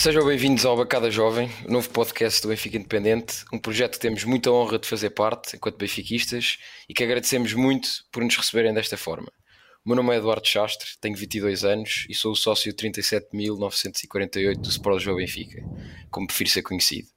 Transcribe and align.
Sejam 0.00 0.24
bem-vindos 0.24 0.64
ao 0.64 0.78
Bacada 0.78 1.10
Jovem, 1.10 1.50
o 1.68 1.72
novo 1.72 1.90
podcast 1.90 2.40
do 2.40 2.48
Benfica 2.48 2.78
Independente, 2.78 3.44
um 3.52 3.58
projeto 3.58 3.96
que 3.96 4.00
temos 4.00 4.24
muita 4.24 4.50
honra 4.50 4.78
de 4.78 4.88
fazer 4.88 5.10
parte 5.10 5.56
enquanto 5.56 5.76
benfiquistas 5.76 6.56
e 6.88 6.94
que 6.94 7.04
agradecemos 7.04 7.52
muito 7.52 7.86
por 8.10 8.24
nos 8.24 8.34
receberem 8.34 8.72
desta 8.72 8.96
forma. 8.96 9.30
O 9.84 9.90
meu 9.90 9.96
nome 9.96 10.14
é 10.14 10.16
Eduardo 10.16 10.48
Chastre, 10.48 10.88
tenho 11.02 11.14
22 11.14 11.66
anos 11.66 12.06
e 12.08 12.14
sou 12.14 12.32
o 12.32 12.34
sócio 12.34 12.72
37.948 12.72 14.56
do 14.56 14.70
Sport 14.70 15.02
João 15.02 15.18
Benfica, 15.18 15.62
como 16.10 16.26
prefiro 16.26 16.48
ser 16.48 16.62
conhecido. 16.62 17.08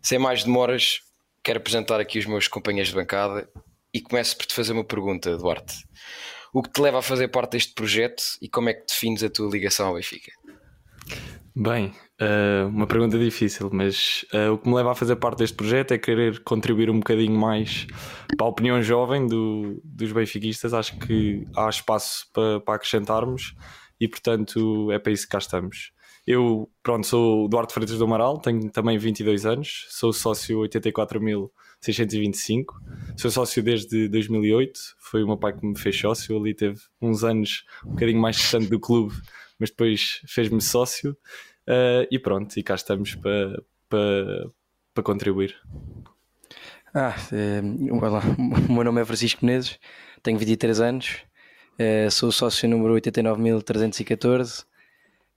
Sem 0.00 0.20
mais 0.20 0.44
demoras, 0.44 1.00
quero 1.42 1.58
apresentar 1.58 1.98
aqui 1.98 2.20
os 2.20 2.26
meus 2.26 2.46
companheiros 2.46 2.90
de 2.90 2.94
bancada 2.94 3.50
e 3.92 4.00
começo 4.00 4.36
por 4.36 4.46
te 4.46 4.54
fazer 4.54 4.72
uma 4.72 4.84
pergunta, 4.84 5.30
Eduardo. 5.30 5.72
O 6.52 6.62
que 6.62 6.70
te 6.70 6.80
leva 6.80 7.00
a 7.00 7.02
fazer 7.02 7.26
parte 7.26 7.54
deste 7.54 7.74
projeto 7.74 8.22
e 8.40 8.48
como 8.48 8.68
é 8.68 8.74
que 8.74 8.86
defines 8.86 9.24
a 9.24 9.28
tua 9.28 9.50
ligação 9.50 9.88
ao 9.88 9.94
Benfica? 9.94 10.30
Bem, 11.56 11.92
uh, 12.20 12.68
uma 12.68 12.86
pergunta 12.86 13.18
difícil, 13.18 13.70
mas 13.72 14.24
uh, 14.34 14.52
o 14.52 14.58
que 14.58 14.68
me 14.68 14.74
leva 14.74 14.92
a 14.92 14.94
fazer 14.94 15.16
parte 15.16 15.38
deste 15.38 15.56
projeto 15.56 15.92
é 15.92 15.98
querer 15.98 16.40
contribuir 16.40 16.90
um 16.90 16.98
bocadinho 16.98 17.38
mais 17.38 17.86
para 18.36 18.46
a 18.46 18.50
opinião 18.50 18.82
jovem 18.82 19.26
do, 19.26 19.80
dos 19.82 20.12
benfiquistas. 20.12 20.74
Acho 20.74 20.98
que 20.98 21.46
há 21.56 21.68
espaço 21.68 22.26
para, 22.32 22.60
para 22.60 22.74
acrescentarmos 22.74 23.54
e, 24.00 24.06
portanto, 24.06 24.92
é 24.92 24.98
para 24.98 25.12
isso 25.12 25.24
que 25.24 25.30
cá 25.30 25.38
estamos. 25.38 25.92
Eu, 26.26 26.70
pronto, 26.82 27.06
sou 27.06 27.46
o 27.46 27.48
Duarte 27.48 27.72
Freitas 27.72 27.98
do 27.98 28.04
Amaral, 28.04 28.38
tenho 28.38 28.70
também 28.70 28.98
22 28.98 29.46
anos, 29.46 29.86
sou 29.88 30.12
sócio 30.12 30.58
84.625, 30.60 32.66
sou 33.16 33.30
sócio 33.30 33.62
desde 33.62 34.06
2008, 34.08 34.78
foi 34.98 35.24
o 35.24 35.26
meu 35.26 35.38
pai 35.38 35.58
que 35.58 35.66
me 35.66 35.76
fez 35.76 35.98
sócio, 35.98 36.36
ali 36.36 36.54
teve 36.54 36.78
uns 37.00 37.24
anos 37.24 37.64
um 37.84 37.92
bocadinho 37.92 38.20
mais 38.20 38.36
distante 38.36 38.68
do 38.68 38.78
clube, 38.78 39.14
mas 39.58 39.70
depois 39.70 40.20
fez-me 40.26 40.60
sócio 40.60 41.16
uh, 41.70 42.06
e 42.10 42.18
pronto, 42.18 42.58
e 42.58 42.62
cá 42.62 42.74
estamos 42.74 43.14
para, 43.14 43.62
para, 43.88 44.50
para 44.92 45.04
contribuir. 45.04 45.56
Ah, 46.92 47.14
é, 47.32 47.60
olá, 47.94 48.20
o 48.68 48.72
meu 48.72 48.82
nome 48.82 49.00
é 49.00 49.04
Francisco 49.04 49.46
Menezes, 49.46 49.78
tenho 50.22 50.36
23 50.38 50.80
anos, 50.80 51.18
é, 51.78 52.10
sou 52.10 52.32
sócio 52.32 52.68
número 52.68 52.94
89.314 52.94 54.64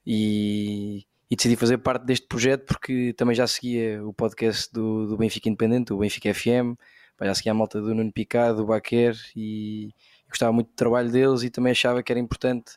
e, 0.05 1.05
e, 1.29 1.35
decidi 1.35 1.55
fazer 1.55 1.77
parte 1.77 2.05
deste 2.05 2.27
projeto 2.27 2.65
porque 2.65 3.13
também 3.13 3.35
já 3.35 3.45
seguia 3.45 4.03
o 4.03 4.11
podcast 4.11 4.73
do, 4.73 5.05
do 5.05 5.15
Benfica 5.15 5.47
Independente, 5.47 5.93
o 5.93 5.97
Benfica 5.97 6.33
FM, 6.33 6.75
já 7.21 7.35
seguia 7.35 7.51
a 7.51 7.55
malta 7.55 7.79
do 7.79 7.93
Nuno 7.93 8.11
Picado, 8.11 8.57
do 8.57 8.65
Baquer 8.65 9.15
e 9.35 9.91
gostava 10.27 10.51
muito 10.51 10.69
do 10.69 10.75
trabalho 10.75 11.11
deles 11.11 11.43
e 11.43 11.49
também 11.51 11.71
achava 11.71 12.01
que 12.01 12.11
era 12.11 12.19
importante 12.19 12.73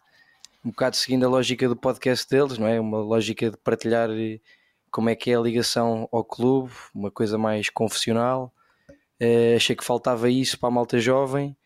um 0.67 0.71
bocado 0.71 0.97
seguindo 0.97 1.25
a 1.25 1.29
lógica 1.29 1.69
do 1.69 1.77
podcast 1.77 2.29
deles, 2.29 2.59
não 2.59 2.67
é? 2.67 2.81
Uma 2.81 2.99
lógica 2.99 3.53
de 3.53 3.57
partilhar 3.57 4.11
eh, 4.11 4.41
como 4.91 5.09
é 5.09 5.15
que 5.15 5.31
é 5.31 5.37
a 5.37 5.41
ligação 5.41 6.09
ao 6.11 6.25
clube, 6.25 6.73
uma 6.93 7.09
coisa 7.09 7.39
mais 7.39 7.71
confessional. 7.71 8.53
Uh, 9.23 9.55
achei 9.55 9.77
que 9.77 9.85
faltava 9.85 10.29
isso 10.29 10.59
para 10.59 10.69
a 10.69 10.73
malta 10.73 10.99
jovem 10.99 11.57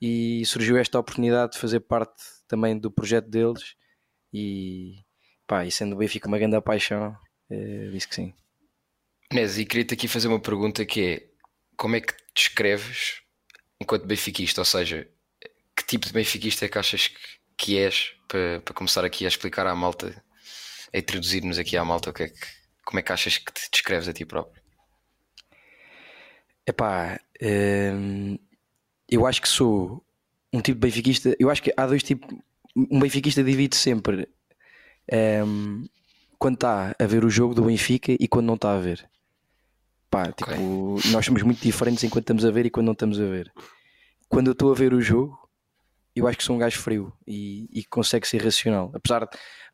e 0.00 0.44
surgiu 0.44 0.76
esta 0.76 0.98
oportunidade 0.98 1.52
de 1.52 1.58
fazer 1.58 1.80
parte 1.80 2.20
também 2.48 2.76
do 2.76 2.90
projeto 2.90 3.30
deles 3.30 3.76
e, 4.32 4.96
pá, 5.46 5.64
e 5.64 5.70
sendo 5.70 5.94
o 5.94 5.98
Benfica 5.98 6.26
uma 6.26 6.38
grande 6.38 6.60
paixão, 6.60 7.16
uh, 7.50 7.90
disse 7.92 8.08
que 8.08 8.14
sim. 8.16 8.34
Nes, 9.32 9.56
e 9.56 9.64
queria-te 9.64 9.94
aqui 9.94 10.08
fazer 10.08 10.26
uma 10.26 10.40
pergunta 10.40 10.84
que 10.84 11.00
é 11.00 11.28
como 11.76 11.94
é 11.94 12.00
que 12.00 12.12
te 12.12 12.24
descreves 12.34 13.22
enquanto 13.80 14.04
benfiquista? 14.04 14.60
Ou 14.60 14.64
seja, 14.64 15.08
que 15.76 15.86
tipo 15.86 16.06
de 16.06 16.12
benfiquista 16.12 16.66
é 16.66 16.68
que 16.68 16.78
achas 16.78 17.06
que 17.06 17.37
que 17.58 17.76
és, 17.76 18.12
para, 18.28 18.60
para 18.60 18.74
começar 18.74 19.04
aqui 19.04 19.24
a 19.24 19.28
explicar 19.28 19.66
à 19.66 19.74
malta, 19.74 20.22
a 20.94 20.98
introduzir-nos 20.98 21.58
aqui 21.58 21.76
à 21.76 21.84
malta, 21.84 22.10
o 22.10 22.12
que 22.14 22.22
é 22.22 22.28
que, 22.28 22.46
como 22.84 23.00
é 23.00 23.02
que 23.02 23.12
achas 23.12 23.36
que 23.36 23.52
te 23.52 23.68
descreves 23.70 24.08
a 24.08 24.12
ti 24.12 24.24
próprio? 24.24 24.62
Epá, 26.64 27.20
hum, 27.42 28.38
eu 29.10 29.26
acho 29.26 29.42
que 29.42 29.48
sou 29.48 30.04
um 30.52 30.60
tipo 30.60 30.78
de 30.78 30.86
benfiquista. 30.86 31.34
Eu 31.38 31.50
acho 31.50 31.62
que 31.62 31.72
há 31.76 31.86
dois 31.86 32.02
tipos. 32.02 32.38
Um 32.76 33.00
benfiquista 33.00 33.42
divide 33.42 33.74
sempre 33.74 34.28
hum, 35.44 35.86
quando 36.38 36.54
está 36.54 36.94
a 36.98 37.06
ver 37.06 37.24
o 37.24 37.30
jogo 37.30 37.54
do 37.54 37.64
Benfica 37.64 38.12
e 38.12 38.28
quando 38.28 38.46
não 38.46 38.54
está 38.54 38.74
a 38.74 38.78
ver. 38.78 39.08
Pá, 40.10 40.28
okay. 40.28 40.54
tipo, 40.54 41.00
nós 41.10 41.26
somos 41.26 41.42
muito 41.42 41.60
diferentes 41.60 42.04
enquanto 42.04 42.24
estamos 42.24 42.44
a 42.44 42.50
ver 42.50 42.66
e 42.66 42.70
quando 42.70 42.86
não 42.86 42.92
estamos 42.92 43.18
a 43.18 43.24
ver. 43.24 43.52
Quando 44.28 44.48
eu 44.48 44.52
estou 44.52 44.70
a 44.70 44.74
ver 44.74 44.92
o 44.94 45.00
jogo, 45.00 45.47
eu 46.18 46.26
acho 46.26 46.38
que 46.38 46.44
sou 46.44 46.56
um 46.56 46.58
gajo 46.58 46.78
frio 46.78 47.12
e, 47.26 47.68
e 47.72 47.84
consegue 47.84 48.26
ser 48.26 48.42
racional, 48.42 48.90
apesar 48.94 49.28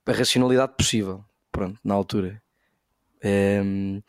da 0.05 0.13
racionalidade 0.13 0.75
possível, 0.77 1.25
pronto, 1.51 1.79
na 1.83 1.95
altura. 1.95 2.43
Um, 3.25 3.29
ehm, 3.29 4.03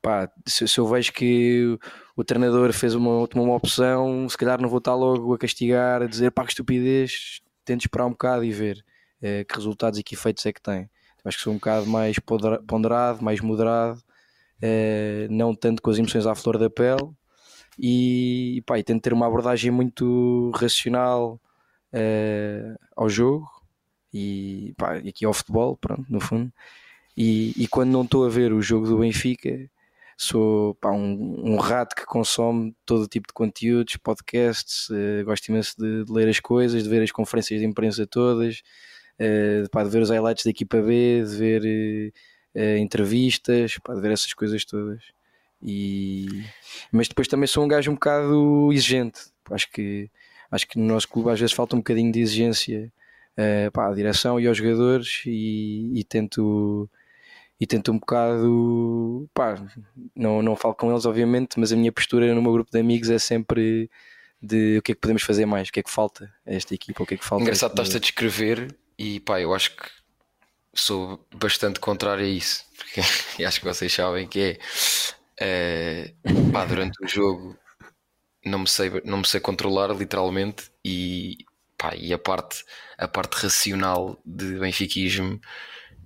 pá, 0.00 0.30
se, 0.46 0.66
se, 0.66 0.78
eu 0.78 0.86
vejo 0.86 1.12
que 1.12 1.78
o, 2.16 2.24
treinador 2.24 2.72
fez 2.72 2.94
uma, 2.94 3.26
tomou 3.28 3.46
uma 3.46 3.56
opção, 3.56 4.26
se 4.28 4.38
calhar 4.38 4.60
não 4.60 4.68
vou 4.68 4.78
estar 4.78 4.94
logo 4.94 5.34
a 5.34 5.38
castigar, 5.38 6.02
a 6.02 6.06
dizer 6.06 6.30
pá, 6.30 6.44
que 6.44 6.50
estupidez, 6.50 7.40
tento 7.64 7.82
esperar 7.82 8.06
um 8.06 8.10
bocado 8.10 8.44
e 8.44 8.50
ver 8.50 8.84
uh, 9.18 9.44
que 9.46 9.54
resultados 9.54 9.98
e 9.98 10.02
que 10.02 10.14
efeitos 10.14 10.44
é 10.46 10.52
que 10.52 10.62
tem. 10.62 10.88
Acho 11.24 11.38
que 11.38 11.44
sou 11.44 11.52
um 11.52 11.56
bocado 11.56 11.86
mais 11.86 12.18
ponderado, 12.66 13.22
mais 13.22 13.40
moderado, 13.40 13.98
uh, 13.98 15.28
não 15.30 15.54
tanto 15.54 15.82
com 15.82 15.90
as 15.90 15.98
emoções 15.98 16.26
à 16.26 16.34
flor 16.34 16.58
da 16.58 16.70
pele 16.70 17.10
e, 17.78 18.62
pá, 18.66 18.78
e 18.78 18.84
tento 18.84 19.02
ter 19.02 19.12
uma 19.12 19.26
abordagem 19.26 19.70
muito 19.70 20.50
racional 20.54 21.40
uh, 21.94 22.78
ao 22.96 23.08
jogo 23.08 23.48
e 24.12 24.74
pá, 24.76 24.96
aqui 24.96 25.24
ao 25.24 25.32
futebol, 25.32 25.76
pronto, 25.76 26.04
no 26.08 26.20
fundo. 26.20 26.52
E, 27.16 27.52
e 27.56 27.68
quando 27.68 27.90
não 27.90 28.02
estou 28.02 28.26
a 28.26 28.28
ver 28.28 28.52
o 28.52 28.60
jogo 28.60 28.86
do 28.86 28.98
Benfica, 28.98 29.70
sou 30.16 30.74
pá, 30.76 30.90
um, 30.90 31.54
um, 31.54 31.56
rato 31.56 31.94
que 31.94 32.04
consome 32.04 32.74
todo 32.84 33.08
tipo 33.08 33.28
de 33.28 33.32
conteúdos, 33.32 33.96
podcasts, 33.96 34.88
uh, 34.90 35.24
gosto 35.24 35.48
imenso 35.48 35.74
de, 35.78 36.04
de, 36.04 36.12
ler 36.12 36.28
as 36.28 36.40
coisas, 36.40 36.82
de 36.82 36.88
ver 36.88 37.02
as 37.02 37.10
conferências 37.12 37.60
de 37.60 37.66
imprensa 37.66 38.06
todas, 38.06 38.62
uh, 39.20 39.68
pá, 39.70 39.84
de 39.84 39.90
ver 39.90 40.02
os 40.02 40.10
highlights 40.10 40.44
da 40.44 40.50
equipa 40.50 40.80
B, 40.80 41.22
de 41.24 41.36
ver 41.36 42.12
uh, 42.56 42.78
entrevistas, 42.78 43.78
pá, 43.78 43.94
de 43.94 44.00
ver 44.00 44.12
essas 44.12 44.32
coisas 44.34 44.64
todas. 44.64 45.02
E... 45.62 46.44
Mas 46.92 47.08
depois 47.08 47.26
também 47.26 47.46
sou 47.46 47.64
um 47.64 47.68
gajo 47.68 47.90
um 47.90 47.94
bocado 47.94 48.70
exigente, 48.72 49.20
acho 49.50 49.70
que 49.70 50.10
acho 50.54 50.68
que 50.68 50.78
no 50.78 50.86
nosso 50.86 51.08
clube 51.08 51.30
às 51.30 51.40
vezes 51.40 51.54
falta 51.54 51.74
um 51.74 51.80
bocadinho 51.80 52.12
de 52.12 52.20
exigência 52.20 52.92
uh, 53.36 53.70
pá, 53.72 53.88
à 53.88 53.94
direção 53.94 54.38
e 54.38 54.46
aos 54.46 54.56
jogadores 54.56 55.22
e, 55.26 55.98
e, 55.98 56.04
tento 56.04 56.88
e 57.60 57.66
tento 57.66 57.90
um 57.90 57.98
bocado 57.98 59.28
pá, 59.34 59.60
não, 60.14 60.42
não 60.42 60.54
falo 60.54 60.74
com 60.74 60.90
eles 60.90 61.04
obviamente, 61.06 61.58
mas 61.58 61.72
a 61.72 61.76
minha 61.76 61.90
postura 61.90 62.32
no 62.32 62.40
meu 62.40 62.52
grupo 62.52 62.70
de 62.70 62.78
amigos 62.78 63.10
é 63.10 63.18
sempre 63.18 63.90
de 64.40 64.78
o 64.78 64.82
que 64.82 64.92
é 64.92 64.94
que 64.94 65.00
podemos 65.00 65.22
fazer 65.22 65.44
mais, 65.46 65.68
o 65.68 65.72
que 65.72 65.80
é 65.80 65.82
que 65.82 65.90
falta 65.90 66.32
a 66.46 66.52
esta 66.52 66.74
equipa, 66.74 67.02
o 67.02 67.06
que 67.06 67.14
é 67.14 67.16
que 67.16 67.24
falta. 67.24 67.42
Engraçado, 67.42 67.70
estás 67.70 67.94
a 67.96 67.98
descrever 67.98 68.74
e 68.96 69.18
pá, 69.20 69.40
eu 69.40 69.52
acho 69.52 69.74
que 69.76 69.90
sou 70.72 71.24
bastante 71.34 71.80
contrário 71.80 72.24
a 72.24 72.28
isso, 72.28 72.64
porque 72.78 73.44
acho 73.44 73.58
que 73.58 73.66
vocês 73.66 73.92
sabem 73.92 74.28
que 74.28 74.58
é 75.40 76.12
uh, 76.22 76.52
pá, 76.52 76.64
durante 76.64 77.02
o 77.02 77.08
jogo 77.08 77.58
não 78.44 78.60
me 78.60 78.68
sei, 78.68 78.90
não 79.04 79.18
me 79.18 79.26
sei 79.26 79.40
controlar 79.40 79.92
literalmente 79.92 80.70
e, 80.84 81.38
pá, 81.78 81.94
e 81.96 82.12
a 82.12 82.18
parte 82.18 82.64
a 82.98 83.08
parte 83.08 83.34
racional 83.34 84.20
de 84.24 84.58
benfiquismo 84.58 85.40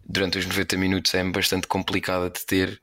durante 0.04 0.38
os 0.38 0.46
90 0.46 0.76
minutos 0.76 1.14
é 1.14 1.22
bastante 1.24 1.66
complicada 1.66 2.30
de 2.30 2.44
ter. 2.46 2.80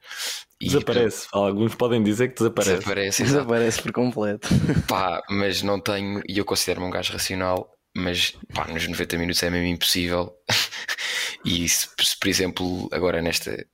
E, 0.62 0.68
desaparece, 0.68 1.28
alguns 1.32 1.76
podem 1.76 2.02
dizer 2.04 2.30
que 2.30 2.36
desaparece. 2.36 2.78
Desaparece, 2.78 3.24
desaparece 3.26 3.82
por 3.82 3.92
completo. 3.92 4.48
Pá, 4.88 5.22
mas 5.30 5.62
não 5.62 5.80
tenho, 5.80 6.22
e 6.30 6.38
eu 6.38 6.46
considero-me 6.46 6.88
um 6.88 6.92
gajo 6.92 7.12
racional, 7.12 7.75
mas 7.96 8.38
pá, 8.54 8.68
nos 8.68 8.88
90 8.88 9.18
minutos 9.18 9.44
é 9.44 9.50
mesmo 9.50 9.68
impossível. 9.68 10.34
e 11.44 11.68
se, 11.68 11.90
se, 12.00 12.18
por 12.18 12.28
exemplo, 12.28 12.88
agora 12.92 13.22
nesta, 13.22 13.66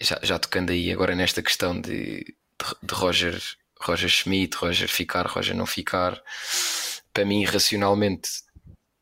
já, 0.00 0.18
já 0.22 0.38
tocando 0.38 0.70
aí, 0.70 0.92
agora 0.92 1.14
nesta 1.14 1.42
questão 1.42 1.78
de, 1.78 2.20
de, 2.20 2.24
de 2.82 2.94
Roger 2.94 3.38
Roger 3.80 4.08
Schmidt, 4.08 4.56
Roger 4.56 4.88
ficar, 4.88 5.26
Roger 5.26 5.56
não 5.56 5.66
ficar. 5.66 6.20
Para 7.12 7.24
mim, 7.24 7.44
racionalmente, 7.44 8.28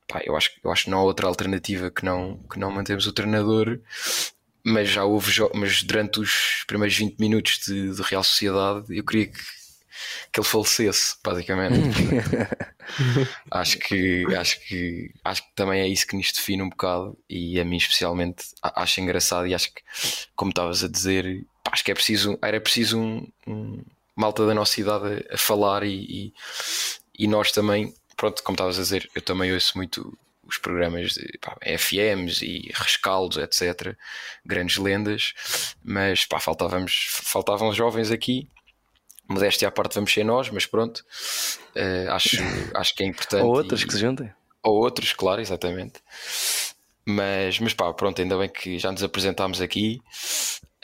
pá, 0.08 0.20
eu, 0.24 0.36
acho, 0.36 0.50
eu 0.62 0.70
acho 0.70 0.84
que 0.84 0.90
não 0.90 0.98
há 0.98 1.02
outra 1.02 1.26
alternativa 1.26 1.90
que 1.90 2.04
não, 2.04 2.38
que 2.50 2.58
não 2.58 2.70
mantemos 2.70 3.06
o 3.06 3.12
treinador. 3.12 3.80
Mas 4.64 4.88
já 4.88 5.04
houve, 5.04 5.32
mas 5.54 5.82
durante 5.82 6.18
os 6.18 6.64
primeiros 6.66 6.96
20 6.96 7.18
minutos 7.20 7.60
de, 7.66 7.94
de 7.94 8.02
Real 8.02 8.24
Sociedade, 8.24 8.84
eu 8.96 9.04
queria 9.04 9.26
que, 9.26 9.38
que 10.32 10.40
ele 10.40 10.46
falecesse, 10.46 11.16
basicamente. 11.22 12.00
acho 13.50 13.78
que 13.78 14.24
acho 14.34 14.60
que 14.60 15.10
acho 15.24 15.42
que 15.42 15.54
também 15.54 15.80
é 15.80 15.88
isso 15.88 16.06
que 16.06 16.16
nos 16.16 16.32
define 16.32 16.62
um 16.62 16.68
bocado 16.68 17.18
e 17.28 17.60
a 17.60 17.64
mim 17.64 17.76
especialmente 17.76 18.44
acho 18.62 19.00
engraçado 19.00 19.46
e 19.46 19.54
acho 19.54 19.72
que 19.74 19.82
como 20.34 20.50
estavas 20.50 20.84
a 20.84 20.88
dizer 20.88 21.44
acho 21.70 21.84
que 21.84 21.90
é 21.90 21.94
preciso 21.94 22.38
era 22.40 22.60
preciso 22.60 22.98
um, 22.98 23.28
um, 23.46 23.82
malta 24.16 24.46
da 24.46 24.54
nossa 24.54 24.80
idade 24.80 25.24
a, 25.30 25.36
falar 25.36 25.84
e, 25.84 25.94
e, 25.94 26.34
e, 27.18 27.28
nós 27.28 27.52
também, 27.52 27.94
pronto, 28.16 28.42
como 28.42 28.54
estavas 28.54 28.78
a 28.78 28.82
dizer, 28.82 29.08
eu 29.14 29.20
também 29.20 29.52
ouço 29.52 29.76
muito 29.76 30.18
os 30.42 30.58
programas 30.58 31.12
de 31.12 31.38
pá, 31.38 31.56
FMs 31.78 32.42
e 32.42 32.70
rescaldos, 32.74 33.36
etc. 33.36 33.94
Grandes 34.44 34.76
lendas, 34.78 35.34
mas 35.84 36.24
pá, 36.24 36.40
faltávamos, 36.40 37.08
faltavam 37.10 37.72
jovens 37.72 38.10
aqui. 38.10 38.48
Modéstia 39.28 39.66
à 39.66 39.70
parte, 39.72 39.96
vamos 39.96 40.12
ser 40.12 40.24
nós, 40.24 40.48
mas 40.50 40.66
pronto, 40.66 41.04
uh, 41.74 42.12
acho, 42.12 42.36
acho 42.74 42.94
que 42.94 43.02
é 43.02 43.06
importante. 43.06 43.42
Ou 43.42 43.56
outros 43.56 43.82
e, 43.82 43.86
que 43.86 43.92
se 43.92 43.98
juntem. 43.98 44.32
Ou 44.62 44.76
outros, 44.76 45.12
claro, 45.12 45.40
exatamente. 45.40 46.00
Mas, 47.04 47.58
mas 47.58 47.74
pá, 47.74 47.92
pronto, 47.92 48.22
ainda 48.22 48.38
bem 48.38 48.48
que 48.48 48.78
já 48.78 48.90
nos 48.92 49.02
apresentámos 49.02 49.60
aqui. 49.60 50.00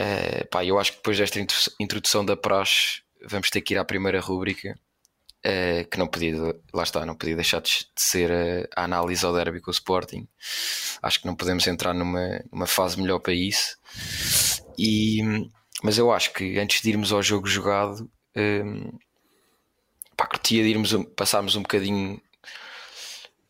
Uh, 0.01 0.47
pá, 0.49 0.65
eu 0.65 0.79
acho 0.79 0.93
que 0.93 0.99
depois 0.99 1.19
desta 1.19 1.39
introdução 1.79 2.25
da 2.25 2.37
praxe, 2.37 3.03
vamos 3.29 3.51
ter 3.51 3.61
que 3.61 3.75
ir 3.75 3.79
à 3.79 3.85
primeira 3.85 4.21
rúbrica 4.21 4.79
Uh, 5.45 5.85
que 5.91 5.99
não 5.99 6.07
podia, 6.07 6.37
lá 6.73 6.85
está, 6.85 7.05
não 7.05 7.17
podia 7.17 7.35
deixar 7.35 7.61
de, 7.61 7.85
ser 7.97 8.31
a, 8.31 8.81
a, 8.81 8.85
análise 8.85 9.27
ao 9.27 9.35
derby 9.35 9.61
com 9.61 9.73
o 9.73 9.75
Sporting. 9.75 10.29
Acho 11.03 11.21
que 11.21 11.27
não 11.27 11.35
podemos 11.35 11.67
entrar 11.67 11.93
numa, 11.93 12.41
numa 12.53 12.67
fase 12.69 13.01
melhor 13.01 13.19
para 13.19 13.35
isso. 13.35 13.77
E, 14.79 15.21
mas 15.83 15.99
eu 15.99 16.13
acho 16.13 16.33
que 16.33 16.61
antes 16.61 16.81
de 16.81 16.91
irmos 16.91 17.13
ao 17.13 17.21
jogo 17.25 17.49
jogado, 17.49 18.09
um, 18.37 18.41
ehm, 18.41 18.91
pá, 20.17 20.27
curtia 20.29 20.63
de 20.63 20.69
irmos, 20.69 20.95
passarmos 21.17 21.57
um 21.57 21.63
bocadinho 21.63 22.23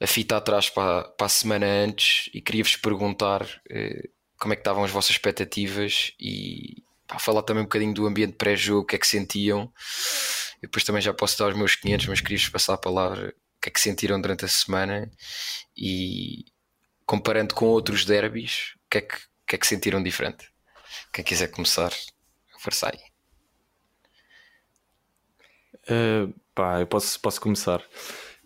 a 0.01 0.07
fita 0.07 0.39
atrás 0.39 0.71
para, 0.71 1.05
para 1.11 1.27
a 1.27 1.29
semana 1.29 1.67
antes 1.67 2.31
e 2.33 2.41
queria-vos 2.41 2.77
perguntar 2.77 3.43
uh, 3.43 4.09
como 4.39 4.55
é 4.55 4.57
que 4.57 4.61
estavam 4.61 4.83
as 4.83 4.91
vossas 4.91 5.11
expectativas 5.11 6.15
e 6.19 6.83
pá, 7.07 7.19
falar 7.19 7.43
também 7.43 7.63
um 7.63 7.67
bocadinho 7.67 7.95
do 7.95 8.07
ambiente 8.07 8.35
pré-jogo, 8.35 8.83
o 8.83 8.87
que 8.87 8.97
é 8.97 8.99
que 8.99 9.07
sentiam 9.07 9.73
e 10.63 10.63
depois 10.63 10.85
também 10.85 11.03
já 11.03 11.13
posso 11.13 11.37
dar 11.39 11.49
os 11.49 11.57
meus 11.57 11.75
500, 11.75 12.07
mas 12.07 12.21
queria 12.21 12.39
passar 12.51 12.75
a 12.75 12.79
palavra 12.79 13.35
o 13.57 13.61
que 13.61 13.69
é 13.69 13.73
que 13.73 13.81
sentiram 13.81 14.21
durante 14.21 14.45
a 14.45 14.49
semana 14.49 15.11
e 15.77 16.45
comparando 17.05 17.55
com 17.55 17.67
outros 17.67 18.05
derbys, 18.05 18.75
o 18.87 18.91
que 18.91 18.99
é 18.99 19.01
que, 19.01 19.17
o 19.17 19.47
que, 19.47 19.57
é 19.57 19.59
que 19.59 19.67
sentiram 19.67 20.03
diferente? 20.03 20.49
Quem 21.13 21.25
quiser 21.25 21.49
começar, 21.49 21.93
força 22.59 22.89
aí. 22.89 22.99
Uh, 25.89 26.33
pá, 26.55 26.81
eu 26.81 26.87
posso, 26.87 27.21
posso 27.21 27.41
começar. 27.41 27.85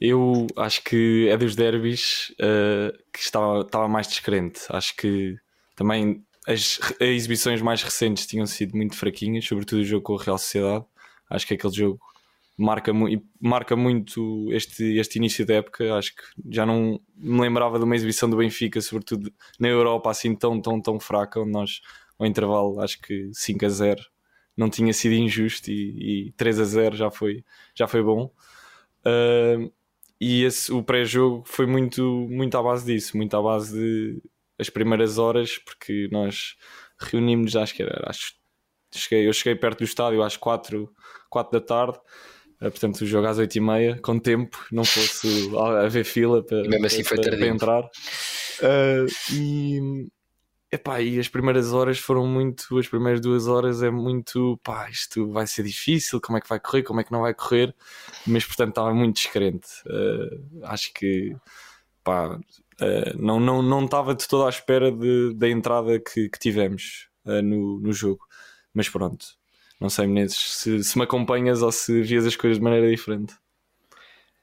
Eu 0.01 0.47
acho 0.57 0.83
que 0.83 1.29
é 1.31 1.37
dos 1.37 1.55
derbys 1.55 2.31
uh, 2.41 2.93
que 3.13 3.21
estava, 3.21 3.61
estava 3.61 3.89
mais 3.89 4.09
descrente. 4.09 4.61
Acho 4.71 4.95
que 4.97 5.37
também 5.75 6.25
as, 6.47 6.79
exibições 7.01 7.61
mais 7.61 7.83
recentes 7.83 8.27
tinham 8.27 8.47
sido 8.47 8.77
muito 8.77 8.97
fraquinhas, 8.97 9.45
sobretudo 9.45 9.81
o 9.81 9.85
jogo 9.85 10.03
com 10.03 10.19
a 10.19 10.23
Real 10.23 10.39
Sociedade. 10.39 10.85
Acho 11.29 11.47
que 11.47 11.55
aquele 11.55 11.75
jogo 11.75 12.01
marca, 12.57 12.93
mu 12.93 13.09
marca 13.41 13.77
muito 13.77 14.49
este, 14.53 14.97
este 14.99 15.17
início 15.17 15.45
da 15.45 15.55
época. 15.55 15.95
Acho 15.97 16.15
que 16.15 16.23
já 16.49 16.65
não 16.65 17.01
me 17.17 17.41
lembrava 17.41 17.79
de 17.79 17.85
uma 17.85 17.97
exibição 17.97 18.31
do 18.31 18.37
Benfica, 18.37 18.81
sobretudo 18.81 19.33
na 19.59 19.69
Europa, 19.69 20.11
assim 20.11 20.35
tão, 20.35 20.61
tão, 20.61 20.81
tão 20.81 21.01
fraca, 21.01 21.41
onde 21.41 21.51
nós, 21.51 21.81
ao 22.19 22.27
intervalo, 22.27 22.81
acho 22.81 23.01
que 23.01 23.31
5 23.33 23.67
a 23.67 23.69
0 23.69 24.03
não 24.57 24.71
tinha 24.71 24.93
sido 24.93 25.15
injusto 25.15 25.71
e, 25.71 26.29
e 26.29 26.33
3 26.33 26.61
a 26.61 26.65
0 26.65 26.97
já 26.97 27.11
foi, 27.11 27.45
já 27.75 27.87
foi 27.87 28.03
bom. 28.03 28.33
Uh, 29.05 29.71
e 30.21 30.45
esse, 30.45 30.73
o 30.73 30.83
pré-jogo 30.83 31.45
foi 31.47 31.67
muito, 31.67 32.27
muito 32.31 32.57
à 32.57 32.63
base 32.63 32.87
disso, 32.87 33.17
muito 33.17 33.37
à 33.37 33.43
base 33.43 33.79
de 33.79 34.23
as 34.59 34.71
primeiras 34.71 35.19
horas, 35.19 35.59
porque 35.59 36.09
nós 36.11 36.57
reunimos, 36.99 37.55
acho 37.57 37.75
que 37.75 37.83
era, 37.83 38.09
acho, 38.09 38.35
cheguei, 38.95 39.29
eu 39.29 39.33
cheguei 39.33 39.55
perto 39.55 39.79
do 39.79 39.85
estádio 39.85 40.23
às 40.23 40.37
4, 40.37 40.91
4 41.29 41.61
da 41.61 41.67
tarde 41.67 42.01
Uh, 42.57 42.71
portanto, 42.71 43.03
o 43.03 43.07
jogo 43.07 43.27
às 43.27 43.39
8h30, 43.39 44.01
com 44.01 44.19
tempo, 44.19 44.65
não 44.73 44.85
fosse 44.85 45.51
haver 45.85 46.05
fila 46.05 46.43
para, 46.43 46.65
e 46.65 46.69
mesmo 46.69 46.87
assim 46.87 47.05
para, 47.05 47.23
foi 47.23 47.37
para 47.37 47.47
entrar. 47.47 47.85
Uh, 47.85 49.07
e, 49.31 50.09
epá, 50.73 51.01
e 51.03 51.19
as 51.19 51.29
primeiras 51.29 51.75
horas 51.75 51.99
foram 51.99 52.27
muito, 52.27 52.79
as 52.79 52.89
primeiras 52.89 53.21
duas 53.21 53.47
horas 53.47 53.83
é 53.83 53.91
muito, 53.91 54.59
pá, 54.63 54.89
isto 54.89 55.31
vai 55.31 55.47
ser 55.47 55.65
difícil, 55.65 56.19
como 56.19 56.39
é 56.39 56.41
que 56.41 56.49
vai 56.49 56.59
correr, 56.59 56.83
como 56.83 57.01
é 57.01 57.05
que 57.05 57.13
não 57.13 57.21
vai 57.21 57.35
correr, 57.35 57.75
mas 58.27 58.47
portanto 58.47 58.71
estava 58.71 58.95
muito 58.95 59.17
descrente. 59.17 59.69
Uh, 59.87 60.65
acho 60.65 60.95
que, 60.95 61.37
pá, 62.03 62.39
não, 63.19 63.41
não, 63.41 63.63
não 63.63 63.85
estava 63.85 64.15
de 64.15 64.27
toda 64.29 64.47
à 64.47 64.49
espera 64.49 64.93
de, 64.93 65.35
da 65.35 65.49
entrada 65.49 65.99
que, 65.99 66.29
que 66.29 66.39
tivemos 66.39 67.09
no, 67.25 67.81
no 67.81 67.93
jogo, 67.93 68.27
mas 68.75 68.89
pronto 68.89 69.27
não 69.81 69.91
sei, 69.91 70.07
Menezes, 70.07 70.39
se, 70.39 70.83
se 70.83 70.99
me 70.99 71.05
acompanhas 71.05 71.63
ou 71.63 71.71
se 71.71 72.03
vias 72.03 72.27
as 72.27 72.37
coisas 72.37 72.59
de 72.59 72.65
maneira 72.65 72.89
diferente. 72.89 73.35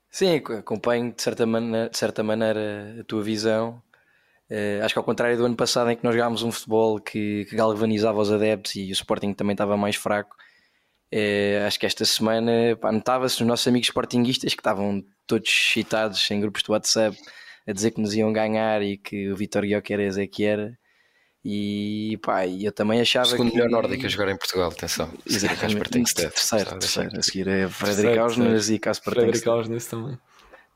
Sim, 0.10 0.36
acompanho 0.36 1.12
de 1.12 1.22
certa 1.22 1.46
maneira, 1.46 1.90
de 1.90 1.98
certa 1.98 2.24
maneira 2.24 2.98
a 3.00 3.04
tua 3.04 3.24
visão. 3.24 3.82
Uh, 4.50 4.84
acho 4.84 4.94
que 4.94 5.00
ao 5.00 5.04
contrário 5.04 5.36
do 5.36 5.46
ano 5.46 5.56
passado 5.56 5.90
em 5.90 5.96
que 5.96 6.04
nós 6.04 6.14
jogámos 6.14 6.44
um 6.44 6.52
futebol 6.52 7.00
que, 7.00 7.46
que 7.46 7.56
galvanizava 7.56 8.20
os 8.20 8.32
adeptos 8.32 8.76
e 8.76 8.92
o 8.92 8.92
Sporting 8.92 9.34
também 9.34 9.54
estava 9.54 9.76
mais 9.76 9.96
fraco, 9.96 10.36
uh, 11.12 11.66
acho 11.66 11.80
que 11.80 11.88
esta 11.88 12.06
semana 12.06 12.78
notava-se 12.92 13.42
os 13.42 13.48
nossos 13.48 13.68
amigos 13.68 13.88
sportinguistas 13.88 14.54
que 14.54 14.60
estavam 14.60 15.04
todos 15.26 15.50
excitados 15.50 16.30
em 16.30 16.40
grupos 16.40 16.62
de 16.62 16.70
WhatsApp 16.70 17.18
a 17.68 17.72
dizer 17.72 17.92
que 17.92 18.02
nos 18.02 18.14
iam 18.14 18.32
ganhar 18.34 18.82
e 18.82 18.98
que 18.98 19.32
o 19.32 19.36
Vitor 19.36 19.64
Guioqueres 19.64 20.18
é 20.18 20.28
que 20.28 20.44
era. 20.44 20.78
E 21.46 22.18
pá, 22.22 22.48
eu 22.48 22.72
também 22.72 23.02
achava. 23.02 23.26
Segundo 23.26 23.50
que... 23.50 23.58
melhor 23.58 23.70
nórdico 23.70 24.06
a 24.06 24.10
jogar 24.10 24.30
em 24.30 24.38
Portugal, 24.38 24.70
atenção. 24.70 25.12
Exatamente. 25.26 26.14
Terceiro, 26.16 26.80
terceiro. 26.80 27.18
A 27.18 27.22
seguir 27.22 27.48
é 27.50 27.68
Frederic 27.68 28.18
Ausnes 28.18 28.70
e 28.70 28.80
Casper 28.80 29.14
Frederic 29.14 29.50
Ausnes 29.50 29.86
também. 29.86 30.18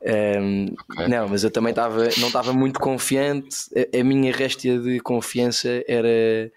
Um, 0.00 0.74
okay. 0.92 1.08
Não, 1.08 1.28
mas 1.28 1.42
eu 1.42 1.50
também 1.50 1.70
estava, 1.70 2.04
não 2.18 2.28
estava 2.28 2.52
muito 2.52 2.78
confiante. 2.78 3.56
A, 3.74 3.98
a, 3.98 4.04
minha 4.04 4.32
réstia 4.32 4.78
de 4.78 5.00
confiança 5.00 5.82
era 5.88 6.52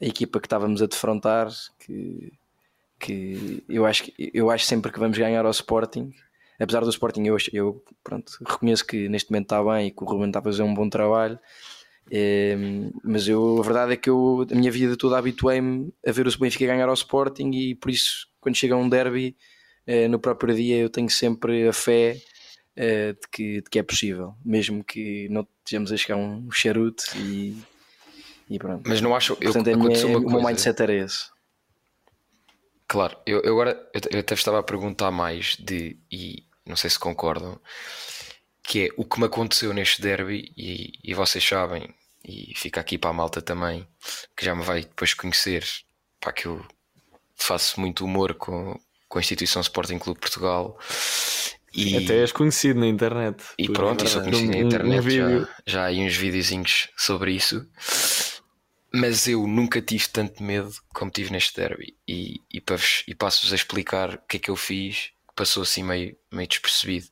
a 0.00 0.04
equipa 0.04 0.40
que 0.40 0.46
estávamos 0.46 0.82
a 0.82 0.86
defrontar. 0.86 1.48
Que, 1.78 2.32
que 2.98 3.64
eu, 3.68 3.86
acho, 3.86 4.10
eu 4.18 4.50
acho 4.50 4.64
sempre 4.64 4.90
que 4.90 4.98
vamos 4.98 5.16
ganhar 5.16 5.44
ao 5.44 5.50
Sporting. 5.52 6.12
Apesar 6.58 6.80
do 6.80 6.90
Sporting, 6.90 7.24
eu, 7.24 7.36
eu 7.52 7.84
pronto, 8.02 8.32
reconheço 8.46 8.86
que 8.86 9.08
neste 9.08 9.30
momento 9.30 9.44
está 9.44 9.62
bem 9.62 9.88
e 9.88 9.90
que 9.90 10.02
o 10.02 10.06
Ruben 10.06 10.28
está 10.28 10.38
a 10.38 10.42
fazer 10.42 10.62
um 10.62 10.74
bom 10.74 10.88
trabalho 10.88 11.38
é, 12.10 12.56
mas 13.02 13.26
eu, 13.26 13.58
a 13.58 13.62
verdade 13.62 13.92
é 13.94 13.96
que 13.96 14.08
eu, 14.08 14.46
a 14.50 14.54
minha 14.54 14.70
vida 14.70 14.96
toda 14.96 15.18
habituei-me 15.18 15.92
a 16.06 16.12
ver 16.12 16.26
o 16.26 16.38
Benfica 16.38 16.66
ganhar 16.66 16.88
ao 16.88 16.94
Sporting 16.94 17.50
e 17.52 17.74
por 17.74 17.90
isso, 17.90 18.28
quando 18.40 18.56
chega 18.56 18.76
um 18.76 18.88
derby, 18.88 19.36
é, 19.86 20.06
no 20.08 20.18
próprio 20.18 20.54
dia, 20.54 20.76
eu 20.76 20.90
tenho 20.90 21.10
sempre 21.10 21.66
a 21.66 21.72
fé 21.72 22.16
é, 22.76 23.12
de, 23.12 23.28
que, 23.30 23.60
de 23.60 23.70
que 23.70 23.78
é 23.78 23.82
possível, 23.82 24.34
mesmo 24.44 24.84
que 24.84 25.28
não 25.30 25.46
estejamos 25.64 25.92
a 25.92 25.96
chegar 25.96 26.16
um 26.16 26.50
charuto 26.50 27.04
e, 27.16 27.56
e 28.48 28.58
pronto. 28.58 28.82
Mas 28.86 29.00
não 29.00 29.14
acho. 29.14 29.36
Eu, 29.40 29.52
a 29.52 29.76
minha, 29.76 30.06
o 30.06 30.30
meu 30.30 30.42
mindset 30.42 30.80
era 30.80 30.94
esse. 30.94 31.34
Claro, 32.88 33.16
eu, 33.26 33.40
eu 33.40 33.52
agora 33.52 33.90
eu 34.12 34.20
até 34.20 34.34
estava 34.34 34.60
a 34.60 34.62
perguntar 34.62 35.10
mais 35.10 35.56
de, 35.56 35.98
e 36.10 36.45
não 36.66 36.76
sei 36.76 36.90
se 36.90 36.98
concordam, 36.98 37.60
que 38.62 38.86
é 38.86 38.88
o 38.96 39.04
que 39.04 39.20
me 39.20 39.26
aconteceu 39.26 39.72
neste 39.72 40.02
derby, 40.02 40.52
e, 40.56 40.92
e 41.02 41.14
vocês 41.14 41.46
sabem, 41.46 41.94
e 42.24 42.52
fica 42.56 42.80
aqui 42.80 42.98
para 42.98 43.10
a 43.10 43.12
malta 43.12 43.40
também, 43.40 43.86
que 44.36 44.44
já 44.44 44.54
me 44.54 44.62
vai 44.62 44.80
depois 44.80 45.14
conhecer, 45.14 45.64
para 46.20 46.32
que 46.32 46.46
eu 46.46 46.64
faço 47.36 47.80
muito 47.80 48.04
humor 48.04 48.34
com, 48.34 48.78
com 49.08 49.18
a 49.18 49.20
instituição 49.20 49.62
Sporting 49.62 49.98
Clube 49.98 50.18
Portugal. 50.18 50.76
E, 51.72 52.04
Até 52.04 52.20
és 52.20 52.32
conhecido 52.32 52.80
na 52.80 52.86
internet. 52.86 53.44
E 53.58 53.68
pronto, 53.68 54.04
e 54.04 54.08
sou 54.08 54.22
conhecido 54.22 54.48
um, 54.48 54.52
na 54.52 54.58
internet. 54.58 55.06
Um 55.06 55.10
já, 55.10 55.48
já 55.66 55.82
há 55.82 55.86
aí 55.86 56.00
uns 56.00 56.16
videozinhos 56.16 56.88
sobre 56.96 57.32
isso. 57.32 57.68
Mas 58.92 59.28
eu 59.28 59.46
nunca 59.46 59.82
tive 59.82 60.08
tanto 60.08 60.42
medo 60.42 60.72
como 60.94 61.10
tive 61.10 61.30
neste 61.30 61.54
derby. 61.54 61.94
E, 62.08 62.40
e, 62.52 62.62
e 63.06 63.14
passo-vos 63.14 63.52
a 63.52 63.56
explicar 63.56 64.14
o 64.14 64.18
que 64.26 64.38
é 64.38 64.40
que 64.40 64.50
eu 64.50 64.56
fiz 64.56 65.10
passou 65.36 65.62
assim 65.62 65.84
meio, 65.84 66.16
meio 66.32 66.48
despercebido. 66.48 67.06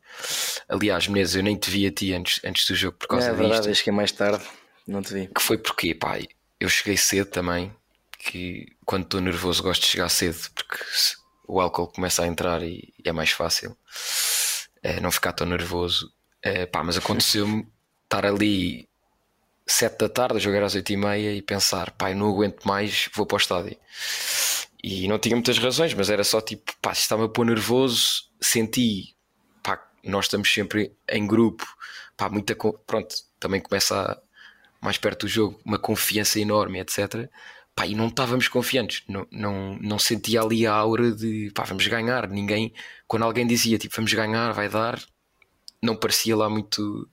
Aliás, 0.68 1.06
Menezes, 1.06 1.36
eu 1.36 1.42
nem 1.42 1.56
te 1.56 1.70
vi 1.70 1.86
a 1.86 1.92
ti 1.92 2.12
antes, 2.12 2.40
antes 2.44 2.66
do 2.66 2.74
jogo 2.74 2.96
por 2.98 3.06
causa 3.06 3.30
disso. 3.30 3.40
É 3.40 3.42
verdade, 3.42 3.68
disto. 3.68 3.84
que 3.84 3.90
é 3.90 3.92
mais 3.92 4.10
tarde, 4.10 4.44
não 4.88 5.02
te 5.02 5.12
vi. 5.14 5.28
Que 5.28 5.42
foi 5.42 5.58
porque, 5.58 5.94
pai, 5.94 6.26
eu 6.58 6.68
cheguei 6.68 6.96
cedo 6.96 7.30
também, 7.30 7.72
que 8.18 8.66
quando 8.84 9.04
estou 9.04 9.20
nervoso 9.20 9.62
gosto 9.62 9.82
de 9.82 9.88
chegar 9.88 10.08
cedo, 10.08 10.38
porque 10.54 10.82
o 11.46 11.60
álcool 11.60 11.88
começa 11.88 12.22
a 12.22 12.26
entrar 12.26 12.62
e, 12.62 12.92
é 13.04 13.12
mais 13.12 13.30
fácil 13.30 13.76
é, 14.82 14.98
não 15.00 15.12
ficar 15.12 15.32
tão 15.32 15.46
nervoso. 15.46 16.10
É, 16.42 16.66
pá, 16.66 16.82
mas 16.82 16.96
aconteceu-me 16.96 17.66
estar 18.04 18.24
ali 18.24 18.88
sete 19.66 19.98
da 19.98 20.08
tarde, 20.08 20.38
jogar 20.38 20.62
às 20.62 20.74
oito 20.74 20.92
e 20.92 20.96
meia 20.96 21.34
e 21.34 21.42
pensar, 21.42 21.90
pai, 21.92 22.14
não 22.14 22.28
aguento 22.28 22.64
mais, 22.64 23.08
vou 23.14 23.26
para 23.26 23.36
o 23.36 23.38
estádio. 23.38 23.76
E 24.86 25.08
não 25.08 25.18
tinha 25.18 25.34
muitas 25.34 25.56
razões, 25.56 25.94
mas 25.94 26.10
era 26.10 26.22
só 26.22 26.42
tipo, 26.42 26.70
pá, 26.82 26.92
estava 26.92 27.24
a 27.24 27.28
pôr 27.28 27.46
nervoso, 27.46 28.24
senti, 28.38 29.16
pá, 29.62 29.82
nós 30.04 30.26
estamos 30.26 30.52
sempre 30.52 30.92
em 31.08 31.26
grupo, 31.26 31.66
pá, 32.14 32.28
muita, 32.28 32.54
pronto, 32.54 33.14
também 33.40 33.62
começa 33.62 33.98
a, 33.98 34.20
mais 34.84 34.98
perto 34.98 35.20
do 35.24 35.28
jogo, 35.28 35.58
uma 35.64 35.78
confiança 35.78 36.38
enorme, 36.38 36.80
etc. 36.80 37.30
Pá, 37.74 37.86
e 37.86 37.94
não 37.94 38.08
estávamos 38.08 38.46
confiantes, 38.46 39.02
não, 39.08 39.26
não, 39.30 39.78
não 39.80 39.98
sentia 39.98 40.42
ali 40.42 40.66
a 40.66 40.74
aura 40.74 41.12
de, 41.12 41.50
pá, 41.54 41.64
vamos 41.64 41.86
ganhar, 41.86 42.28
ninguém, 42.28 42.74
quando 43.06 43.22
alguém 43.22 43.46
dizia, 43.46 43.78
tipo, 43.78 43.96
vamos 43.96 44.12
ganhar, 44.12 44.52
vai 44.52 44.68
dar, 44.68 45.02
não 45.82 45.96
parecia 45.96 46.36
lá 46.36 46.50
muito, 46.50 47.08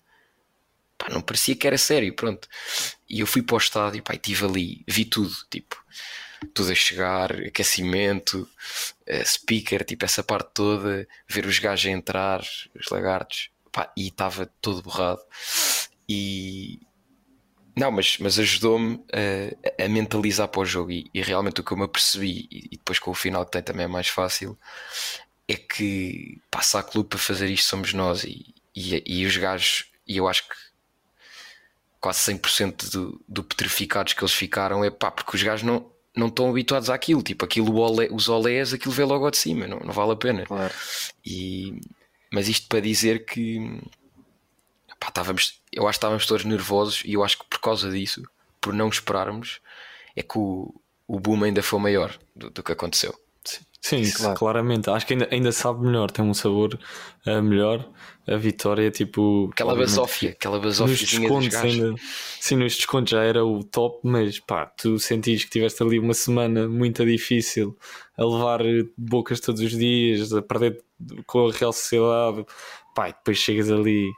pá, 0.98 1.08
não 1.10 1.22
parecia 1.22 1.56
que 1.56 1.66
era 1.66 1.78
sério, 1.78 2.14
pronto. 2.18 2.50
E 3.10 3.22
eu 3.22 3.26
fui 3.26 3.42
para 3.42 3.56
o 3.56 3.60
estádio, 3.60 4.04
pá, 4.04 4.14
estive 4.14 4.44
ali, 4.44 4.84
vi 4.90 5.06
tudo, 5.06 5.34
tipo, 5.50 5.82
tudo 6.54 6.72
a 6.72 6.76
chegar, 6.76 7.32
aquecimento, 7.34 8.48
uh, 9.08 9.26
speaker, 9.26 9.84
tipo, 9.84 10.06
essa 10.06 10.24
parte 10.24 10.50
toda, 10.54 11.08
ver 11.28 11.46
os 11.46 11.60
gajos 11.60 11.86
a 11.86 11.94
entrar, 11.94 12.42
os 12.76 12.90
lagartos, 12.90 13.50
pá, 13.72 13.92
e 13.96 14.08
estava 14.08 14.46
todo 14.62 14.82
borrado. 14.82 15.22
E, 16.08 16.80
não, 17.76 17.92
mas, 17.92 18.18
mas 18.20 18.38
ajudou-me 18.38 19.04
a, 19.14 19.86
a, 19.86 19.88
mentalizar 19.88 20.48
para 20.48 20.62
o 20.62 20.66
jogo 20.66 20.92
e, 20.92 21.10
e, 21.14 21.22
realmente 21.22 21.62
o 21.62 21.64
que 21.64 21.72
eu 21.72 21.78
me 21.78 21.86
apercebi 21.86 22.48
e, 22.52 22.70
depois 22.72 23.00
com 23.00 23.12
o 23.12 23.16
final 23.16 23.46
que 23.46 23.52
tem 23.52 23.64
também 23.64 23.86
é 23.86 23.88
mais 23.88 24.08
fácil 24.08 24.58
é 25.48 25.56
que 25.56 26.42
passa 26.50 26.80
a 26.80 26.84
clube 26.84 27.10
para 27.10 27.20
fazer 27.20 27.50
isto 27.50 27.70
somos 27.70 27.94
nós 27.94 28.24
e, 28.24 28.54
e, 28.76 29.04
e 29.06 29.26
os 29.26 29.38
gajos 29.38 29.86
e 30.06 30.18
eu 30.18 30.28
acho 30.28 30.48
que 30.50 30.56
quase 32.00 32.20
100% 32.34 32.92
do, 32.92 33.24
do 33.28 33.44
petrificados 33.44 34.14
que 34.14 34.22
eles 34.22 34.34
ficaram 34.34 34.84
é 34.84 34.90
pá, 34.90 35.12
porque 35.12 35.36
os 35.36 35.44
gajos 35.44 35.64
não, 35.64 35.90
não 36.16 36.28
estão 36.28 36.50
habituados 36.50 36.90
àquilo, 36.90 37.22
tipo 37.22 37.46
aquilo 37.46 37.76
olé, 37.78 38.08
os 38.12 38.28
olés, 38.28 38.74
aquilo 38.74 38.94
vê 38.94 39.04
logo 39.04 39.30
de 39.32 39.38
cima, 39.38 39.68
não, 39.68 39.80
não 39.80 39.94
vale 39.94 40.12
a 40.12 40.16
pena. 40.16 40.46
Claro. 40.46 40.74
E, 41.26 41.80
mas 42.32 42.48
isto 42.48 42.68
para 42.68 42.80
dizer 42.80 43.26
que 43.26 43.80
pá, 45.00 45.08
estávamos, 45.08 45.62
eu 45.72 45.88
acho 45.88 45.98
que 45.98 45.98
estávamos 45.98 46.26
todos 46.26 46.46
nervosos 46.46 47.04
e 47.06 47.14
eu 47.14 47.24
acho 47.24 47.40
que 47.40 47.46
por 47.46 47.60
causa 47.60 47.90
disso, 47.90 48.24
por 48.60 48.74
não 48.74 48.90
esperarmos, 48.90 49.60
é 50.16 50.22
que 50.22 50.38
o, 50.38 50.74
o 51.08 51.20
boom 51.20 51.44
ainda 51.44 51.64
foi 51.64 51.80
maior 51.80 52.18
do, 52.36 52.50
do 52.50 52.64
que 52.64 52.72
aconteceu. 52.72 53.18
Sim, 53.82 54.04
claro. 54.12 54.38
claramente. 54.38 54.90
Acho 54.92 55.08
que 55.08 55.14
ainda, 55.14 55.28
ainda 55.32 55.52
sabe 55.52 55.84
melhor, 55.84 56.12
tem 56.12 56.24
um 56.24 56.34
sabor 56.34 56.80
uh, 57.26 57.42
melhor. 57.42 57.90
A 58.28 58.38
vitória, 58.38 58.92
tipo. 58.92 59.50
Aquela 59.52 59.76
basófia, 59.76 60.30
aquela 60.30 60.60
basófia. 60.60 60.92
Nos 60.92 61.00
descontos 61.00 61.56
ainda. 61.56 61.96
Sim, 62.40 62.58
nos 62.58 62.76
descontos 62.76 63.12
já 63.12 63.24
era 63.24 63.44
o 63.44 63.64
top, 63.64 64.00
mas 64.04 64.40
pá, 64.40 64.68
tu 64.68 65.00
sentias 65.00 65.44
que 65.44 65.50
tiveste 65.50 65.82
ali 65.82 65.98
uma 65.98 66.14
semana 66.14 66.68
muito 66.68 67.04
difícil 67.04 67.76
a 68.16 68.24
levar 68.24 68.60
bocas 68.96 69.40
todos 69.40 69.60
os 69.60 69.72
dias, 69.72 70.32
a 70.32 70.42
perder 70.44 70.84
com 71.26 71.48
a 71.48 71.52
Real 71.52 71.74
Sociedade. 71.74 72.46
Pá, 72.94 73.10
e 73.10 73.14
depois 73.14 73.38
chegas 73.38 73.72
ali 73.72 74.12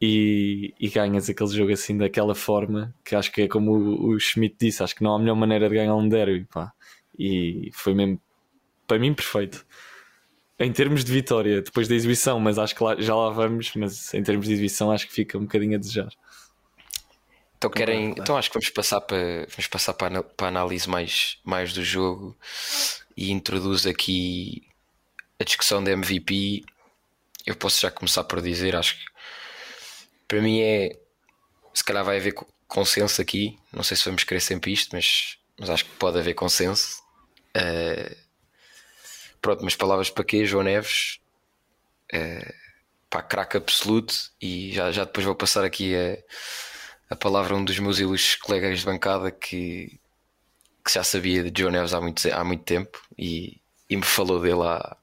e, 0.00 0.74
e, 0.78 0.88
ganhas 0.88 1.30
aquele 1.30 1.50
jogo 1.50 1.72
assim 1.72 1.96
daquela 1.96 2.34
forma 2.34 2.92
que 3.04 3.14
acho 3.14 3.30
que 3.30 3.42
é 3.42 3.48
como 3.48 3.72
o, 3.72 4.10
o 4.10 4.18
Schmidt 4.18 4.56
disse, 4.60 4.82
acho 4.82 4.96
que 4.96 5.02
não 5.04 5.14
há 5.14 5.18
melhor 5.18 5.36
maneira 5.36 5.68
de 5.68 5.76
ganhar 5.76 5.94
um 5.94 6.08
derby 6.08 6.44
pá. 6.44 6.72
e 7.16 7.70
foi 7.72 7.94
mesmo 7.94 8.20
para 8.86 8.98
mim 8.98 9.14
perfeito 9.14 9.64
em 10.58 10.72
termos 10.72 11.04
de 11.04 11.12
vitória 11.12 11.62
depois 11.62 11.88
da 11.88 11.94
exibição, 11.94 12.38
mas 12.38 12.58
acho 12.58 12.74
que 12.74 12.82
lá, 12.82 12.94
já 12.98 13.14
lá 13.14 13.30
vamos 13.30 13.72
mas 13.74 14.12
em 14.14 14.22
termos 14.22 14.46
de 14.46 14.52
exibição 14.52 14.90
acho 14.90 15.06
que 15.06 15.12
fica 15.12 15.38
um 15.38 15.42
bocadinho 15.42 15.76
a 15.76 15.78
desejar 15.78 16.10
então 17.56 17.70
querem 17.70 18.10
então 18.10 18.36
acho 18.36 18.50
que 18.50 18.54
vamos 18.54 18.70
passar 18.70 19.00
para 19.00 19.46
vamos 19.48 19.66
passar 19.68 19.94
para, 19.94 20.18
a, 20.18 20.22
para 20.22 20.46
a 20.46 20.48
análise 20.48 20.88
mais, 20.88 21.38
mais 21.44 21.72
do 21.72 21.82
jogo 21.82 22.36
e 23.16 23.30
introduz 23.30 23.86
aqui 23.86 24.66
a 25.38 25.44
discussão 25.44 25.82
da 25.82 25.92
MVP 25.92 26.64
eu 27.46 27.56
posso 27.56 27.80
já 27.80 27.90
começar 27.90 28.24
por 28.24 28.40
dizer 28.40 28.76
acho 28.76 28.96
que 28.96 29.12
para 30.32 30.40
mim 30.40 30.62
é. 30.62 30.98
Se 31.74 31.84
calhar 31.84 32.02
vai 32.02 32.16
haver 32.16 32.32
consenso 32.66 33.20
aqui. 33.20 33.58
Não 33.70 33.82
sei 33.82 33.98
se 33.98 34.04
vamos 34.06 34.24
querer 34.24 34.40
sempre 34.40 34.72
isto, 34.72 34.96
mas, 34.96 35.36
mas 35.58 35.68
acho 35.68 35.84
que 35.84 35.90
pode 35.96 36.18
haver 36.18 36.32
consenso. 36.32 37.02
Uh, 37.54 38.16
pronto, 39.42 39.62
mas 39.64 39.76
palavras 39.76 40.08
para 40.08 40.24
quê? 40.24 40.46
João 40.46 40.64
Neves, 40.64 41.20
uh, 42.14 42.54
pá, 43.10 43.22
craque 43.22 43.58
absoluto. 43.58 44.14
E 44.40 44.72
já, 44.72 44.90
já 44.90 45.04
depois 45.04 45.26
vou 45.26 45.34
passar 45.34 45.64
aqui 45.64 45.94
a, 45.94 46.16
a 47.10 47.16
palavra 47.16 47.54
a 47.54 47.58
um 47.58 47.64
dos 47.64 47.78
meus 47.78 47.98
ilustres 47.98 48.36
colegas 48.36 48.78
de 48.78 48.86
bancada 48.86 49.30
que, 49.30 50.00
que 50.84 50.92
já 50.92 51.04
sabia 51.04 51.50
de 51.50 51.60
João 51.60 51.72
Neves 51.72 51.92
há 51.92 52.00
muito, 52.00 52.26
há 52.32 52.44
muito 52.44 52.64
tempo 52.64 52.98
e, 53.18 53.60
e 53.90 53.96
me 53.96 54.04
falou 54.04 54.40
dele 54.40 54.62
há, 54.62 54.96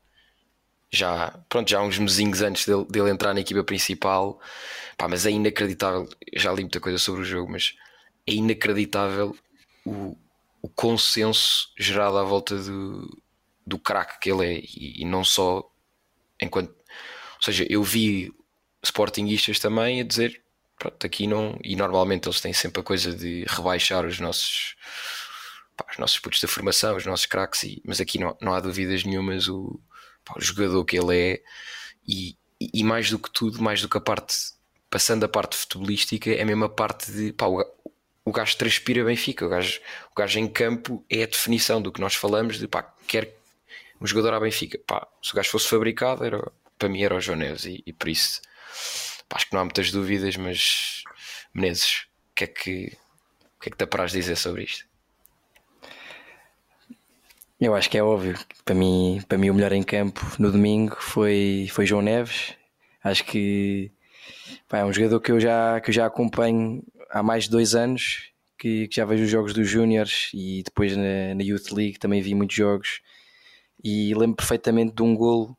já, 0.90 1.40
pronto, 1.48 1.70
já 1.70 1.82
uns 1.82 2.00
mesinhos 2.00 2.42
antes 2.42 2.66
dele, 2.66 2.86
dele 2.90 3.12
entrar 3.12 3.36
na 3.36 3.42
equipa 3.42 3.64
principal 3.64 4.40
Pá, 5.00 5.08
mas 5.08 5.26
é 5.26 5.32
inacreditável. 5.32 6.10
Já 6.36 6.52
li 6.52 6.64
muita 6.64 6.82
coisa 6.82 6.98
sobre 6.98 7.22
o 7.22 7.24
jogo, 7.24 7.54
mas 7.54 7.74
é 8.28 8.34
inacreditável 8.34 9.34
o, 9.86 10.18
o 10.62 10.68
consenso 10.68 11.70
gerado 11.80 12.18
à 12.18 12.24
volta 12.26 12.58
do, 12.58 13.10
do 13.70 13.80
craque 13.80 14.20
que 14.20 14.32
ele 14.32 14.46
é. 14.46 14.60
E, 14.60 15.02
e, 15.02 15.06
não 15.06 15.24
só 15.24 15.64
enquanto. 16.42 16.70
Ou 16.70 17.42
seja, 17.42 17.66
eu 17.70 17.84
vi 17.84 18.34
sportinguistas 18.84 19.60
também 19.60 20.02
a 20.02 20.04
dizer. 20.04 20.42
Pronto, 20.78 21.06
aqui 21.06 21.28
não. 21.28 21.58
E 21.64 21.76
normalmente 21.76 22.28
eles 22.28 22.42
têm 22.42 22.54
sempre 22.54 22.82
a 22.82 22.84
coisa 22.84 23.14
de 23.14 23.46
rebaixar 23.48 24.06
os 24.06 24.20
nossos. 24.20 24.76
Pá, 25.78 25.86
os 25.92 25.98
nossos 25.98 26.20
putos 26.20 26.42
da 26.42 26.48
formação, 26.48 26.98
os 26.98 27.06
nossos 27.06 27.26
craques, 27.26 27.64
e, 27.64 27.82
mas 27.86 28.02
aqui 28.02 28.20
não, 28.20 28.36
não 28.42 28.54
há 28.54 28.60
dúvidas 28.60 29.06
nenhumas 29.06 29.48
o, 29.48 29.80
pá, 30.26 30.34
o 30.38 30.42
jogador 30.42 30.84
que 30.84 30.98
ele 30.98 31.18
é, 31.18 31.44
e, 32.06 32.38
e 32.60 32.84
mais 32.84 33.10
do 33.10 33.18
que 33.18 33.32
tudo, 33.32 33.62
mais 33.62 33.82
do 33.82 33.88
que 33.88 33.98
a 33.98 34.02
parte 34.02 34.36
passando 34.90 35.24
a 35.24 35.30
parte 35.30 35.56
futebolística, 35.56 36.32
é 36.32 36.42
a 36.42 36.46
mesma 36.46 36.68
parte 36.68 37.12
de 37.12 37.32
pá, 37.32 37.46
o, 37.46 37.64
o 38.26 38.32
gajo 38.32 38.58
transpira 38.58 39.04
Benfica, 39.04 39.46
o 39.46 39.50
gajo, 39.50 39.80
o 40.12 40.16
gajo 40.16 40.40
em 40.40 40.48
campo 40.48 41.06
é 41.10 41.24
a 41.24 41.28
definição 41.28 41.82
do 41.82 41.92
que 41.92 42.02
nós 42.02 42.16
falamos 42.16 42.60
de 42.60 42.68
pá, 42.68 42.84
quer 43.08 43.39
um 44.00 44.08
jogador 44.08 44.34
à 44.34 44.40
Benfica. 44.40 44.80
Pá, 44.86 45.08
se 45.22 45.32
o 45.32 45.36
gajo 45.36 45.50
fosse 45.50 45.68
fabricado, 45.68 46.24
era, 46.24 46.52
para 46.78 46.90
mim 46.90 47.02
era 47.02 47.16
o 47.16 47.22
João 47.22 47.38
Neves 47.38 47.66
e, 47.66 47.84
e 47.86 47.94
por 47.94 48.10
isso 48.10 48.42
pá, 49.28 49.38
acho 49.38 49.48
que 49.48 49.54
não 49.54 49.62
há 49.62 49.66
muitas 49.66 49.92
dúvidas, 49.92 50.36
mas 50.38 51.04
Menezes, 51.54 52.08
o 52.32 52.36
que 52.36 52.44
é 52.44 52.48
que, 52.48 52.98
o 53.58 53.62
que 53.62 53.70
é 53.70 53.72
que 53.72 53.78
te 53.78 53.84
apraz 53.84 54.12
dizer 54.12 54.36
sobre 54.36 54.64
isto? 54.64 54.88
Eu 57.60 57.76
acho 57.76 57.90
que 57.90 57.98
é 57.98 58.04
óbvio. 58.04 58.40
Para 58.64 58.76
mim, 58.76 59.22
para 59.28 59.38
mim 59.38 59.50
o 59.50 59.54
melhor 59.54 59.74
em 59.74 59.84
campo 59.84 60.26
no 60.40 60.52
domingo 60.52 60.96
foi, 61.00 61.68
foi 61.72 61.86
João 61.86 62.02
Neves. 62.02 62.56
Acho 63.04 63.26
que 63.26 63.92
Pá, 64.68 64.80
é 64.80 64.86
um 64.86 64.94
jogador 64.94 65.20
que 65.20 65.32
eu 65.32 65.40
já, 65.40 65.80
que 65.82 65.90
eu 65.90 65.94
já 65.94 66.06
acompanho 66.06 66.84
há 67.10 67.24
mais 67.24 67.46
de 67.46 67.50
dois 67.50 67.76
anos, 67.76 68.32
que, 68.58 68.88
que 68.88 68.96
já 68.96 69.06
vejo 69.06 69.24
os 69.24 69.30
jogos 69.30 69.54
dos 69.54 69.68
Júniors 69.68 70.30
e 70.34 70.62
depois 70.64 70.96
na, 70.96 71.34
na, 71.36 71.44
Youth 71.44 71.72
League 71.72 72.00
também 72.00 72.22
vi 72.22 72.36
muitos 72.36 72.56
jogos. 72.56 73.02
E 73.84 74.14
lembro 74.14 74.36
perfeitamente 74.36 74.94
de 74.94 75.02
um 75.02 75.16
golo 75.16 75.58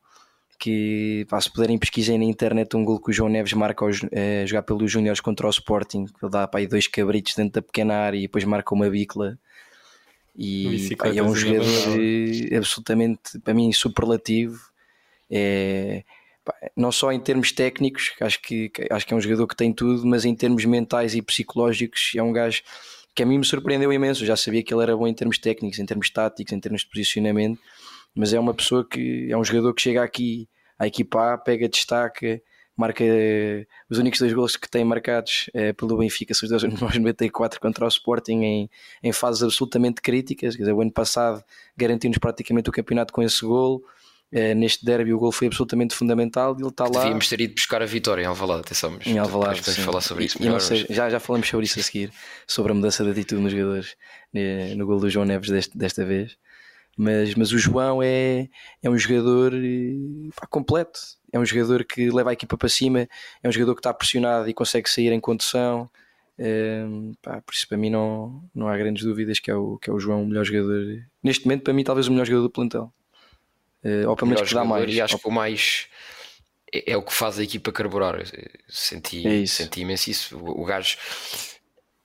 que, 0.58 1.26
pá, 1.28 1.40
se 1.40 1.50
puderem 1.50 1.78
pesquisem 1.78 2.18
na 2.18 2.24
internet, 2.24 2.76
um 2.76 2.84
golo 2.84 3.00
que 3.00 3.10
o 3.10 3.12
João 3.12 3.30
Neves 3.30 3.54
marca 3.54 3.84
ao, 3.84 3.90
é, 4.12 4.44
jogar 4.46 4.62
pelos 4.62 4.90
Júniors 4.90 5.20
contra 5.20 5.46
o 5.46 5.50
Sporting, 5.50 6.04
que 6.04 6.24
ele 6.24 6.30
dá 6.30 6.46
pá, 6.46 6.58
aí 6.58 6.66
dois 6.66 6.86
cabritos 6.86 7.34
dentro 7.34 7.54
da 7.54 7.62
pequena 7.62 7.94
área 7.94 8.18
e 8.18 8.22
depois 8.22 8.44
marca 8.44 8.74
uma 8.74 8.90
bicla. 8.90 9.38
E 10.36 10.94
pá, 10.96 11.08
é 11.08 11.22
um 11.22 11.34
jogador 11.34 11.66
absolutamente, 12.56 13.38
para 13.40 13.54
mim, 13.54 13.72
superlativo. 13.72 14.60
É, 15.30 16.04
não 16.76 16.92
só 16.92 17.12
em 17.12 17.20
termos 17.20 17.52
técnicos, 17.52 18.12
acho 18.20 18.40
que, 18.42 18.70
acho 18.90 19.06
que 19.06 19.14
é 19.14 19.16
um 19.16 19.20
jogador 19.20 19.46
que 19.46 19.56
tem 19.56 19.72
tudo, 19.72 20.06
mas 20.06 20.24
em 20.24 20.34
termos 20.34 20.64
mentais 20.64 21.14
e 21.14 21.22
psicológicos 21.22 22.12
é 22.16 22.22
um 22.22 22.32
gajo 22.32 22.62
que 23.14 23.22
a 23.22 23.26
mim 23.26 23.38
me 23.38 23.44
surpreendeu 23.44 23.92
imenso. 23.92 24.22
Eu 24.22 24.26
já 24.26 24.36
sabia 24.36 24.62
que 24.62 24.72
ele 24.72 24.82
era 24.82 24.96
bom 24.96 25.06
em 25.06 25.14
termos 25.14 25.38
técnicos, 25.38 25.78
em 25.78 25.86
termos 25.86 26.10
táticos, 26.10 26.52
em 26.52 26.60
termos 26.60 26.82
de 26.82 26.88
posicionamento, 26.88 27.58
mas 28.14 28.32
é 28.32 28.40
uma 28.40 28.54
pessoa 28.54 28.86
que 28.86 29.30
é 29.30 29.36
um 29.36 29.44
jogador 29.44 29.74
que 29.74 29.82
chega 29.82 30.02
aqui 30.02 30.48
à 30.78 30.86
equipa 30.86 31.34
A, 31.34 31.38
pega 31.38 31.68
destaque, 31.68 32.42
marca 32.80 33.04
os 33.90 33.98
únicos 33.98 34.18
dois 34.18 34.32
gols 34.32 34.56
que 34.56 34.68
tem 34.68 34.82
marcados 34.84 35.50
é, 35.52 35.72
pelo 35.72 35.98
Benfica 35.98 36.32
são 36.32 36.46
os 36.46 36.50
dois 36.50 36.62
nos 36.80 36.80
94 36.80 37.60
contra 37.60 37.84
o 37.84 37.88
Sporting 37.88 38.42
em, 38.42 38.70
em 39.02 39.12
fases 39.12 39.42
absolutamente 39.42 40.00
críticas. 40.00 40.56
Quer 40.56 40.62
dizer, 40.62 40.72
o 40.72 40.80
ano 40.80 40.90
passado 40.90 41.44
garantimos 41.76 42.16
praticamente 42.18 42.70
o 42.70 42.72
campeonato 42.72 43.12
com 43.12 43.22
esse 43.22 43.44
gol. 43.44 43.84
É, 44.32 44.54
neste 44.54 44.84
derby 44.84 45.12
o 45.12 45.18
gol 45.18 45.32
foi 45.32 45.48
absolutamente 45.48 45.92
fundamental 45.92 46.56
e 46.56 46.62
ele 46.62 46.68
está 46.68 46.84
lá. 46.84 47.00
Devíamos 47.00 47.28
ter 47.28 47.40
ido 47.40 47.52
buscar 47.52 47.82
a 47.82 47.86
vitória 47.86 48.22
em 48.22 48.26
Alvalade, 48.26 48.60
atenção, 48.60 48.92
mas 48.92 49.04
em 49.04 49.18
Alvalade, 49.18 49.60
podemos 49.60 49.84
falar 49.84 50.00
sobre 50.00 50.24
isso 50.24 50.40
melhor, 50.40 50.60
sei, 50.60 50.86
mas... 50.88 50.96
já, 50.96 51.10
já 51.10 51.18
falamos 51.18 51.48
sobre 51.48 51.66
isso 51.66 51.80
a 51.80 51.82
seguir, 51.82 52.12
sobre 52.46 52.70
a 52.70 52.74
mudança 52.76 53.02
de 53.02 53.10
atitude 53.10 53.42
nos 53.42 53.50
jogadores 53.50 53.96
né, 54.32 54.72
no 54.76 54.86
gol 54.86 55.00
do 55.00 55.10
João 55.10 55.26
Neves 55.26 55.50
deste, 55.50 55.76
desta 55.76 56.04
vez. 56.04 56.36
Mas, 57.02 57.34
mas 57.34 57.50
o 57.50 57.58
João 57.58 58.02
é, 58.02 58.46
é 58.82 58.90
um 58.90 58.98
jogador 58.98 59.54
pá, 60.36 60.46
completo, 60.46 61.00
é 61.32 61.38
um 61.38 61.46
jogador 61.46 61.82
que 61.82 62.10
leva 62.10 62.28
a 62.28 62.32
equipa 62.34 62.58
para 62.58 62.68
cima, 62.68 63.08
é 63.42 63.48
um 63.48 63.50
jogador 63.50 63.74
que 63.74 63.80
está 63.80 63.94
pressionado 63.94 64.50
e 64.50 64.52
consegue 64.52 64.86
sair 64.86 65.10
em 65.10 65.18
condução. 65.18 65.88
É, 66.38 66.84
pá, 67.22 67.40
por 67.40 67.54
isso, 67.54 67.66
para 67.66 67.78
mim, 67.78 67.88
não, 67.88 68.44
não 68.54 68.68
há 68.68 68.76
grandes 68.76 69.02
dúvidas 69.02 69.38
que 69.38 69.50
é, 69.50 69.54
o, 69.54 69.78
que 69.78 69.88
é 69.88 69.92
o 69.94 69.98
João 69.98 70.24
o 70.24 70.26
melhor 70.26 70.44
jogador. 70.44 71.02
Neste 71.22 71.46
momento, 71.46 71.62
para 71.62 71.72
mim, 71.72 71.84
talvez 71.84 72.06
o 72.06 72.10
melhor 72.10 72.26
jogador 72.26 72.42
do 72.42 72.50
plantel. 72.50 72.92
Uh, 73.82 74.06
ou 74.06 74.14
pelo 74.14 74.32
menos 74.32 74.46
que 74.46 74.54
dá 74.54 74.62
mais. 74.62 74.94
E 74.94 75.00
acho 75.00 75.18
que 75.18 75.26
o 75.26 75.30
mais 75.30 75.86
é, 76.70 76.92
é, 76.92 76.96
o 76.98 77.02
que 77.02 77.14
faz 77.14 77.38
a 77.38 77.42
equipa 77.42 77.72
carburar. 77.72 78.22
Senti, 78.68 79.26
é 79.26 79.46
senti 79.46 79.80
imenso 79.80 80.10
isso. 80.10 80.36
O, 80.36 80.60
o 80.60 80.64
gajo, 80.66 80.98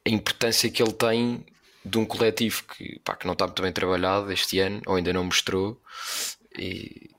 a 0.08 0.10
importância 0.10 0.70
que 0.70 0.82
ele 0.82 0.94
tem 0.94 1.46
de 1.86 1.98
um 1.98 2.06
coletivo 2.06 2.64
que, 2.76 3.00
pá, 3.04 3.16
que 3.16 3.26
não 3.26 3.34
está 3.34 3.46
muito 3.46 3.62
bem 3.62 3.72
trabalhado 3.72 4.32
este 4.32 4.60
ano, 4.60 4.82
ou 4.88 4.96
ainda 4.96 5.14
não 5.14 5.24
mostrou, 5.24 5.80
e 6.58 7.10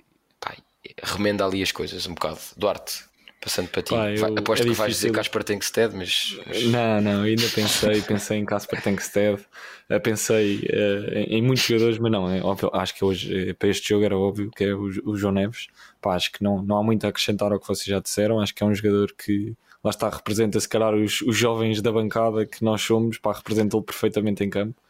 pá, 0.40 0.54
remenda 1.02 1.44
ali 1.44 1.62
as 1.62 1.73
coisas 1.73 2.06
um 2.06 2.14
bocado. 2.14 2.38
Duarte, 2.56 3.04
Passando 3.38 3.68
para 3.68 3.82
ti. 3.82 3.90
Pá, 3.90 4.11
eu- 4.11 4.20
Vai- 4.23 4.32
Aposto 4.38 4.62
é 4.62 4.70
que 4.70 4.73
vais 4.73 4.92
dizer. 4.94 5.12
Casper 5.12 5.44
Tenkstead, 5.44 5.94
mas, 5.94 6.37
mas 6.46 6.64
Não, 6.64 7.00
não, 7.00 7.23
ainda 7.23 7.49
pensei, 7.54 8.02
pensei 8.02 8.38
em 8.38 8.44
Casper 8.44 8.82
Tenkstead, 8.82 9.40
eh, 9.88 9.99
pensei 10.00 10.66
eh, 10.68 11.20
em, 11.28 11.37
em 11.38 11.42
muitos 11.42 11.64
jogadores, 11.64 11.99
mas 11.99 12.11
não, 12.11 12.28
é 12.28 12.42
óbvio, 12.42 12.70
acho 12.73 12.94
que 12.94 13.04
hoje, 13.04 13.50
eh, 13.50 13.52
para 13.52 13.68
este 13.68 13.90
jogo 13.90 14.04
era 14.04 14.18
óbvio 14.18 14.50
que 14.50 14.64
é 14.64 14.75
o, 14.75 14.90
o 15.04 15.16
João 15.16 15.32
Neves. 15.32 15.68
Pá, 16.06 16.14
acho 16.14 16.30
que 16.30 16.40
não, 16.40 16.62
não 16.62 16.78
há 16.78 16.84
muito 16.84 17.04
a 17.04 17.08
acrescentar 17.08 17.52
ao 17.52 17.58
que 17.58 17.66
vocês 17.66 17.84
já 17.84 17.98
disseram, 17.98 18.38
acho 18.38 18.54
que 18.54 18.62
é 18.62 18.66
um 18.66 18.72
jogador 18.72 19.12
que 19.12 19.56
lá 19.82 19.90
está, 19.90 20.08
representa 20.08 20.60
se 20.60 20.68
calhar 20.68 20.94
os, 20.94 21.20
os 21.22 21.36
jovens 21.36 21.82
da 21.82 21.90
bancada 21.90 22.46
que 22.46 22.62
nós 22.62 22.80
somos, 22.80 23.18
pá, 23.18 23.32
representa-lo 23.32 23.82
perfeitamente 23.82 24.44
em 24.44 24.48
campo. 24.48 24.80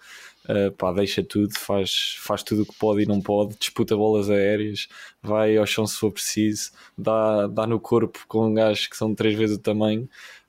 Uh, 0.45 0.71
pá, 0.73 0.93
deixa 0.93 1.25
tudo, 1.25 1.59
faz, 1.59 2.17
faz 2.21 2.43
tudo 2.43 2.65
o 2.65 2.67
que 2.67 2.79
pode 2.79 3.03
e 3.03 3.07
não 3.07 3.23
pode, 3.23 3.57
disputa 3.59 3.97
bolas 3.97 4.29
aéreas, 4.29 4.89
vai 5.23 5.57
ao 5.57 5.65
chão 5.65 5.87
se 5.87 5.97
for 5.97 6.13
preciso, 6.13 6.71
dá, 6.99 7.47
dá 7.47 7.67
no 7.67 7.81
corpo 7.81 8.23
com 8.29 8.53
gajos 8.53 8.87
que 8.87 8.97
são 8.97 9.15
três 9.15 9.35
vezes 9.39 9.57
o 9.57 9.61
tamanho. 9.61 10.07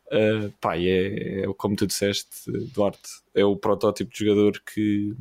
Uh, 0.08 0.52
pá, 0.60 0.78
é, 0.78 1.44
é 1.44 1.54
como 1.58 1.78
tu 1.78 1.88
disseste, 1.88 2.52
Duarte, 2.74 3.22
é 3.34 3.46
o 3.46 3.56
protótipo 3.56 4.12
de 4.12 4.26
jogador 4.26 4.62
que, 4.66 5.16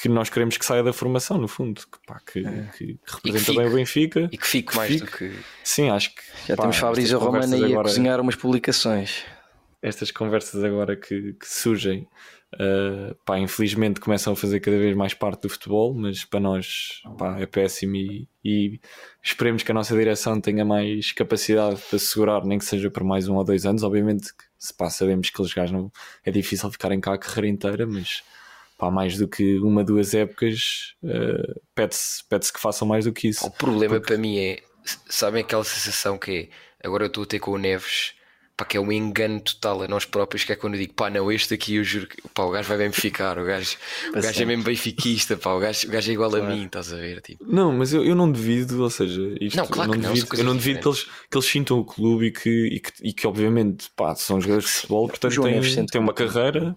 que, 0.00 0.08
que 0.08 0.08
nós 0.08 0.28
queremos 0.30 0.56
que 0.56 0.64
saia 0.64 0.82
da 0.82 0.92
formação, 0.92 1.38
no 1.38 1.48
fundo, 1.48 1.80
que, 1.82 1.98
pá, 2.06 2.20
que, 2.20 2.42
que 2.76 2.98
representa 3.06 3.44
fique. 3.44 3.56
bem 3.58 3.66
o 3.68 3.74
Benfica. 3.74 4.28
e 4.32 4.38
que 4.38 4.46
fique 4.46 4.70
Que 4.70 4.76
mais 4.76 5.00
do 5.00 5.06
fique. 5.06 5.18
que. 5.30 5.38
Sim, 5.64 5.90
acho 5.90 6.14
que 6.14 6.22
Já 6.48 6.56
pá, 6.56 6.62
temos 6.62 6.76
Fabrício 6.76 7.18
Romano 7.18 7.54
aí 7.54 7.62
a 7.62 7.66
agora- 7.66 7.88
cozinhar 7.88 8.20
umas 8.20 8.34
publicações. 8.36 9.24
estas 9.82 10.10
conversas 10.10 10.62
agora 10.64 10.94
que, 10.96 11.32
que 11.34 11.46
surgem, 11.48 12.06
uh, 12.54 13.14
pá, 13.24 13.38
infelizmente 13.38 13.98
começam 14.00 14.32
a 14.32 14.36
fazer 14.36 14.60
cada 14.60 14.76
vez 14.78 14.94
mais 14.96 15.14
parte 15.14 15.42
do 15.42 15.48
futebol, 15.48 15.94
mas 15.94 16.24
para 16.24 16.40
nós 16.40 17.00
pá, 17.18 17.38
é 17.40 17.46
péssimo 17.46 17.96
e, 17.96 18.28
e 18.44 18.80
esperemos 19.22 19.62
que 19.62 19.70
a 19.70 19.74
nossa 19.74 19.96
direção 19.96 20.40
tenha 20.40 20.64
mais 20.64 21.12
capacidade 21.12 21.80
para 21.88 21.98
segurar, 21.98 22.44
nem 22.44 22.58
que 22.58 22.64
seja 22.64 22.90
por 22.90 23.04
mais 23.04 23.28
um 23.28 23.36
ou 23.36 23.44
dois 23.44 23.64
anos. 23.66 23.82
Obviamente 23.82 24.34
que 24.34 24.44
se 24.58 24.74
pá, 24.74 24.90
sabemos 24.90 25.30
que 25.30 25.40
eles 25.40 25.52
gajos 25.54 25.72
não 25.72 25.90
é 26.24 26.30
difícil 26.30 26.70
ficarem 26.70 27.00
cá 27.00 27.14
a 27.14 27.18
carreira 27.18 27.48
inteira, 27.48 27.86
mas 27.86 28.22
pá, 28.80 28.90
mais 28.90 29.18
do 29.18 29.28
que 29.28 29.58
uma, 29.58 29.84
duas 29.84 30.14
épocas, 30.14 30.94
uh, 31.04 31.60
pede-se 31.74 32.24
pede 32.26 32.50
que 32.50 32.58
façam 32.58 32.88
mais 32.88 33.04
do 33.04 33.12
que 33.12 33.28
isso. 33.28 33.46
O 33.46 33.50
problema 33.50 34.00
para 34.00 34.16
mim 34.16 34.38
é, 34.38 34.62
sabem 35.06 35.42
aquela 35.42 35.62
sensação 35.62 36.16
que 36.16 36.48
é, 36.82 36.86
agora 36.86 37.04
eu 37.04 37.08
estou 37.08 37.24
a 37.24 37.26
ter 37.26 37.38
com 37.38 37.50
o 37.50 37.58
Neves, 37.58 38.14
pá, 38.56 38.64
que 38.64 38.78
é 38.78 38.80
um 38.80 38.90
engano 38.90 39.38
total 39.38 39.82
a 39.82 39.88
nós 39.88 40.06
próprios, 40.06 40.44
que 40.44 40.52
é 40.54 40.56
quando 40.56 40.74
eu 40.74 40.80
digo, 40.80 40.94
pá, 40.94 41.10
não, 41.10 41.30
este 41.30 41.52
aqui 41.52 41.74
eu 41.74 41.84
juro 41.84 42.06
que 42.06 42.26
pá, 42.32 42.42
o 42.42 42.50
gajo 42.50 42.68
vai 42.70 42.78
bem 42.78 42.90
ficar, 42.90 43.38
o 43.38 43.44
gajo, 43.44 43.76
o 44.08 44.18
gajo 44.18 44.42
é 44.42 44.46
mesmo 44.46 44.64
benfiquista, 44.64 45.36
pá, 45.36 45.52
o 45.52 45.60
gajo, 45.60 45.86
o 45.86 45.90
gajo 45.90 46.10
é 46.10 46.14
igual 46.14 46.34
a 46.34 46.40
mim, 46.40 46.64
estás 46.64 46.90
a 46.90 46.96
ver? 46.96 47.20
Tipo, 47.20 47.44
Não, 47.46 47.70
mas 47.72 47.92
eu, 47.92 48.02
eu 48.02 48.14
não 48.14 48.32
devido, 48.32 48.82
ou 48.82 48.88
seja, 48.88 49.20
isto, 49.38 49.58
Não, 49.58 49.66
claro 49.66 49.90
eu 49.90 49.92
que 49.92 49.98
não 49.98 50.08
não, 50.08 50.14
devido, 50.14 50.26
são 50.26 50.38
eu 50.38 50.44
não 50.44 50.56
devido 50.56 50.80
que 50.80 50.88
eles, 50.88 51.04
que 51.30 51.36
eles 51.36 51.46
sintam 51.46 51.78
o 51.78 51.84
clube 51.84 52.26
e 52.28 52.32
que, 52.32 52.66
e 52.68 52.80
que, 52.80 52.92
e 53.02 53.12
que, 53.12 53.26
obviamente 53.26 53.90
pá, 53.94 54.14
são 54.14 54.40
jogadores 54.40 54.66
de 54.68 54.72
futebol, 54.72 55.06
portanto 55.06 55.42
têm, 55.42 55.86
têm 55.86 56.00
uma 56.00 56.14
carreira. 56.14 56.74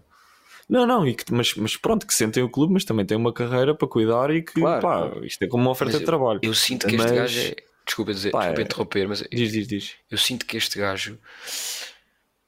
Não, 0.70 0.86
não, 0.88 1.08
e 1.08 1.14
que, 1.14 1.32
mas, 1.34 1.54
mas 1.56 1.76
pronto, 1.76 2.06
que 2.08 2.14
sentem 2.14 2.42
o 2.44 2.50
clube, 2.50 2.74
mas 2.74 2.86
também 2.86 3.06
têm 3.06 3.18
uma 3.18 3.34
carreira 3.34 3.76
para 3.76 3.88
cuidar 3.88 4.30
e 4.32 4.42
que 4.42 4.54
Claro, 4.54 4.82
pá, 4.82 5.26
isto 5.26 5.42
é 5.44 5.48
como 5.48 5.64
uma 5.64 5.72
oferta 5.72 5.94
Mas 5.94 6.00
de 6.00 6.06
trabalho. 6.06 6.40
eu 6.42 6.54
sinto 6.54 6.88
que 6.88 6.96
este 6.96 7.08
Mas- 7.08 7.12
gajo 7.18 7.40
é, 7.40 7.56
desculpa 7.86 8.14
dizer, 8.14 8.32
Pá, 8.32 8.40
desculpa 8.40 8.62
é- 8.62 8.64
interromper, 8.64 9.08
mas 9.08 9.24
Diz, 9.32 9.52
diz, 9.52 9.68
diz. 9.68 9.96
eu 10.10 10.18
sinto 10.18 10.46
que 10.46 10.56
este 10.58 10.80
gajo 10.80 11.20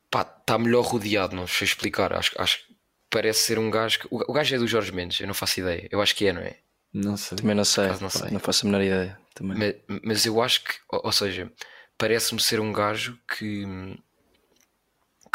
pá, 0.09 0.21
está 0.21 0.57
melhor 0.57 0.81
rodeado, 0.85 1.35
não 1.35 1.47
sei 1.47 1.65
explicar. 1.65 2.13
Acho, 2.13 2.31
acho 2.41 2.59
que 2.59 2.75
parece 3.09 3.39
ser 3.43 3.59
um 3.59 3.69
gajo 3.69 3.99
que. 3.99 4.07
O, 4.09 4.19
o 4.29 4.33
gajo 4.33 4.55
é 4.55 4.57
do 4.57 4.67
Jorge 4.67 4.91
Mendes, 4.91 5.19
eu 5.19 5.27
não 5.27 5.33
faço 5.33 5.59
ideia. 5.59 5.87
Eu 5.91 6.01
acho 6.01 6.15
que 6.15 6.25
é, 6.27 6.33
não 6.33 6.41
é? 6.41 6.57
Não 6.93 7.17
sei. 7.17 7.37
Também 7.37 7.55
não 7.55 7.65
sei, 7.65 7.87
não 7.99 8.09
sei. 8.09 8.31
não 8.31 8.39
faço 8.39 8.65
a 8.65 8.69
menor 8.69 8.81
ideia. 8.83 9.19
Também. 9.33 9.57
Mas, 9.87 9.99
mas 10.03 10.25
eu 10.25 10.41
acho 10.41 10.63
que, 10.63 10.71
ou, 10.89 11.01
ou 11.05 11.11
seja, 11.11 11.51
parece-me 11.97 12.39
ser 12.39 12.59
um 12.61 12.71
gajo 12.71 13.17
que, 13.37 13.65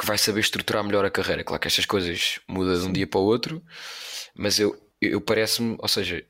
que 0.00 0.06
vai 0.06 0.16
saber 0.16 0.40
estruturar 0.40 0.82
melhor 0.82 1.04
a 1.04 1.10
carreira. 1.10 1.44
Claro 1.44 1.60
que 1.60 1.68
estas 1.68 1.84
coisas 1.84 2.40
mudam 2.48 2.80
de 2.80 2.86
um 2.86 2.92
dia 2.92 3.06
para 3.06 3.20
o 3.20 3.24
outro, 3.24 3.62
mas 4.34 4.58
eu, 4.58 4.74
eu 4.98 5.20
parece-me, 5.20 5.76
ou 5.78 5.88
seja, 5.88 6.24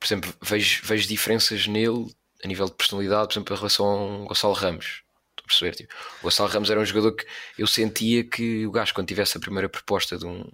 por 0.00 0.06
exemplo, 0.06 0.32
vejo, 0.40 0.80
vejo 0.82 1.06
diferenças 1.06 1.66
nele 1.66 2.06
a 2.42 2.48
nível 2.48 2.64
de 2.64 2.72
personalidade, 2.72 3.28
por 3.28 3.32
exemplo, 3.34 3.54
em 3.54 3.58
relação 3.58 3.86
a 3.86 3.94
um 3.96 4.24
Gonçalo 4.24 4.54
Ramos. 4.54 5.02
Estou 5.30 5.44
a 5.44 5.46
perceber? 5.46 5.74
Tipo, 5.74 5.94
o 6.20 6.22
Gonçalo 6.22 6.48
Ramos 6.48 6.70
era 6.70 6.80
um 6.80 6.86
jogador 6.86 7.12
que 7.12 7.26
eu 7.58 7.66
sentia 7.66 8.24
que 8.24 8.66
o 8.66 8.70
gajo, 8.70 8.94
quando 8.94 9.08
tivesse 9.08 9.36
a 9.36 9.40
primeira 9.40 9.68
proposta 9.68 10.16
de 10.16 10.24
um, 10.24 10.44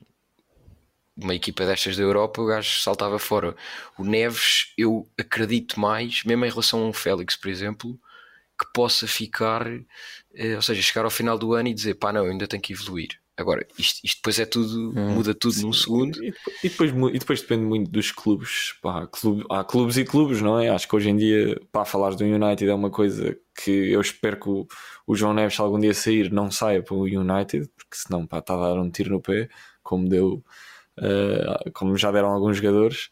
de 1.17 1.25
uma 1.25 1.37
equipa 1.37 1.65
destas 1.65 1.97
da 1.97 2.03
Europa, 2.03 2.43
o 2.43 2.47
gajo 2.47 2.81
saltava 2.81 3.21
fora. 3.21 3.55
O 3.97 4.03
Neves, 4.03 4.73
eu 4.77 5.09
acredito 5.17 5.79
mais, 5.79 6.25
mesmo 6.25 6.45
em 6.45 6.51
relação 6.51 6.83
a 6.83 6.89
um 6.89 6.93
Félix, 6.93 7.37
por 7.37 7.49
exemplo, 7.49 7.97
que 8.59 8.67
possa 8.73 9.07
ficar, 9.07 9.65
eh, 10.35 10.57
ou 10.57 10.63
seja, 10.63 10.83
chegar 10.83 11.05
ao 11.05 11.11
final 11.11 11.39
do 11.39 11.53
ano 11.55 11.69
e 11.69 11.75
dizer 11.75 11.95
pá, 11.95 12.13
não, 12.13 12.25
eu 12.25 12.33
ainda 12.33 12.47
tenho 12.47 12.63
que 12.63 12.73
evoluir. 12.73 13.11
Agora, 13.35 13.67
isto, 13.79 14.01
isto 14.05 14.19
depois 14.19 14.39
é 14.39 14.45
tudo, 14.45 14.93
muda 14.95 15.35
tudo 15.35 15.63
num 15.63 15.73
segundo. 15.73 16.23
E 16.23 16.31
depois, 16.33 16.57
e 16.63 16.69
depois 16.69 17.15
e 17.15 17.19
depois 17.19 17.41
depende 17.41 17.65
muito 17.65 17.91
dos 17.91 18.13
clubes. 18.13 18.75
Pá, 18.83 19.07
clube- 19.07 19.45
há 19.51 19.65
clubes 19.65 19.97
e 19.97 20.05
clubes, 20.05 20.43
não 20.43 20.61
é? 20.61 20.69
Acho 20.69 20.87
que 20.87 20.95
hoje 20.95 21.09
em 21.09 21.17
dia, 21.17 21.59
pá, 21.73 21.85
falar 21.85 22.15
do 22.15 22.25
United 22.25 22.69
é 22.71 22.75
uma 22.75 22.91
coisa 22.91 23.37
que 23.57 23.71
eu 23.71 24.01
espero 24.03 24.39
que 24.39 24.49
o, 24.51 24.67
o 25.07 25.15
João 25.17 25.33
Neves, 25.33 25.59
algum 25.59 25.79
dia 25.81 25.95
sair, 25.95 26.31
não 26.31 26.51
saia 26.51 26.83
para 26.83 26.95
o 26.95 27.05
United, 27.05 27.69
porque 27.75 27.97
senão 27.97 28.27
pá, 28.27 28.39
está 28.39 28.55
a 28.55 28.69
dar 28.75 28.81
um 28.81 28.91
tiro 28.91 29.11
no 29.11 29.21
pé, 29.21 29.49
como 29.83 30.09
deu, 30.09 30.45
eh, 30.99 31.71
como 31.73 31.97
já 31.97 32.13
deram 32.13 32.29
alguns 32.29 32.59
jogadores. 32.59 33.09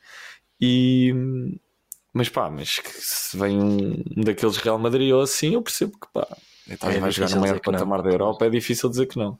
E, 0.60 1.14
mas 2.12 2.28
pá, 2.28 2.50
mas 2.50 2.78
que 2.78 2.90
se 2.90 3.36
vem 3.38 3.58
um, 3.58 4.02
um 4.16 4.22
daqueles 4.22 4.58
Real 4.58 4.78
Madrid 4.78 5.12
ou 5.12 5.22
assim, 5.22 5.54
eu 5.54 5.62
percebo 5.62 5.92
que 5.98 6.08
pá, 6.12 6.26
vai 6.80 6.96
É 6.96 7.00
vai 7.00 7.10
jogar 7.10 7.30
no 7.34 7.40
maior 7.40 7.60
patamar 7.60 8.02
da 8.02 8.10
Europa, 8.10 8.44
é 8.46 8.50
difícil 8.50 8.88
dizer 8.88 9.06
que 9.06 9.18
não. 9.18 9.38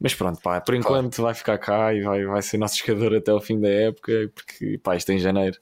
Mas 0.00 0.14
pronto, 0.14 0.40
pá, 0.40 0.60
por 0.60 0.74
enquanto 0.74 1.22
vai 1.22 1.32
ficar 1.34 1.58
cá 1.58 1.94
e 1.94 2.02
vai, 2.02 2.24
vai 2.24 2.42
ser 2.42 2.58
nosso 2.58 2.76
jogador 2.78 3.16
até 3.16 3.30
ao 3.30 3.40
fim 3.40 3.60
da 3.60 3.68
época, 3.68 4.30
porque 4.34 4.78
pá, 4.82 4.96
isto 4.96 5.10
é 5.10 5.14
em 5.14 5.18
janeiro. 5.18 5.58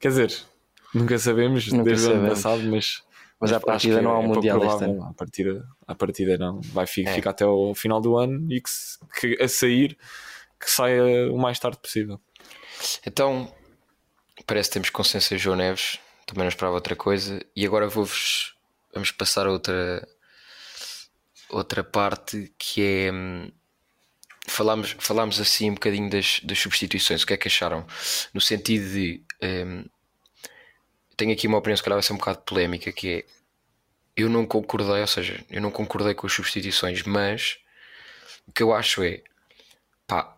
Quer 0.00 0.08
dizer, 0.08 0.34
nunca 0.94 1.16
sabemos 1.18 1.68
Nunca 1.70 1.84
desde 1.84 2.08
o 2.08 2.12
ano 2.14 2.28
passado, 2.28 2.62
mas, 2.64 3.02
Mas 3.38 3.52
à 3.52 3.56
acho 3.58 3.66
partida 3.66 4.02
não 4.02 4.10
há 4.10 4.18
um 4.18 4.22
pouco 4.24 4.34
Mundial 4.36 4.56
este 4.58 4.68
provável. 4.68 4.94
ano. 4.94 5.04
À 5.04 5.14
partida, 5.14 5.68
à 5.86 5.94
partida 5.94 6.38
não. 6.38 6.60
Vai 6.62 6.86
fi- 6.86 7.06
É. 7.06 7.14
ficar 7.14 7.30
até 7.30 7.44
ao 7.44 7.74
final 7.74 8.00
do 8.00 8.16
ano 8.16 8.50
e 8.52 8.60
que, 8.60 8.70
que 9.36 9.42
a 9.42 9.46
sair 9.48 9.96
que 10.58 10.70
saia 10.70 11.30
o 11.32 11.38
mais 11.38 11.58
tarde 11.58 11.78
possível. 11.78 12.18
Então, 13.06 13.52
parece 14.46 14.68
que 14.70 14.72
temos 14.74 14.90
consenso 14.90 15.34
em 15.34 15.38
João 15.38 15.56
Neves, 15.56 15.98
também 16.26 16.42
não 16.42 16.48
esperava 16.48 16.74
outra 16.74 16.96
coisa. 16.96 17.40
E 17.54 17.64
agora 17.64 17.86
vou-vos. 17.88 18.54
Vamos 18.92 19.10
passar 19.12 19.46
a 19.46 19.50
outra, 19.52 20.06
outra 21.50 21.82
parte 21.84 22.52
que 22.58 22.82
é. 22.82 23.12
hum, 23.12 23.50
Falámos, 24.48 24.94
falámos 25.00 25.40
assim 25.40 25.70
um 25.70 25.74
bocadinho 25.74 26.08
das, 26.08 26.38
das 26.44 26.56
substituições, 26.60 27.22
o 27.22 27.26
que 27.26 27.34
é 27.34 27.36
que 27.36 27.48
acharam? 27.48 27.84
No 28.32 28.40
sentido 28.40 28.88
de. 28.92 29.24
hum, 29.42 29.84
tenho 31.16 31.32
aqui 31.32 31.48
uma 31.48 31.58
opinião, 31.58 31.76
se 31.76 31.82
calhar 31.82 31.96
vai 31.96 32.02
ser 32.02 32.12
um 32.12 32.18
bocado 32.18 32.38
polémica, 32.40 32.92
que 32.92 33.08
é. 33.08 33.24
Eu 34.16 34.30
não 34.30 34.46
concordei, 34.46 35.00
ou 35.00 35.06
seja, 35.06 35.44
eu 35.50 35.60
não 35.60 35.70
concordei 35.70 36.14
com 36.14 36.26
as 36.26 36.32
substituições, 36.32 37.02
mas 37.02 37.58
o 38.46 38.52
que 38.52 38.62
eu 38.62 38.72
acho 38.72 39.02
é. 39.02 39.22
Pá, 40.06 40.36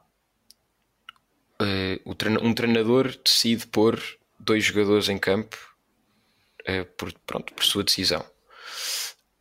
eh, 1.61 2.01
um 2.41 2.55
treinador 2.55 3.17
decide 3.25 3.67
pôr 3.67 4.01
dois 4.39 4.65
jogadores 4.65 5.09
em 5.09 5.19
campo 5.19 5.57
eh, 6.65 6.85
por, 6.85 7.13
pronto, 7.21 7.53
por 7.55 7.65
sua 7.65 7.85
decisão. 7.85 8.25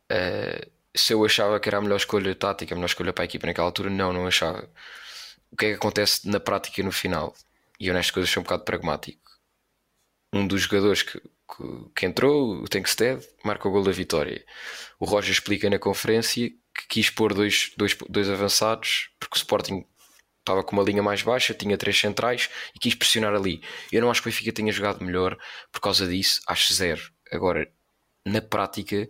Eh, 0.08 0.68
se 0.98 1.12
eu 1.12 1.24
achava 1.24 1.60
que 1.60 1.68
era 1.68 1.78
a 1.78 1.80
melhor 1.80 1.96
escolha 1.96 2.34
tática, 2.34 2.74
a 2.74 2.76
melhor 2.76 2.86
escolha 2.86 3.12
para 3.12 3.24
a 3.24 3.26
equipa 3.26 3.46
naquela 3.46 3.66
altura, 3.66 3.90
não, 3.90 4.12
não 4.12 4.26
achava. 4.26 4.68
O 5.50 5.56
que 5.56 5.66
é 5.66 5.68
que 5.70 5.76
acontece 5.76 6.28
na 6.28 6.40
prática 6.40 6.82
no 6.82 6.92
final? 6.92 7.34
E 7.80 7.88
eu 7.88 7.94
nestas 7.94 8.10
coisas 8.10 8.30
sou 8.30 8.40
um 8.40 8.44
bocado 8.44 8.64
pragmático. 8.64 9.20
Um 10.32 10.46
dos 10.46 10.62
jogadores 10.62 11.02
que, 11.02 11.18
que, 11.20 11.90
que 11.94 12.06
entrou, 12.06 12.62
o 12.62 12.68
Tankstead, 12.68 13.26
marca 13.44 13.68
o 13.68 13.70
gol 13.70 13.82
da 13.82 13.92
vitória. 13.92 14.44
O 14.98 15.06
Roger 15.06 15.32
explica 15.32 15.70
na 15.70 15.78
conferência 15.78 16.50
que 16.74 16.86
quis 16.88 17.10
pôr 17.10 17.32
dois, 17.32 17.72
dois, 17.76 17.96
dois 18.08 18.28
avançados 18.28 19.10
porque 19.18 19.36
o 19.36 19.38
Sporting 19.38 19.86
estava 20.40 20.64
com 20.64 20.76
uma 20.76 20.82
linha 20.82 21.02
mais 21.02 21.22
baixa, 21.22 21.54
tinha 21.54 21.76
três 21.76 21.98
centrais 21.98 22.48
e 22.74 22.78
quis 22.78 22.94
pressionar 22.94 23.34
ali. 23.34 23.62
Eu 23.92 24.00
não 24.00 24.10
acho 24.10 24.22
que 24.22 24.28
o 24.28 24.30
Benfica 24.30 24.52
tenha 24.52 24.72
jogado 24.72 25.04
melhor 25.04 25.38
por 25.70 25.80
causa 25.80 26.06
disso, 26.06 26.40
acho 26.46 26.72
zero. 26.72 27.02
Agora, 27.30 27.70
na 28.24 28.40
prática, 28.40 29.08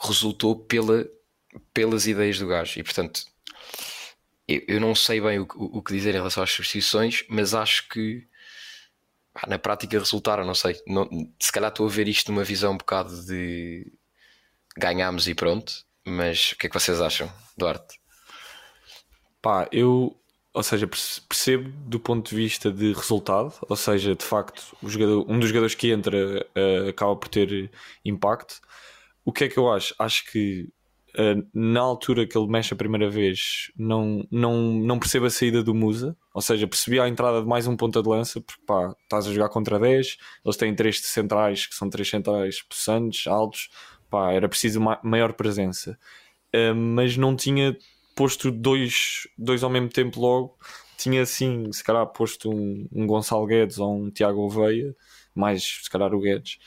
resultou 0.00 0.56
pela, 0.56 1.06
pelas 1.72 2.06
ideias 2.06 2.38
do 2.38 2.46
gajo 2.46 2.78
e 2.80 2.82
portanto, 2.82 3.24
eu, 4.48 4.62
eu 4.68 4.80
não 4.80 4.94
sei 4.94 5.20
bem 5.20 5.38
o, 5.38 5.46
que- 5.46 5.56
o 5.56 5.82
que 5.82 5.92
dizer 5.92 6.10
em 6.10 6.18
relação 6.18 6.42
às 6.42 6.50
substituições, 6.50 7.24
mas 7.28 7.54
acho 7.54 7.88
que 7.88 8.26
pá, 9.32 9.42
na 9.48 9.58
prática 9.58 9.98
resultaram, 9.98 10.44
não 10.44 10.54
sei. 10.54 10.80
Não- 10.86 11.08
se 11.40 11.52
calhar 11.52 11.70
estou 11.70 11.86
a 11.86 11.90
ver 11.90 12.08
isto 12.08 12.30
numa 12.32 12.44
visão 12.44 12.72
um 12.72 12.76
bocado 12.78 13.24
de 13.24 13.92
ganhámos 14.76 15.28
e 15.28 15.34
pronto, 15.34 15.72
mas 16.04 16.52
o 16.52 16.56
que 16.56 16.66
é 16.66 16.70
que 16.70 16.78
vocês 16.78 17.00
acham, 17.00 17.30
Duarte? 17.56 18.00
Pá, 19.40 19.68
eu, 19.72 20.16
ou 20.54 20.62
seja, 20.62 20.86
perce- 20.86 21.20
percebo 21.22 21.68
do 21.88 21.98
ponto 21.98 22.30
de 22.30 22.36
vista 22.36 22.70
de 22.70 22.92
resultado, 22.92 23.54
ou 23.68 23.76
seja, 23.76 24.14
de 24.14 24.24
facto, 24.24 24.76
o 24.82 24.88
jogador, 24.88 25.24
um 25.28 25.38
dos 25.38 25.48
jogadores 25.48 25.74
que 25.74 25.90
entra 25.90 26.46
eh, 26.54 26.88
acaba 26.88 27.16
por 27.16 27.28
ter 27.28 27.70
impacto, 28.04 28.60
o 29.24 29.32
que 29.32 29.44
é 29.44 29.48
que 29.48 29.58
eu 29.58 29.70
acho? 29.72 29.94
Acho 29.98 30.24
que 30.30 30.68
uh, 31.18 31.46
na 31.52 31.80
altura 31.80 32.26
que 32.26 32.36
ele 32.36 32.46
mexe 32.46 32.72
a 32.74 32.76
primeira 32.76 33.08
vez, 33.10 33.70
não, 33.76 34.26
não, 34.30 34.72
não 34.74 34.98
percebo 34.98 35.26
a 35.26 35.30
saída 35.30 35.62
do 35.62 35.74
Musa, 35.74 36.16
ou 36.34 36.40
seja, 36.40 36.66
percebi 36.66 37.00
a 37.00 37.08
entrada 37.08 37.40
de 37.40 37.48
mais 37.48 37.66
um 37.66 37.76
ponta 37.76 38.02
de 38.02 38.08
lança, 38.08 38.40
porque 38.40 38.62
pá, 38.66 38.94
estás 39.02 39.26
a 39.26 39.32
jogar 39.32 39.48
contra 39.48 39.78
10, 39.78 40.16
eles 40.44 40.56
têm 40.56 40.74
três 40.74 41.00
centrais 41.00 41.66
que 41.66 41.74
são 41.74 41.88
três 41.90 42.08
centrais 42.08 42.62
possantes, 42.62 43.26
altos, 43.26 43.68
pá, 44.10 44.32
era 44.32 44.48
preciso 44.48 44.80
maior 45.02 45.32
presença. 45.34 45.98
Uh, 46.54 46.74
mas 46.74 47.16
não 47.16 47.34
tinha 47.34 47.76
posto 48.14 48.50
dois, 48.50 49.26
dois 49.38 49.62
ao 49.62 49.70
mesmo 49.70 49.88
tempo 49.88 50.20
logo, 50.20 50.56
tinha 50.98 51.22
assim, 51.22 51.70
se 51.72 51.82
calhar, 51.82 52.06
posto 52.06 52.50
um, 52.50 52.86
um 52.92 53.06
Gonçalo 53.06 53.46
Guedes 53.46 53.78
ou 53.78 53.96
um 53.96 54.10
Tiago 54.10 54.40
Oveia, 54.40 54.94
mais 55.34 55.80
se 55.82 55.90
calhar 55.90 56.14
o 56.14 56.20
Guedes 56.20 56.58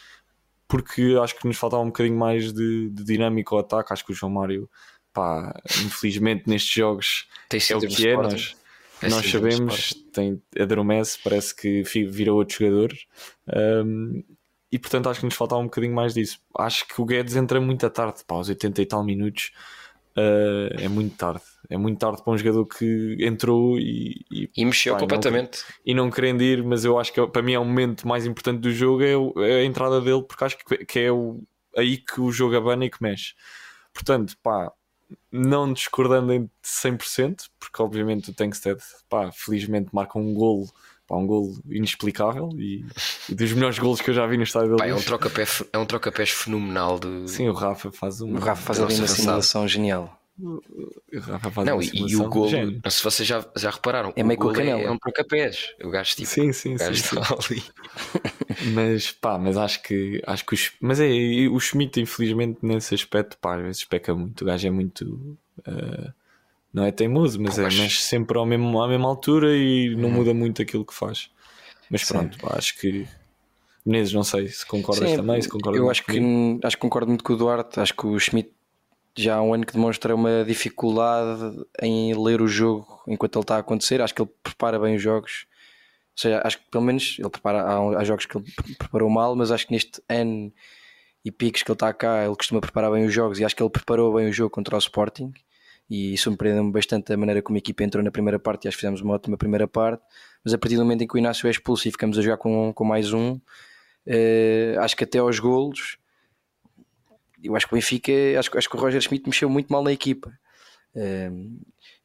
porque 0.67 1.17
acho 1.21 1.37
que 1.37 1.47
nos 1.47 1.57
faltava 1.57 1.83
um 1.83 1.87
bocadinho 1.87 2.17
mais 2.17 2.51
de, 2.51 2.89
de 2.89 3.03
dinâmico 3.03 3.55
ao 3.55 3.61
ataque. 3.61 3.93
Acho 3.93 4.05
que 4.05 4.11
o 4.11 4.15
João 4.15 4.31
Mário, 4.31 4.69
pá, 5.13 5.53
infelizmente 5.85 6.49
nestes 6.49 6.73
jogos 6.73 7.27
Tem 7.49 7.59
é 7.69 7.75
o 7.75 7.81
que 7.81 8.07
é. 8.07 8.15
Nós, 8.15 8.55
é 9.01 9.09
nós 9.09 9.29
sabemos, 9.29 9.93
tem, 10.13 10.41
adormece, 10.59 11.19
parece 11.23 11.55
que 11.55 11.83
vira 11.83 12.33
outro 12.33 12.57
jogador. 12.57 12.93
Um, 13.85 14.23
e 14.71 14.79
portanto 14.79 15.09
acho 15.09 15.19
que 15.19 15.25
nos 15.25 15.35
faltava 15.35 15.61
um 15.61 15.65
bocadinho 15.65 15.93
mais 15.93 16.13
disso. 16.13 16.39
Acho 16.57 16.87
que 16.87 16.99
o 16.99 17.05
Guedes 17.05 17.35
entra 17.35 17.61
muito 17.61 17.85
à 17.85 17.89
tarde, 17.89 18.23
pá, 18.25 18.35
aos 18.35 18.49
80 18.49 18.81
e 18.81 18.85
tal 18.85 19.03
minutos. 19.03 19.51
Uh, 20.17 20.73
é 20.79 20.87
muito 20.87 21.15
tarde. 21.15 21.43
É 21.69 21.77
muito 21.77 21.99
tarde 21.99 22.23
para 22.23 22.33
um 22.33 22.37
jogador 22.37 22.65
que 22.65 23.17
entrou 23.19 23.77
e, 23.77 24.25
e, 24.31 24.49
e 24.55 24.65
mexeu 24.65 24.93
pá, 24.93 24.99
completamente. 25.01 25.59
Não, 25.59 25.75
e 25.85 25.93
não 25.93 26.11
querendo 26.11 26.41
ir, 26.41 26.63
mas 26.63 26.85
eu 26.85 26.99
acho 26.99 27.11
que 27.13 27.25
para 27.27 27.41
mim 27.41 27.53
é 27.53 27.59
o 27.59 27.65
momento 27.65 28.07
mais 28.07 28.25
importante 28.25 28.59
do 28.61 28.71
jogo 28.71 29.03
é, 29.03 29.49
é 29.49 29.61
a 29.61 29.65
entrada 29.65 30.01
dele, 30.01 30.23
porque 30.23 30.43
acho 30.43 30.57
que, 30.57 30.85
que 30.85 30.99
é 30.99 31.11
o, 31.11 31.41
aí 31.75 31.97
que 31.97 32.21
o 32.21 32.31
jogo 32.31 32.55
abana 32.55 32.85
e 32.85 32.89
que 32.89 33.01
mexe. 33.01 33.33
Portanto, 33.93 34.35
pá, 34.41 34.71
não 35.31 35.71
discordando 35.71 36.33
em 36.33 36.49
100%, 36.63 37.45
porque 37.59 37.81
obviamente 37.81 38.31
o 38.31 38.33
Tankstead, 38.33 38.81
pá, 39.09 39.31
felizmente 39.31 39.89
marca 39.93 40.17
um 40.17 40.33
golo 40.33 40.67
Pá, 41.07 41.15
um 41.17 41.27
golo 41.27 41.61
inexplicável 41.69 42.49
e, 42.57 42.83
e, 43.29 43.35
dos 43.35 43.53
melhores 43.53 43.77
golos 43.77 44.01
que 44.01 44.09
eu 44.09 44.13
já 44.15 44.25
vi 44.25 44.37
no 44.37 44.43
estádio 44.43 44.75
Pá, 44.75 44.87
é 44.87 44.95
um 44.95 44.99
troca-pés 44.99 45.63
é 45.71 45.77
um 45.77 45.85
troca 45.85 46.11
fenomenal 46.25 46.97
de... 46.97 47.29
Sim, 47.29 47.47
o 47.47 47.53
Rafa 47.53 47.91
faz 47.91 48.21
uma... 48.21 48.39
O 48.39 48.41
Rafa 48.41 48.61
faz 48.63 48.79
ali 48.79 48.95
uma 48.95 49.07
simulação 49.07 49.67
genial 49.67 50.19
Rafa 51.21 51.63
não, 51.63 51.81
e, 51.81 51.89
e, 51.93 52.15
o 52.17 52.29
golo, 52.29 52.51
não 52.51 52.91
se 52.91 53.01
vocês 53.01 53.27
já, 53.27 53.45
já 53.55 53.69
repararam, 53.69 54.11
é 54.17 54.23
meio 54.23 54.37
com 54.37 54.51
é, 54.53 54.83
é 54.83 54.91
um 54.91 54.97
troca-pés. 54.97 55.73
O 55.81 55.89
gajo 55.89 56.13
tipo, 56.13 56.27
sim, 56.27 56.51
sim, 56.51 56.75
gajo 56.75 56.95
sim, 56.95 57.15
sim. 57.15 57.53
ali. 57.53 57.63
mas 58.75 59.11
pá, 59.11 59.37
mas 59.37 59.55
acho 59.55 59.81
que 59.81 60.21
acho 60.27 60.45
que 60.45 60.53
os, 60.53 60.73
mas 60.81 60.99
é 60.99 61.07
o 61.49 61.57
Schmidt, 61.59 62.01
infelizmente, 62.01 62.59
nesse 62.61 62.93
aspecto, 62.93 63.37
pá, 63.37 63.55
às 63.55 63.61
vezes 63.61 63.83
peca 63.85 64.13
muito. 64.13 64.41
O 64.41 64.45
gajo 64.45 64.67
é 64.67 64.71
muito 64.71 65.37
uh, 65.59 66.13
não 66.73 66.83
é 66.83 66.91
teimoso, 66.91 67.41
mas 67.41 67.57
é, 67.57 67.63
mexe 67.63 68.01
sempre 68.01 68.37
ao 68.37 68.45
mesmo, 68.45 68.81
à 68.81 68.89
mesma 68.89 69.07
altura 69.07 69.55
e 69.55 69.95
não 69.95 70.09
hum. 70.09 70.13
muda 70.13 70.33
muito 70.33 70.61
aquilo 70.61 70.83
que 70.83 70.93
faz. 70.93 71.29
Mas 71.89 72.03
pronto, 72.03 72.37
pá, 72.39 72.55
acho 72.57 72.77
que 72.77 73.07
Menezes, 73.85 74.13
não 74.13 74.23
sei 74.23 74.47
se 74.47 74.65
concordas 74.65 75.11
Sim, 75.11 75.15
também. 75.15 75.41
Se 75.41 75.47
concordas 75.47 75.79
eu 75.79 75.89
acho 75.89 76.03
que, 76.03 76.19
acho 76.63 76.75
que 76.75 76.81
concordo 76.81 77.07
muito 77.07 77.23
com 77.23 77.33
o 77.33 77.37
Duarte. 77.37 77.79
Acho 77.79 77.93
que 77.95 78.07
o 78.07 78.19
Schmidt 78.19 78.51
já 79.17 79.35
há 79.35 79.41
um 79.41 79.53
ano 79.53 79.65
que 79.65 79.73
demonstra 79.73 80.13
uma 80.13 80.43
dificuldade 80.45 81.65
em 81.81 82.13
ler 82.13 82.41
o 82.41 82.47
jogo 82.47 83.01
enquanto 83.07 83.37
ele 83.37 83.43
está 83.43 83.55
a 83.55 83.59
acontecer. 83.59 84.01
Acho 84.01 84.13
que 84.13 84.21
ele 84.21 84.31
prepara 84.43 84.79
bem 84.79 84.95
os 84.95 85.01
jogos. 85.01 85.45
Ou 86.17 86.21
seja, 86.21 86.41
acho 86.43 86.57
que 86.59 86.69
pelo 86.69 86.83
menos 86.83 87.17
ele 87.19 87.29
prepara. 87.29 87.61
Há, 87.61 87.99
há 87.99 88.03
jogos 88.03 88.25
que 88.25 88.37
ele 88.37 88.45
preparou 88.77 89.09
mal, 89.09 89.35
mas 89.35 89.51
acho 89.51 89.67
que 89.67 89.73
neste 89.73 90.01
ano 90.09 90.51
e 91.25 91.31
picos 91.31 91.63
que 91.63 91.71
ele 91.71 91.75
está 91.75 91.91
cá, 91.91 92.23
ele 92.23 92.35
costuma 92.35 92.61
preparar 92.61 92.91
bem 92.91 93.03
os 93.03 93.13
jogos 93.13 93.39
e 93.39 93.45
acho 93.45 93.55
que 93.55 93.63
ele 93.63 93.69
preparou 93.69 94.13
bem 94.13 94.29
o 94.29 94.33
jogo 94.33 94.51
contra 94.51 94.75
o 94.75 94.79
Sporting 94.79 95.33
e 95.89 96.15
surpreendeu-me 96.17 96.71
bastante 96.71 97.11
a 97.11 97.17
maneira 97.17 97.41
como 97.41 97.57
a 97.57 97.59
equipa 97.59 97.83
entrou 97.83 98.03
na 98.03 98.11
primeira 98.11 98.37
parte 98.37 98.65
e 98.65 98.67
acho 98.67 98.77
que 98.77 98.81
fizemos 98.81 99.01
uma 99.01 99.15
ótima 99.15 99.35
primeira 99.35 99.67
parte, 99.67 100.03
mas 100.43 100.53
a 100.53 100.57
partir 100.57 100.75
do 100.75 100.83
momento 100.83 101.03
em 101.03 101.07
que 101.07 101.15
o 101.15 101.17
Inácio 101.17 101.47
é 101.47 101.51
expulso 101.51 101.87
e 101.87 101.91
ficamos 101.91 102.17
a 102.19 102.21
jogar 102.21 102.37
com, 102.37 102.71
com 102.73 102.83
mais 102.83 103.11
um, 103.11 103.39
eh, 104.05 104.75
acho 104.79 104.95
que 104.95 105.03
até 105.03 105.17
aos 105.17 105.39
golos, 105.39 105.97
eu 107.43 107.55
acho 107.55 107.67
que 107.67 107.73
o 107.73 107.75
Benfica, 107.75 108.11
acho, 108.39 108.57
acho 108.57 108.69
que 108.69 108.75
o 108.75 108.79
Roger 108.79 109.01
Schmidt 109.01 109.27
mexeu 109.27 109.49
muito 109.49 109.71
mal 109.71 109.83
na 109.83 109.91
equipa. 109.91 110.31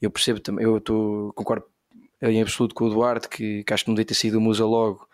Eu 0.01 0.11
percebo 0.11 0.41
também, 0.41 0.65
eu 0.65 0.81
tô, 0.81 1.33
concordo 1.35 1.65
em 2.23 2.43
absoluto 2.43 2.75
com 2.75 2.85
o 2.85 2.91
Duarte 2.91 3.29
que, 3.29 3.65
que 3.65 3.73
acho 3.73 3.85
que 3.85 3.91
não 3.91 3.95
devia 3.95 4.07
ter 4.07 4.15
sido 4.15 4.37
o 4.37 4.41
Musa 4.41 4.65
logo 4.65 5.09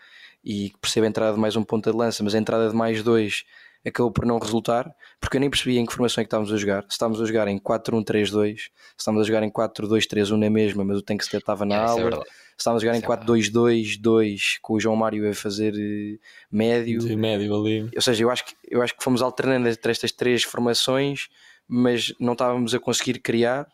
e 0.45 0.73
percebo 0.81 1.07
a 1.07 1.09
entrada 1.09 1.35
de 1.35 1.41
mais 1.41 1.57
um 1.57 1.63
ponta 1.63 1.91
de 1.91 1.97
lança, 1.97 2.23
mas 2.23 2.35
a 2.35 2.39
entrada 2.39 2.69
de 2.69 2.75
mais 2.75 3.03
dois 3.03 3.45
acabou 3.85 4.11
por 4.11 4.27
não 4.27 4.39
resultar, 4.39 4.93
porque 5.21 5.37
eu 5.37 5.41
nem 5.41 5.51
percebi 5.51 5.79
em 5.79 5.87
que 5.87 5.93
formação 5.93 6.21
é 6.21 6.25
que 6.25 6.29
estávamos 6.29 6.53
a 6.53 6.57
jogar. 6.57 6.83
Se 6.83 6.93
estávamos 6.93 7.21
a 7.21 7.25
jogar 7.25 7.49
em 7.49 7.59
4-1-3-2, 7.59 8.57
se 8.57 8.71
estávamos 8.99 9.25
a 9.25 9.27
jogar 9.27 9.43
em 9.45 9.51
4-2-3-1 9.51 10.37
na 10.37 10.51
mesma, 10.51 10.85
mas 10.85 10.99
o 10.99 11.03
Tankster 11.03 11.39
estava 11.39 11.65
na 11.65 11.77
é, 11.77 11.79
aula. 11.79 12.17
É 12.17 12.46
estávamos 12.57 12.83
a 12.83 12.87
jogar 12.87 12.99
em 12.99 13.03
4-2-2-2 13.03 14.59
com 14.63 14.75
o 14.75 14.81
João 14.81 14.97
Mário 14.97 15.29
a 15.29 15.35
fazer 15.35 15.75
eh, 15.75 16.19
médio. 16.51 17.01
De 17.01 17.17
médio 17.17 17.55
ali. 17.55 17.91
Ou 17.95 18.03
seja, 18.03 18.23
eu 18.23 18.31
acho 18.31 18.45
que, 18.45 18.55
eu 18.69 18.83
acho 18.83 18.97
que 18.97 19.03
fomos 19.03 19.23
alternando 19.23 19.69
entre 19.69 19.91
estas 19.91 20.13
três 20.13 20.43
formações, 20.43 21.29
mas 21.69 22.15
não 22.19 22.33
estávamos 22.33 22.75
a 22.75 22.79
conseguir 22.79 23.21
criar 23.21 23.67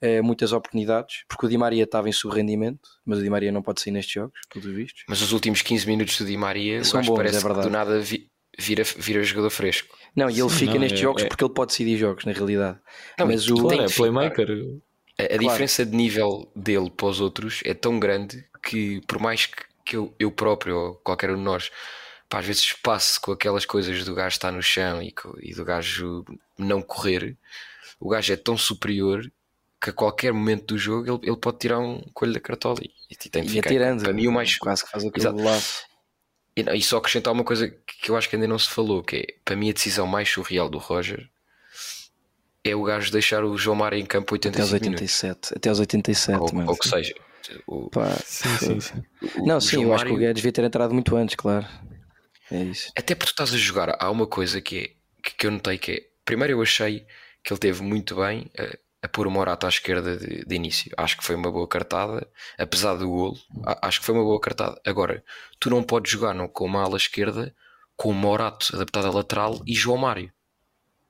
eh, 0.00 0.22
muitas 0.22 0.52
oportunidades, 0.52 1.24
porque 1.28 1.46
o 1.46 1.48
Di 1.48 1.58
Maria 1.58 1.84
estava 1.84 2.08
em 2.08 2.12
subrendimento, 2.12 2.88
mas 3.04 3.18
o 3.18 3.22
Di 3.22 3.30
Maria 3.30 3.52
não 3.52 3.62
pode 3.62 3.80
sair 3.80 3.92
nestes 3.92 4.14
jogos, 4.14 4.40
pelos 4.52 4.74
vistos. 4.74 5.04
Mas 5.08 5.20
os 5.20 5.32
últimos 5.32 5.62
15 5.62 5.86
minutos 5.86 6.18
do 6.18 6.24
Di 6.24 6.36
Maria, 6.36 6.82
São 6.84 7.02
bons, 7.02 7.16
parece 7.16 7.44
é 7.44 7.54
que 7.54 7.60
do 7.60 7.70
nada 7.70 8.00
vi 8.00 8.30
vira, 8.58 8.82
vira 8.96 9.22
jogador 9.22 9.50
fresco. 9.50 9.96
Não, 10.14 10.28
e 10.28 10.40
ele 10.40 10.50
Sim, 10.50 10.56
fica 10.56 10.72
não, 10.72 10.80
nestes 10.80 11.00
é, 11.00 11.02
jogos 11.02 11.22
é... 11.22 11.28
porque 11.28 11.44
ele 11.44 11.52
pode 11.52 11.68
decidir 11.68 11.96
jogos, 11.96 12.24
na 12.24 12.32
realidade. 12.32 12.78
Não, 13.18 13.26
mas 13.26 13.48
o 13.48 13.54
claro, 13.54 13.82
é 13.82 13.88
playmaker. 13.88 14.50
A, 14.50 14.89
a 15.24 15.28
claro. 15.28 15.40
diferença 15.40 15.86
de 15.86 15.96
nível 15.96 16.50
dele 16.54 16.90
para 16.90 17.06
os 17.06 17.20
outros 17.20 17.60
é 17.64 17.74
tão 17.74 17.98
grande 17.98 18.44
que, 18.62 19.00
por 19.06 19.18
mais 19.18 19.46
que, 19.46 19.62
que 19.84 19.96
eu, 19.96 20.14
eu 20.18 20.30
próprio 20.30 20.76
ou 20.76 20.94
qualquer 20.96 21.30
um 21.30 21.36
de 21.36 21.42
nós, 21.42 21.70
pá, 22.28 22.38
às 22.38 22.46
vezes 22.46 22.72
passe 22.72 23.20
com 23.20 23.32
aquelas 23.32 23.64
coisas 23.64 24.04
do 24.04 24.14
gajo 24.14 24.34
estar 24.34 24.52
no 24.52 24.62
chão 24.62 25.02
e, 25.02 25.14
e 25.42 25.54
do 25.54 25.64
gajo 25.64 26.24
não 26.58 26.82
correr, 26.82 27.36
o 27.98 28.08
gajo 28.08 28.32
é 28.32 28.36
tão 28.36 28.56
superior 28.56 29.30
que 29.80 29.90
a 29.90 29.92
qualquer 29.92 30.32
momento 30.32 30.74
do 30.74 30.78
jogo 30.78 31.10
ele, 31.10 31.30
ele 31.30 31.36
pode 31.36 31.58
tirar 31.58 31.78
um 31.78 32.00
coelho 32.12 32.34
da 32.34 32.40
cartola 32.40 32.78
e, 32.82 32.90
e 33.10 33.16
tem 33.16 33.42
que 33.42 33.50
ficar. 33.50 33.70
tirando, 33.70 34.02
para 34.02 34.12
mim 34.12 34.26
o 34.26 34.32
mais 34.32 34.56
quase 34.58 34.84
que 34.84 34.90
faz 34.90 35.04
aquele 35.04 35.42
laço. 35.42 35.84
E, 36.54 36.62
e 36.62 36.82
só 36.82 36.98
acrescentar 36.98 37.32
uma 37.32 37.44
coisa 37.44 37.68
que 37.68 38.10
eu 38.10 38.16
acho 38.16 38.28
que 38.28 38.36
ainda 38.36 38.46
não 38.46 38.58
se 38.58 38.68
falou, 38.68 39.02
que 39.02 39.16
é 39.16 39.26
para 39.44 39.56
mim 39.56 39.70
a 39.70 39.72
decisão 39.72 40.06
mais 40.06 40.28
surreal 40.28 40.68
do 40.68 40.78
Roger 40.78 41.28
é 42.64 42.74
o 42.74 42.82
gajo 42.82 43.10
deixar 43.10 43.44
o 43.44 43.56
João 43.56 43.76
Mário 43.76 43.98
em 43.98 44.04
campo 44.04 44.34
85 44.34 44.54
até 44.54 44.62
aos 44.62 44.72
87, 44.72 45.24
minutos. 45.24 45.52
até 45.56 45.68
aos 45.68 45.80
87, 45.80 46.38
ou, 46.38 46.68
ou 46.68 46.76
que 46.76 46.88
seja. 46.88 47.14
O, 47.66 47.88
Pá, 47.90 48.10
sim, 48.24 48.56
sim, 48.58 48.80
sim. 48.80 49.02
O, 49.36 49.46
não, 49.46 49.60
sim, 49.60 49.76
eu 49.76 49.88
Mário... 49.88 49.94
acho 49.94 50.04
que 50.06 50.12
o 50.12 50.16
Guedes 50.16 50.42
devia 50.42 50.52
ter 50.52 50.64
entrado 50.64 50.92
muito 50.92 51.16
antes, 51.16 51.34
claro. 51.34 51.66
É 52.50 52.62
isso. 52.62 52.92
Até 52.96 53.14
porque 53.14 53.32
tu 53.32 53.42
estás 53.42 53.54
a 53.54 53.56
jogar, 53.56 53.96
há 53.98 54.10
uma 54.10 54.26
coisa 54.26 54.60
que, 54.60 54.78
é, 54.78 54.90
que, 55.22 55.36
que 55.36 55.46
eu 55.46 55.50
notei 55.50 55.78
que 55.78 55.92
é. 55.92 56.02
Primeiro 56.24 56.54
eu 56.54 56.62
achei 56.62 57.06
que 57.42 57.52
ele 57.52 57.60
teve 57.60 57.82
muito 57.82 58.16
bem 58.16 58.50
uh, 58.58 58.78
a 59.02 59.08
pôr 59.08 59.26
o 59.26 59.30
Morato 59.30 59.66
à 59.66 59.68
esquerda 59.68 60.16
de, 60.16 60.44
de, 60.44 60.54
início. 60.54 60.92
Acho 60.96 61.16
que 61.16 61.24
foi 61.24 61.34
uma 61.34 61.50
boa 61.50 61.66
cartada, 61.66 62.28
apesar 62.58 62.94
do 62.94 63.08
golo, 63.08 63.38
acho 63.82 64.00
que 64.00 64.06
foi 64.06 64.14
uma 64.14 64.24
boa 64.24 64.40
cartada. 64.40 64.80
Agora, 64.84 65.24
tu 65.58 65.70
não 65.70 65.82
podes 65.82 66.12
jogar 66.12 66.34
não, 66.34 66.46
com 66.46 66.66
uma 66.66 66.82
ala 66.82 66.96
esquerda 66.96 67.54
com 67.96 68.10
o 68.10 68.14
Morato 68.14 68.74
adaptado 68.74 69.06
a 69.06 69.10
lateral 69.10 69.60
e 69.66 69.74
João 69.74 69.98
Mário. 69.98 70.32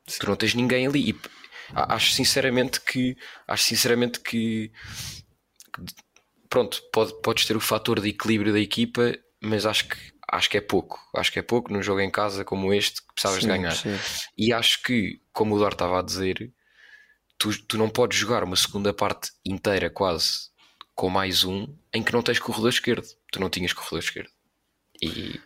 Sim. 0.07 0.21
Tu 0.21 0.27
não 0.27 0.37
tens 0.37 0.55
ninguém 0.55 0.87
ali. 0.87 1.11
E 1.11 1.21
acho 1.75 2.13
sinceramente 2.13 2.81
que 2.81 3.17
acho 3.47 3.65
sinceramente 3.65 4.21
que, 4.21 4.73
pronto, 6.49 6.83
pode, 6.93 7.21
podes 7.23 7.45
ter 7.45 7.57
o 7.57 7.61
fator 7.61 8.01
de 8.01 8.09
equilíbrio 8.09 8.53
da 8.53 8.61
equipa, 8.61 9.17
mas 9.41 9.67
acho 9.67 9.89
que 9.89 9.97
acho 10.31 10.49
que 10.49 10.57
é 10.57 10.61
pouco. 10.61 10.99
Acho 11.15 11.33
que 11.33 11.39
é 11.39 11.43
pouco 11.43 11.73
num 11.73 11.83
jogo 11.83 12.01
em 12.01 12.11
casa 12.11 12.45
como 12.45 12.73
este 12.73 13.03
que 13.03 13.15
precisavas 13.15 13.43
sim, 13.43 13.49
de 13.49 13.53
ganhar. 13.53 13.75
Sim. 13.75 13.99
E 14.39 14.53
acho 14.53 14.83
que, 14.83 15.21
como 15.33 15.57
o 15.57 15.59
Dor 15.59 15.73
estava 15.73 15.99
a 15.99 16.03
dizer, 16.03 16.53
tu, 17.39 17.51
tu 17.67 17.77
não 17.77 17.89
podes 17.89 18.19
jogar 18.19 18.45
uma 18.45 18.57
segunda 18.57 18.95
parte 18.95 19.33
inteira 19.45 19.91
quase 19.91 20.51
com 20.95 21.09
mais 21.09 21.45
um 21.45 21.67
em 21.93 22.03
que 22.03 22.13
não 22.13 22.23
tens 22.23 22.39
corredor 22.39 22.71
esquerdo. 22.71 23.07
Tu 23.33 23.41
não 23.41 23.51
tinhas 23.51 23.73
corredor 23.73 23.99
esquerdo. 23.99 24.31
E, 25.03 25.41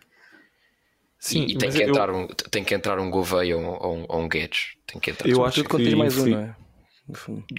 Sim, 1.25 1.47
e, 1.47 1.53
e 1.55 1.57
tem, 1.57 1.71
que 1.71 1.83
eu... 1.83 1.89
entrar 1.89 2.11
um, 2.11 2.27
tem 2.27 2.63
que 2.63 2.75
entrar 2.75 2.99
um 2.99 3.11
Gouveia 3.11 3.57
ou, 3.57 3.65
ou, 3.65 4.07
ou 4.07 4.21
um 4.21 4.29
Guedes. 4.29 4.77
Tem 4.87 5.01
que 5.01 5.11
entrar 5.11 5.27
eu 5.27 5.43
acho 5.43 5.65
que 5.65 5.77
tens 5.79 5.95
mais 5.95 6.19
um, 6.19 6.27
não 6.27 6.39
é? 6.39 6.57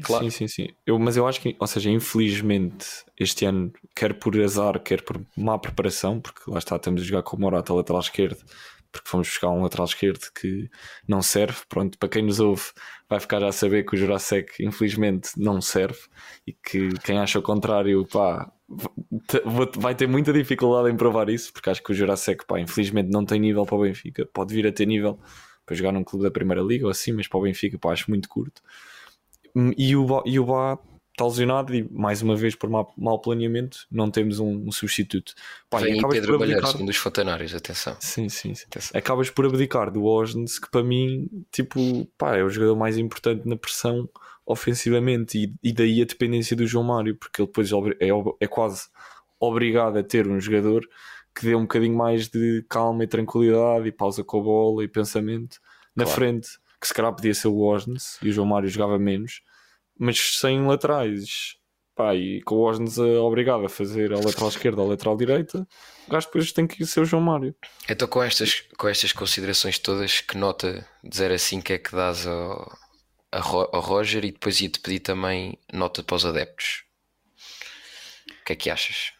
Claro. 0.04 0.23
Sim, 0.25 0.30
sim, 0.30 0.47
sim. 0.47 0.67
Eu, 0.86 0.99
mas 0.99 1.17
eu 1.17 1.28
acho 1.28 1.41
que, 1.41 1.56
ou 1.60 1.65
seja, 1.65 1.89
infelizmente, 1.89 2.86
este 3.19 3.43
ano, 3.45 3.73
quer 3.95 4.13
por 4.13 4.39
azar, 4.39 4.80
quer 4.80 5.01
por 5.01 5.19
má 5.36 5.58
preparação, 5.58 6.19
porque 6.19 6.41
lá 6.47 6.60
está, 6.60 6.75
estamos 6.75 7.01
a 7.01 7.06
jogar 7.06 7.23
com 7.23 7.38
o 7.38 7.39
Morata 7.39 7.73
lateral 7.73 8.01
esquerdo, 8.01 8.38
porque 8.91 9.10
fomos 9.10 9.28
buscar 9.28 9.49
um 9.49 9.63
lateral 9.63 9.86
esquerdo 9.86 10.32
que 10.39 10.69
não 11.08 11.23
serve. 11.23 11.62
Pronto, 11.67 11.97
para 11.97 12.10
quem 12.10 12.21
nos 12.21 12.39
ouve, 12.39 12.65
vai 13.10 13.19
ficar 13.19 13.39
já 13.39 13.47
a 13.47 13.51
saber 13.51 13.84
que 13.84 13.95
o 13.95 13.97
Jurassic, 13.97 14.63
infelizmente, 14.63 15.32
não 15.38 15.60
serve 15.60 15.99
e 16.45 16.54
que 16.54 16.89
quem 17.04 17.17
acha 17.17 17.39
o 17.39 17.43
contrário, 17.43 18.06
pá, 18.06 18.51
vai 19.78 19.93
ter 19.95 20.08
muita 20.08 20.34
dificuldade 20.34 20.93
em 20.93 20.97
provar 20.97 21.30
isso, 21.30 21.54
porque 21.54 21.69
acho 21.69 21.84
que 21.84 21.91
o 21.91 21.95
Jurassic, 21.95 22.45
pá, 22.45 22.60
infelizmente, 22.60 23.10
não 23.12 23.25
tem 23.25 23.39
nível 23.39 23.65
para 23.65 23.75
o 23.75 23.82
Benfica, 23.82 24.28
pode 24.34 24.54
vir 24.54 24.65
a 24.67 24.71
ter 24.71 24.86
nível 24.86 25.19
para 25.65 25.75
jogar 25.75 25.91
num 25.91 26.04
clube 26.04 26.23
da 26.23 26.32
Primeira 26.32 26.62
Liga 26.62 26.86
ou 26.86 26.91
assim, 26.91 27.12
mas 27.12 27.28
para 27.28 27.39
o 27.39 27.43
Benfica 27.43 27.78
pá, 27.78 27.91
acho 27.91 28.10
muito 28.10 28.30
curto. 28.30 28.62
Hum, 29.56 29.71
e 29.78 29.95
o, 29.95 30.23
e 30.25 30.39
o 30.39 30.45
Bá 30.45 30.78
está 31.15 31.25
lesionado 31.25 31.73
e 31.73 31.88
mais 31.91 32.21
uma 32.21 32.36
vez 32.36 32.56
por 32.56 32.69
mau, 32.69 32.93
mau 32.97 33.19
planeamento 33.19 33.88
não 33.89 34.12
temos 34.12 34.39
um, 34.39 34.67
um 34.67 34.71
substituto. 34.71 35.34
Pá, 35.69 35.80
Vem 35.80 36.06
Pedro 36.10 36.38
Balheiros, 36.38 36.75
um 36.75 36.86
dos 36.86 36.97
fontanários, 36.97 37.56
atenção. 37.56 37.95
Sim, 37.99 38.28
sim, 38.28 38.54
sim. 38.54 38.65
Atenção. 38.67 38.97
Acabas 38.97 39.30
por 39.30 39.45
abdicar 39.45 39.89
do 39.89 40.04
Osnes, 40.04 40.60
que 40.60 40.69
para 40.69 40.84
mim, 40.84 41.30
tipo, 41.51 42.06
pá, 42.17 42.36
é 42.36 42.43
o 42.43 42.49
jogador 42.49 42.75
mais 42.75 42.97
importante 42.97 43.47
na 43.47 43.56
pressão 43.56 44.10
ofensivamente 44.45 45.38
e, 45.38 45.69
e 45.69 45.73
daí 45.73 46.01
a 46.01 46.05
dependência 46.05 46.55
do 46.55 46.67
João 46.67 46.86
Mário, 46.86 47.15
porque 47.15 47.41
ele 47.41 47.47
depois 47.47 47.71
é, 47.99 48.10
é 48.39 48.47
quase 48.47 48.88
obrigado 49.39 49.97
a 49.97 50.03
ter 50.03 50.27
um 50.27 50.39
jogador 50.39 50.88
que 51.36 51.45
dê 51.45 51.55
um 51.55 51.63
bocadinho 51.63 51.97
mais 51.97 52.29
de 52.29 52.65
calma 52.69 53.03
e 53.03 53.08
tranquilidade 53.08 53.88
e 53.88 53.91
pausa 53.91 54.23
com 54.23 54.39
a 54.39 54.43
bola 54.43 54.84
e 54.84 54.88
pensamento 54.88 55.60
na 55.95 56.03
claro. 56.03 56.15
frente, 56.15 56.49
que 56.79 56.88
se 56.88 56.93
calhar 56.93 57.13
podia 57.13 57.34
ser 57.34 57.49
o 57.49 57.60
Osnes 57.60 58.17
e 58.21 58.29
o 58.29 58.31
João 58.31 58.47
Mário 58.47 58.69
jogava 58.69 58.97
menos, 58.97 59.41
mas 59.97 60.39
sem 60.39 60.65
laterais. 60.65 61.58
Pá, 61.93 62.13
e 62.13 62.41
com 62.41 62.55
o 62.55 62.62
Osnes 62.62 62.97
obrigado 62.97 63.65
a 63.65 63.69
fazer 63.69 64.12
a 64.12 64.17
lateral 64.17 64.49
esquerda 64.49 64.81
ou 64.81 64.88
a 64.88 64.89
lateral 64.91 65.15
direita, 65.15 65.65
o 66.05 66.12
gajo 66.12 66.27
depois 66.27 66.51
tem 66.51 66.67
que 66.67 66.86
ser 66.86 66.99
o 66.99 67.05
João 67.05 67.21
Mário. 67.21 67.55
Então, 67.89 68.05
com 68.05 68.21
estas, 68.21 68.62
com 68.77 68.89
estas 68.89 69.13
considerações 69.13 69.79
todas, 69.79 70.19
que 70.19 70.38
nota 70.38 70.86
de 71.01 71.15
0 71.15 71.34
a 71.34 71.38
5 71.38 71.71
é 71.71 71.77
que 71.77 71.95
dás 71.95 72.27
ao, 72.27 72.69
ao 73.39 73.82
Roger 73.82 74.24
e 74.24 74.32
depois 74.32 74.62
ia-te 74.62 74.80
pedir 74.80 75.00
também 75.00 75.58
nota 75.71 76.04
para 76.04 76.15
os 76.15 76.26
adeptos? 76.26 76.84
O 78.41 78.45
que 78.45 78.54
é 78.54 78.56
que 78.56 78.69
achas? 78.69 79.13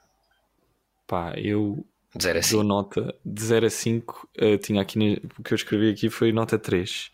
Pá, 1.08 1.34
eu 1.38 1.86
de 2.16 2.24
0 2.24 2.40
a 2.40 2.42
5. 2.42 2.56
Dou 2.56 2.64
nota 2.64 3.16
de 3.26 3.44
0 3.44 3.66
a 3.66 3.70
5. 3.70 4.30
Uh, 4.38 4.44
eh, 4.46 4.58
tinha 4.58 4.82
aqui, 4.82 5.22
o 5.38 5.44
que 5.44 5.54
eu 5.54 5.56
escrevi 5.56 5.90
aqui 5.90 6.10
foi 6.10 6.32
nota 6.32 6.58
3. 6.58 7.12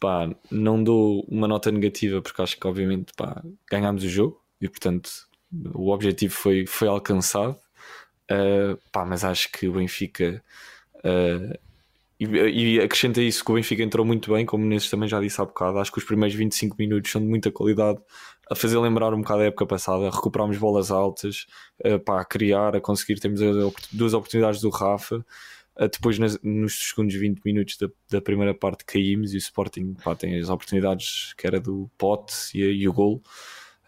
Pá, 0.00 0.28
não 0.50 0.82
dou 0.82 1.24
uma 1.28 1.46
nota 1.48 1.70
negativa 1.70 2.20
porque 2.20 2.42
acho 2.42 2.58
que, 2.58 2.66
obviamente, 2.66 3.12
pá, 3.16 3.42
ganhámos 3.70 4.02
o 4.04 4.08
jogo 4.08 4.44
e, 4.60 4.68
portanto, 4.68 5.10
o 5.74 5.90
objetivo 5.90 6.34
foi, 6.34 6.66
foi 6.66 6.88
alcançado. 6.88 7.56
Uh, 8.30 8.76
pá, 8.92 9.04
mas 9.04 9.24
acho 9.24 9.50
que 9.52 9.68
o 9.68 9.72
Benfica. 9.74 10.42
Uh, 10.96 11.67
e, 12.20 12.80
acrescenta 12.80 13.22
isso 13.22 13.44
que 13.44 13.50
o 13.52 13.54
Benfica 13.54 13.82
entrou 13.82 14.04
muito 14.04 14.32
bem, 14.32 14.44
como 14.44 14.64
nesses 14.64 14.90
também 14.90 15.08
já 15.08 15.20
disse 15.20 15.40
há 15.40 15.44
bocado. 15.44 15.78
Acho 15.78 15.92
que 15.92 15.98
os 15.98 16.04
primeiros 16.04 16.36
25 16.36 16.76
minutos 16.78 17.12
são 17.12 17.20
de 17.20 17.28
muita 17.28 17.50
qualidade 17.52 18.00
a 18.50 18.54
fazer 18.54 18.78
lembrar 18.78 19.14
um 19.14 19.20
bocado 19.20 19.42
a 19.42 19.44
época 19.44 19.66
passada, 19.66 20.10
recuperámos 20.10 20.56
bolas 20.56 20.90
altas, 20.90 21.46
uh, 21.84 21.98
pá, 22.00 22.20
a 22.20 22.24
criar, 22.24 22.74
a 22.74 22.80
conseguir, 22.80 23.20
temos 23.20 23.40
duas 23.92 24.14
oportunidades 24.14 24.60
do 24.60 24.70
Rafa, 24.70 25.16
uh, 25.76 25.88
depois 25.88 26.18
nas, 26.18 26.40
nos 26.42 26.88
segundos 26.88 27.14
20 27.14 27.40
minutos 27.44 27.76
da, 27.76 27.88
da, 28.10 28.20
primeira 28.20 28.54
parte 28.54 28.84
caímos 28.84 29.32
e 29.34 29.36
o 29.36 29.38
Sporting 29.38 29.94
pá, 30.02 30.16
tem 30.16 30.38
as 30.38 30.48
oportunidades 30.48 31.34
que 31.36 31.46
era 31.46 31.60
do 31.60 31.90
Pote 31.98 32.34
e, 32.54 32.62
e 32.62 32.88
o 32.88 32.92
gol, 32.92 33.22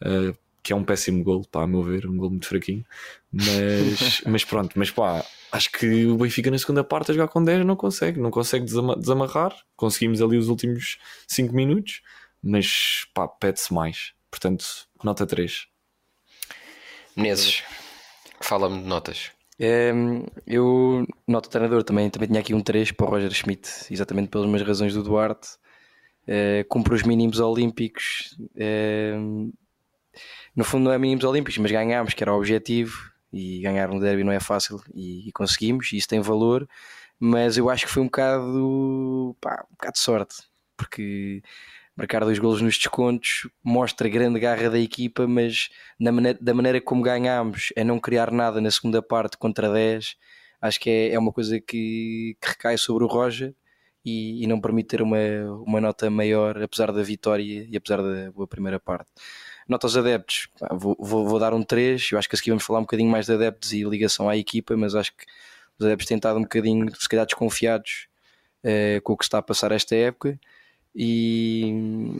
uh, 0.02 0.36
que 0.62 0.72
é 0.72 0.76
um 0.76 0.84
péssimo 0.84 1.24
gol, 1.24 1.44
pá, 1.50 1.62
a 1.62 1.66
meu 1.66 1.82
ver, 1.82 2.06
um 2.06 2.16
gol 2.16 2.30
muito 2.30 2.46
fraquinho, 2.46 2.84
mas, 3.32 4.20
mas 4.28 4.44
pronto, 4.44 4.78
mas 4.78 4.90
pá, 4.90 5.24
acho 5.52 5.70
que 5.72 6.06
o 6.06 6.16
Benfica 6.16 6.50
na 6.50 6.58
segunda 6.58 6.84
parte 6.84 7.10
a 7.10 7.14
jogar 7.14 7.28
com 7.28 7.42
10 7.42 7.64
não 7.64 7.76
consegue, 7.76 8.20
não 8.20 8.30
consegue 8.30 8.64
desamarrar, 8.64 9.56
conseguimos 9.76 10.22
ali 10.22 10.36
os 10.36 10.48
últimos 10.48 10.98
5 11.28 11.54
minutos, 11.54 12.02
mas 12.42 13.06
pá, 13.14 13.28
pede-se 13.28 13.72
mais 13.72 14.14
Portanto, 14.30 14.64
nota 15.02 15.26
3. 15.26 15.66
Menezes, 17.16 17.64
fala-me 18.40 18.80
de 18.80 18.86
notas. 18.86 19.32
É, 19.58 19.92
eu, 20.46 21.04
nota 21.26 21.50
treinador, 21.50 21.82
também, 21.82 22.08
também 22.08 22.28
tinha 22.28 22.40
aqui 22.40 22.54
um 22.54 22.62
3 22.62 22.92
para 22.92 23.06
o 23.06 23.10
Roger 23.10 23.30
Schmidt, 23.32 23.68
exatamente 23.90 24.28
pelas 24.28 24.46
mesmas 24.46 24.66
razões 24.66 24.94
do 24.94 25.02
Duarte. 25.02 25.48
É, 26.26 26.64
cumpre 26.68 26.94
os 26.94 27.02
mínimos 27.02 27.40
olímpicos. 27.40 28.38
É, 28.56 29.14
no 30.54 30.64
fundo, 30.64 30.84
não 30.84 30.92
é 30.92 30.98
mínimos 30.98 31.24
olímpicos, 31.24 31.58
mas 31.58 31.72
ganhámos, 31.72 32.14
que 32.14 32.22
era 32.22 32.32
o 32.32 32.38
objetivo. 32.38 33.09
E 33.32 33.60
ganhar 33.60 33.90
um 33.90 33.98
derby 33.98 34.24
não 34.24 34.32
é 34.32 34.40
fácil 34.40 34.82
e, 34.94 35.28
e 35.28 35.32
conseguimos, 35.32 35.92
e 35.92 35.96
isso 35.96 36.08
tem 36.08 36.20
valor. 36.20 36.68
Mas 37.18 37.56
eu 37.56 37.68
acho 37.70 37.86
que 37.86 37.92
foi 37.92 38.02
um 38.02 38.06
bocado, 38.06 39.36
pá, 39.40 39.64
um 39.70 39.74
bocado 39.74 39.92
de 39.92 40.00
sorte, 40.00 40.36
porque 40.76 41.42
marcar 41.96 42.24
dois 42.24 42.38
golos 42.38 42.62
nos 42.62 42.78
descontos 42.78 43.48
mostra 43.62 44.06
a 44.08 44.10
grande 44.10 44.40
garra 44.40 44.70
da 44.70 44.78
equipa, 44.78 45.26
mas 45.26 45.68
maneira, 45.98 46.38
da 46.40 46.54
maneira 46.54 46.80
como 46.80 47.02
ganhámos 47.02 47.72
é 47.76 47.84
não 47.84 48.00
criar 48.00 48.30
nada 48.30 48.60
na 48.60 48.70
segunda 48.70 49.02
parte 49.02 49.36
contra 49.36 49.70
10, 49.70 50.16
acho 50.62 50.80
que 50.80 50.88
é, 50.88 51.12
é 51.12 51.18
uma 51.18 51.32
coisa 51.32 51.60
que, 51.60 52.36
que, 52.40 52.48
recai 52.48 52.78
sobre 52.78 53.04
o 53.04 53.06
Roger 53.06 53.54
e, 54.04 54.42
e, 54.42 54.46
não 54.46 54.60
permite 54.60 54.88
ter 54.88 55.02
uma, 55.02 55.18
uma 55.66 55.80
nota 55.80 56.08
maior, 56.10 56.62
apesar 56.62 56.90
da 56.92 57.02
vitória 57.02 57.66
e 57.68 57.76
apesar 57.76 57.98
da 58.02 58.32
boa 58.32 58.46
primeira 58.46 58.80
parte. 58.80 59.10
Nota 59.68 59.86
aos 59.86 59.96
adeptos, 59.96 60.48
vou, 60.72 60.96
vou, 60.98 61.28
vou, 61.28 61.38
dar 61.38 61.54
um 61.54 61.62
3, 61.62 62.10
eu 62.12 62.18
acho 62.18 62.28
que 62.28 62.34
a 62.34 62.38
seguir 62.38 62.50
vamos 62.50 62.64
falar 62.64 62.80
um 62.80 62.82
bocadinho 62.82 63.10
mais 63.10 63.26
de 63.26 63.32
adeptos 63.32 63.72
e 63.72 63.84
ligação 63.84 64.28
à 64.28 64.36
equipa, 64.36 64.76
mas 64.76 64.94
acho 64.94 65.12
que 65.12 65.24
os 65.78 65.86
adeptos 65.86 66.06
têm 66.06 66.16
estado 66.16 66.38
um 66.38 66.42
bocadinho, 66.42 66.92
se 66.94 67.08
calhar, 67.08 67.24
desconfiados 67.24 68.08
eh, 68.64 69.00
com 69.04 69.12
o 69.12 69.16
que 69.16 69.24
está 69.24 69.38
a 69.38 69.42
passar 69.42 69.70
esta 69.72 69.94
época 69.94 70.38
e, 70.94 71.72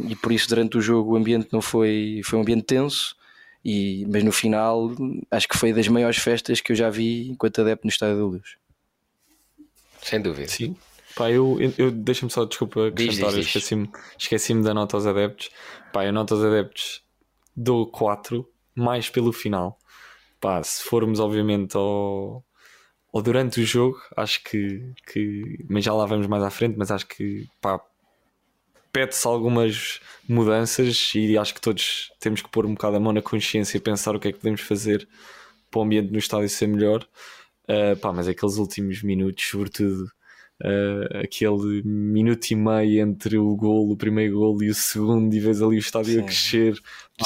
e 0.09 0.17
por 0.17 0.33
isso 0.33 0.49
durante 0.49 0.79
o 0.79 0.81
jogo 0.81 1.13
o 1.13 1.17
ambiente 1.17 1.49
não 1.53 1.61
foi, 1.61 2.21
foi 2.25 2.39
um 2.39 2.43
ambiente 2.43 2.65
tenso, 2.65 3.17
e, 3.65 4.07
mas 4.09 4.23
no 4.23 4.33
final 4.33 4.91
acho 5.31 5.49
que 5.49 5.57
foi 5.57 5.73
das 5.73 5.89
maiores 5.89 6.19
festas 6.19 6.61
que 6.61 6.73
eu 6.73 6.77
já 6.77 6.89
vi 6.89 7.29
enquanto 7.31 7.61
adepto 7.61 7.87
no 7.87 7.91
Estádio 7.91 8.17
da 8.17 8.25
Luz. 8.25 8.57
Sem 10.03 10.21
dúvida. 10.21 10.49
Sim. 10.49 10.77
Pá, 11.15 11.31
eu, 11.31 11.59
eu, 11.77 11.91
deixa-me 11.91 12.31
só, 12.31 12.45
desculpa, 12.45 12.87
acrescentar, 12.87 13.37
esqueci-me 13.37 13.91
esqueci 14.17 14.55
da 14.63 14.73
nota 14.73 14.97
aos 14.97 15.07
adeptos. 15.07 15.51
Pá, 15.93 16.07
eu 16.07 16.13
nota 16.13 16.35
aos 16.35 16.45
adeptos 16.45 17.03
dou 17.61 17.87
4, 17.87 18.49
mais 18.75 19.11
pelo 19.11 19.33
final. 19.33 19.79
Pá, 20.41 20.63
se 20.63 20.83
formos 20.83 21.21
obviamente 21.21 21.77
ao, 21.77 22.45
ou 23.13 23.23
durante 23.23 23.61
o 23.61 23.65
jogo, 23.65 24.01
acho 24.17 24.43
que, 24.45 24.93
que. 25.07 25.65
Mas 25.69 25.85
já 25.85 25.93
lá 25.93 26.07
vamos 26.07 26.27
mais 26.27 26.43
à 26.43 26.51
frente, 26.51 26.77
mas 26.79 26.91
acho 26.91 27.07
que 27.07 27.47
pede-se 28.93 29.27
algumas 29.27 30.01
mudanças 30.29 31.13
e 31.15 31.37
acho 31.39 31.55
que 31.55 31.61
todos 31.61 32.13
temos 32.19 32.43
que 32.43 32.49
pôr 32.49 32.67
um 32.67 32.75
bocado 32.75 32.97
a 32.97 33.01
mão 33.01 33.13
na 33.13 33.23
consciência 33.23 33.77
e 33.77 33.81
pensar 33.81 34.17
o 34.17 34.21
que 34.21 34.29
é 34.29 34.33
que 34.33 34.39
podemos 34.39 34.63
fazer 34.63 35.07
para 35.71 35.81
o 35.81 35.83
ambiente 35.85 36.11
no 36.11 36.19
estádio 36.19 36.49
ser 36.49 36.67
melhor. 36.67 37.07
Uh, 37.69 37.97
pá, 38.01 38.13
mas 38.13 38.27
aqueles 38.27 38.57
últimos 38.57 39.03
minutos, 39.03 39.45
sobretudo 39.45 40.11
uh, 40.63 41.19
aquele 41.19 41.83
minuto 41.85 42.51
e 42.51 42.55
meio 42.55 43.01
entre 43.03 43.39
o 43.39 43.55
gol, 43.57 43.91
o 43.91 43.97
primeiro 43.97 44.39
gol 44.39 44.63
e 44.63 44.69
o 44.69 44.75
segundo, 44.75 45.35
e 45.35 45.41
vês 45.41 45.63
ali 45.63 45.77
o 45.77 45.79
estádio 45.79 46.15
sim. 46.15 46.21
a 46.21 46.23
crescer. 46.23 46.75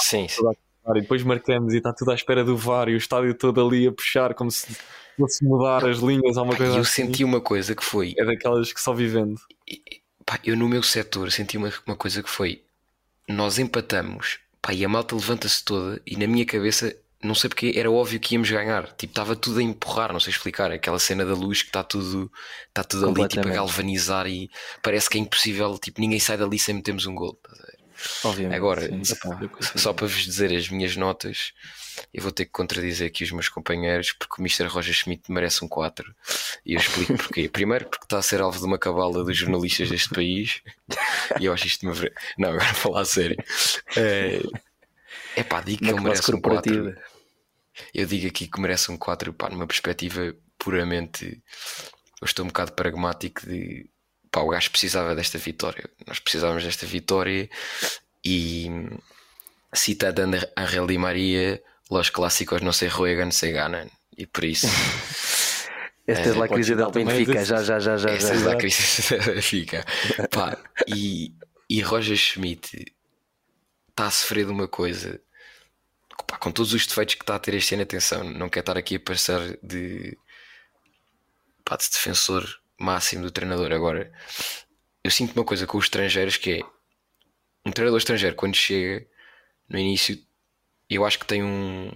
Sim, 0.01 0.29
sim. 0.29 0.43
E 0.87 1.01
depois 1.01 1.23
marcamos 1.23 1.73
e 1.73 1.79
está 1.79 1.93
tudo 1.93 2.11
à 2.11 2.15
espera 2.15 2.45
do 2.45 2.57
VAR 2.57 2.89
e 2.89 2.95
o 2.95 2.99
estádio 2.99 3.35
todo 3.35 3.65
ali 3.65 3.87
a 3.87 3.93
puxar 3.93 4.35
como 4.35 4.51
se 4.51 4.77
fosse 5.19 5.45
mudar 5.45 5.85
as 5.87 5.99
linhas 5.99 6.37
ou 6.37 6.45
uma 6.45 6.57
coisa 6.57 6.75
Eu 6.75 6.81
assim. 6.81 7.07
senti 7.07 7.25
uma 7.25 7.41
coisa 7.41 7.75
que 7.75 7.85
foi. 7.85 8.15
É 8.19 8.25
daquelas 8.25 8.73
que 8.73 8.81
só 8.81 8.93
vivendo. 8.93 9.41
Pá, 10.27 10.39
eu 10.45 10.57
no 10.57 10.69
meu 10.69 10.83
setor 10.83 11.31
senti 11.31 11.57
uma, 11.57 11.73
uma 11.87 11.97
coisa 11.97 12.23
que 12.23 12.29
foi: 12.29 12.63
nós 13.29 13.59
empatamos, 13.59 14.41
pá, 14.61 14.75
e 14.75 14.85
a 14.85 14.89
malta 14.89 15.15
levanta-se 15.15 15.65
toda, 15.65 16.01
e 16.07 16.17
na 16.17 16.27
minha 16.27 16.45
cabeça, 16.45 16.95
não 17.25 17.35
sei 17.35 17.49
porque, 17.49 17.73
era 17.75 17.91
óbvio 17.91 18.21
que 18.21 18.35
íamos 18.35 18.51
ganhar. 18.51 18.93
Tipo, 18.93 19.13
estava 19.13 19.35
tudo 19.35 19.59
a 19.59 19.63
empurrar, 19.63 20.13
não 20.13 20.21
sei 20.21 20.31
explicar. 20.31 20.71
Aquela 20.71 20.99
cena 20.99 21.25
da 21.25 21.35
luz 21.35 21.63
que 21.63 21.69
está 21.69 21.83
tudo, 21.83 22.31
está 22.69 22.85
tudo 22.85 23.09
ali, 23.09 23.29
tipo, 23.29 23.49
a 23.49 23.51
galvanizar, 23.51 24.27
e 24.27 24.51
parece 24.83 25.09
que 25.09 25.19
é 25.19 25.21
impossível, 25.21 25.79
tipo, 25.79 26.01
ninguém 26.01 26.21
sai 26.21 26.37
dali 26.37 26.59
sem 26.59 26.75
metermos 26.75 27.07
um 27.07 27.15
gol. 27.15 27.39
Obviamente. 28.25 28.57
Agora, 28.57 28.83
só 29.77 29.93
para 29.93 30.07
vos 30.07 30.25
dizer 30.25 30.55
as 30.55 30.69
minhas 30.69 30.97
notas, 30.97 31.53
eu 32.13 32.23
vou 32.23 32.33
ter 32.33 32.45
que 32.45 32.51
contradizer 32.51 33.09
aqui 33.09 33.25
os 33.25 33.31
meus 33.31 33.49
companheiros 33.49 34.13
porque 34.13 34.41
o 34.41 34.43
Mr. 34.43 34.67
Roger 34.67 34.95
Schmidt 34.95 35.31
merece 35.31 35.65
um 35.65 35.69
4 35.69 36.15
e 36.67 36.75
eu 36.75 36.81
explico 36.81 37.17
porquê. 37.17 37.49
Primeiro, 37.53 37.87
porque 37.87 38.05
está 38.05 38.19
a 38.19 38.23
ser 38.23 38.41
alvo 38.41 38.59
de 38.59 38.65
uma 38.65 38.79
cabala 38.79 39.25
dos 39.25 39.37
jornalistas 39.37 39.89
deste 39.89 40.11
país 40.11 40.61
e 41.41 41.45
eu 41.45 41.53
acho 41.53 41.67
isto 41.67 41.87
uma. 41.87 41.95
Não, 42.39 42.51
agora 42.51 42.75
falar 42.75 43.01
a 43.01 43.05
sério. 43.05 43.37
É, 43.97 44.41
é 45.37 45.43
pá, 45.43 45.61
digo 45.61 45.85
que 45.85 45.91
ele 45.91 46.01
merece 46.01 46.35
um 46.35 46.41
4. 46.41 47.14
Eu 47.93 48.07
digo 48.07 48.27
aqui 48.27 48.47
que 48.47 48.61
merece 48.61 48.91
um 48.91 48.97
4, 48.97 49.33
pá, 49.33 49.49
numa 49.51 49.67
perspectiva 49.67 50.35
puramente. 50.59 51.43
Eu 52.21 52.27
estou 52.27 52.45
um 52.45 52.49
bocado 52.49 52.73
pragmático 52.73 53.47
de. 53.47 53.89
Pá, 54.31 54.41
o 54.41 54.49
gajo 54.49 54.71
precisava 54.71 55.15
desta 55.15 55.39
vitória. 55.39 55.89
Nós 56.07 56.19
precisávamos 56.19 56.65
desta 56.65 56.87
vitória 56.87 57.49
e 58.25 58.69
citando 59.75 60.39
Angel 60.57 60.87
Di 60.87 60.99
Maria 60.99 61.63
los 61.91 62.11
clássicos 62.11 62.63
não 62.63 62.73
se 62.73 62.89
juegan, 62.89 63.31
se 63.31 63.53
ganan. 63.53 63.89
E 64.17 64.27
por 64.27 64.45
isso. 64.45 64.67
Esta 66.07 66.29
é, 66.29 66.39
é 66.39 66.43
a 66.43 66.49
crise 66.49 66.75
da 66.75 66.91
Benfica, 66.91 67.45
já, 67.45 67.63
já, 67.63 67.79
já, 67.79 67.97
já. 67.97 68.11
Esta 68.11 68.37
já, 68.37 68.51
é 68.51 68.53
a 68.53 68.57
crise 68.57 69.19
da 69.19 69.25
Benfica. 69.25 69.85
Pá, 70.31 70.59
e, 70.87 71.33
e 71.69 71.81
Roger 71.81 72.17
Schmidt 72.17 72.93
está 73.89 74.07
a 74.07 74.11
sofrer 74.11 74.45
de 74.45 74.53
uma 74.53 74.69
coisa. 74.69 75.19
Pá, 76.27 76.39
com 76.39 76.51
todos 76.53 76.73
os 76.73 76.87
defeitos 76.87 77.15
que 77.17 77.23
está 77.23 77.35
a 77.37 77.39
ter 77.39 77.55
este 77.55 77.75
ano, 77.75 77.83
atenção, 77.83 78.25
não 78.25 78.49
quer 78.49 78.61
estar 78.61 78.77
aqui 78.77 78.97
a 78.97 79.01
passar 79.01 79.41
de, 79.63 80.17
pá, 81.65 81.77
de 81.77 81.89
defensor 81.91 82.47
máximo 82.79 83.23
do 83.25 83.31
treinador. 83.31 83.73
Agora, 83.73 84.13
eu 85.03 85.11
sinto 85.11 85.33
uma 85.35 85.45
coisa 85.45 85.67
com 85.67 85.77
os 85.79 85.85
estrangeiros 85.85 86.37
que 86.37 86.53
é 86.53 86.61
um 87.67 87.73
treinador 87.73 87.99
estrangeiro 87.99 88.37
quando 88.37 88.55
chega 88.57 89.07
no 89.69 89.79
início, 89.79 90.19
eu 90.89 91.05
acho 91.05 91.19
que 91.19 91.27
tem 91.27 91.43
um. 91.43 91.91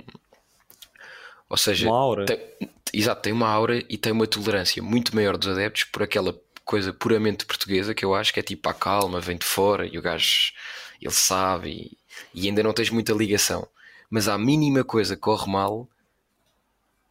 Ou 1.48 1.57
seja, 1.57 1.87
Uma 1.88 1.98
aura. 1.98 2.24
tem- 2.26 2.70
exato, 2.92 3.22
tem 3.22 3.33
uma 3.33 3.48
aura 3.48 3.78
e 3.88 3.96
tem 3.96 4.12
uma 4.12 4.26
tolerância 4.26 4.83
muito 4.83 5.14
maior 5.14 5.37
dos 5.37 5.48
adeptos 5.48 5.85
por 5.85 6.02
aquela 6.02 6.38
coisa 6.64 6.92
puramente 6.92 7.46
portuguesa 7.46 7.94
que 7.94 8.04
eu 8.04 8.14
acho 8.14 8.33
que 8.33 8.40
é 8.40 8.42
tipo 8.42 8.68
a 8.68 8.74
calma, 8.74 9.20
vem 9.20 9.38
de 9.38 9.46
fora 9.46 9.87
e 9.87 9.96
o 9.98 10.02
gajo 10.02 10.52
ele 11.00 11.12
sabe 11.14 11.70
e, 11.70 11.98
e 12.42 12.46
ainda 12.48 12.62
não 12.62 12.72
tens 12.74 12.90
muita 12.90 13.12
ligação. 13.12 13.66
Mas 14.11 14.29
a 14.29 14.38
mínima 14.38 14.85
coisa 14.85 15.16
corre 15.16 15.51
mal, 15.51 15.88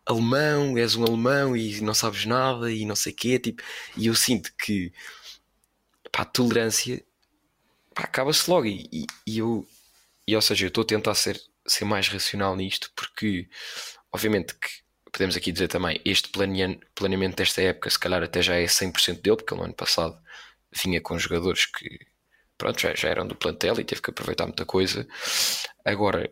alemão, 0.05 0.77
és 0.77 0.95
um 0.95 1.03
alemão 1.03 1.55
e 1.55 1.81
não 1.81 1.93
sabes 1.93 2.25
nada 2.25 2.71
e 2.71 2.85
não 2.85 2.95
sei 2.95 3.11
quê, 3.13 3.37
tipo, 3.37 3.61
e 3.95 4.07
eu 4.07 4.15
sinto 4.15 4.51
que 4.57 4.91
pá, 6.11 6.21
a 6.23 6.25
tolerância 6.25 7.03
acaba-se 7.95 8.49
logo. 8.49 8.67
E, 8.67 8.89
e- 8.93 9.07
e 9.27 9.39
eu 9.39 9.67
e 10.27 10.35
ou 10.35 10.41
seja, 10.41 10.65
eu 10.65 10.69
estou 10.69 10.83
a 10.83 10.87
tentar 10.87 11.15
ser, 11.15 11.41
ser 11.67 11.85
mais 11.85 12.07
racional 12.09 12.55
nisto 12.55 12.91
porque 12.95 13.49
obviamente 14.13 14.55
que 14.55 14.69
podemos 15.11 15.37
aqui 15.37 15.51
dizer 15.51 15.67
também 15.69 16.01
este 16.05 16.29
planeamento 16.29 17.37
desta 17.37 17.61
época 17.63 17.89
se 17.89 17.99
calhar 17.99 18.23
até 18.23 18.41
já 18.41 18.55
é 18.55 18.67
100% 18.67 19.21
dele 19.21 19.37
porque 19.37 19.55
no 19.55 19.63
ano 19.63 19.73
passado 19.75 20.19
vinha 20.83 21.01
com 21.01 21.19
jogadores 21.19 21.65
que 21.67 21.99
pronto, 22.57 22.79
já, 22.81 22.95
já 22.95 23.09
eram 23.09 23.27
do 23.27 23.35
plantel 23.35 23.79
e 23.79 23.85
teve 23.85 24.01
que 24.01 24.11
aproveitar 24.11 24.45
muita 24.47 24.65
coisa. 24.65 25.07
Agora 25.85 26.31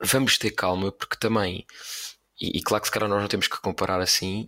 vamos 0.00 0.38
ter 0.38 0.50
calma 0.50 0.92
porque 0.92 1.16
também 1.16 1.66
e, 2.40 2.58
e 2.58 2.62
claro 2.62 2.82
que 2.82 2.88
se 2.88 2.92
calhar 2.92 3.08
nós 3.08 3.20
não 3.20 3.28
temos 3.28 3.48
que 3.48 3.60
comparar 3.60 4.00
assim 4.00 4.46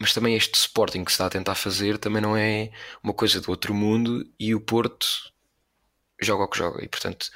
mas 0.00 0.14
também 0.14 0.34
este 0.34 0.54
Sporting 0.54 1.04
que 1.04 1.12
se 1.12 1.14
está 1.14 1.26
a 1.26 1.30
tentar 1.30 1.54
fazer 1.54 1.98
também 1.98 2.22
não 2.22 2.36
é 2.36 2.70
uma 3.02 3.14
coisa 3.14 3.40
do 3.40 3.50
outro 3.50 3.74
mundo 3.74 4.28
e 4.38 4.54
o 4.54 4.60
Porto 4.60 5.06
joga 6.20 6.44
o 6.44 6.48
que 6.48 6.58
joga. 6.58 6.84
E 6.84 6.88
portanto 6.88 7.30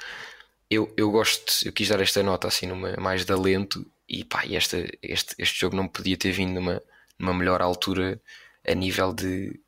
eu, 0.69 0.93
eu 0.97 1.11
gosto, 1.11 1.65
eu 1.65 1.71
quis 1.71 1.87
dar 1.87 2.01
esta 2.01 2.21
nota 2.23 2.47
assim 2.47 2.67
numa 2.67 2.95
mais 2.97 3.23
de 3.25 3.31
alento 3.31 3.89
e 4.09 4.23
pá, 4.25 4.43
esta, 4.49 4.77
este, 5.01 5.35
este 5.37 5.59
jogo 5.59 5.75
não 5.75 5.87
podia 5.87 6.17
ter 6.17 6.31
vindo 6.31 6.55
numa, 6.55 6.81
numa 7.17 7.33
melhor 7.33 7.61
altura 7.61 8.21
a 8.67 8.73
nível 8.73 9.13
de, 9.13 9.59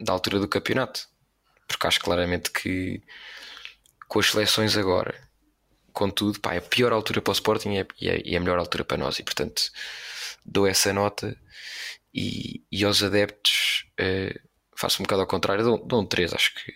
da 0.00 0.12
altura 0.12 0.38
do 0.38 0.48
campeonato 0.48 1.06
porque 1.66 1.86
acho 1.86 2.00
claramente 2.00 2.50
que 2.50 3.02
com 4.06 4.20
as 4.20 4.30
seleções 4.30 4.76
agora 4.76 5.27
contudo, 5.98 6.40
pá, 6.40 6.54
é 6.54 6.58
a 6.58 6.62
pior 6.62 6.92
altura 6.92 7.20
para 7.22 7.30
o 7.32 7.34
Sporting 7.34 7.70
e 7.74 7.78
é, 7.80 7.86
e 8.00 8.08
é- 8.10 8.22
e 8.30 8.34
é 8.34 8.38
a 8.38 8.40
melhor 8.40 8.58
altura 8.58 8.84
para 8.84 8.96
nós. 8.98 9.18
E 9.18 9.22
portanto 9.24 9.62
dou 10.44 10.66
essa 10.66 10.92
nota 10.92 11.36
e, 12.14 12.62
e 12.72 12.84
aos 12.84 13.02
adeptos 13.02 13.86
eh, 13.98 14.34
faço 14.76 15.02
um 15.02 15.04
bocado 15.04 15.22
ao 15.22 15.28
contrário, 15.28 15.64
dou, 15.64 15.78
dou 15.86 16.02
um 16.02 16.06
3, 16.06 16.32
acho 16.34 16.54
que 16.54 16.72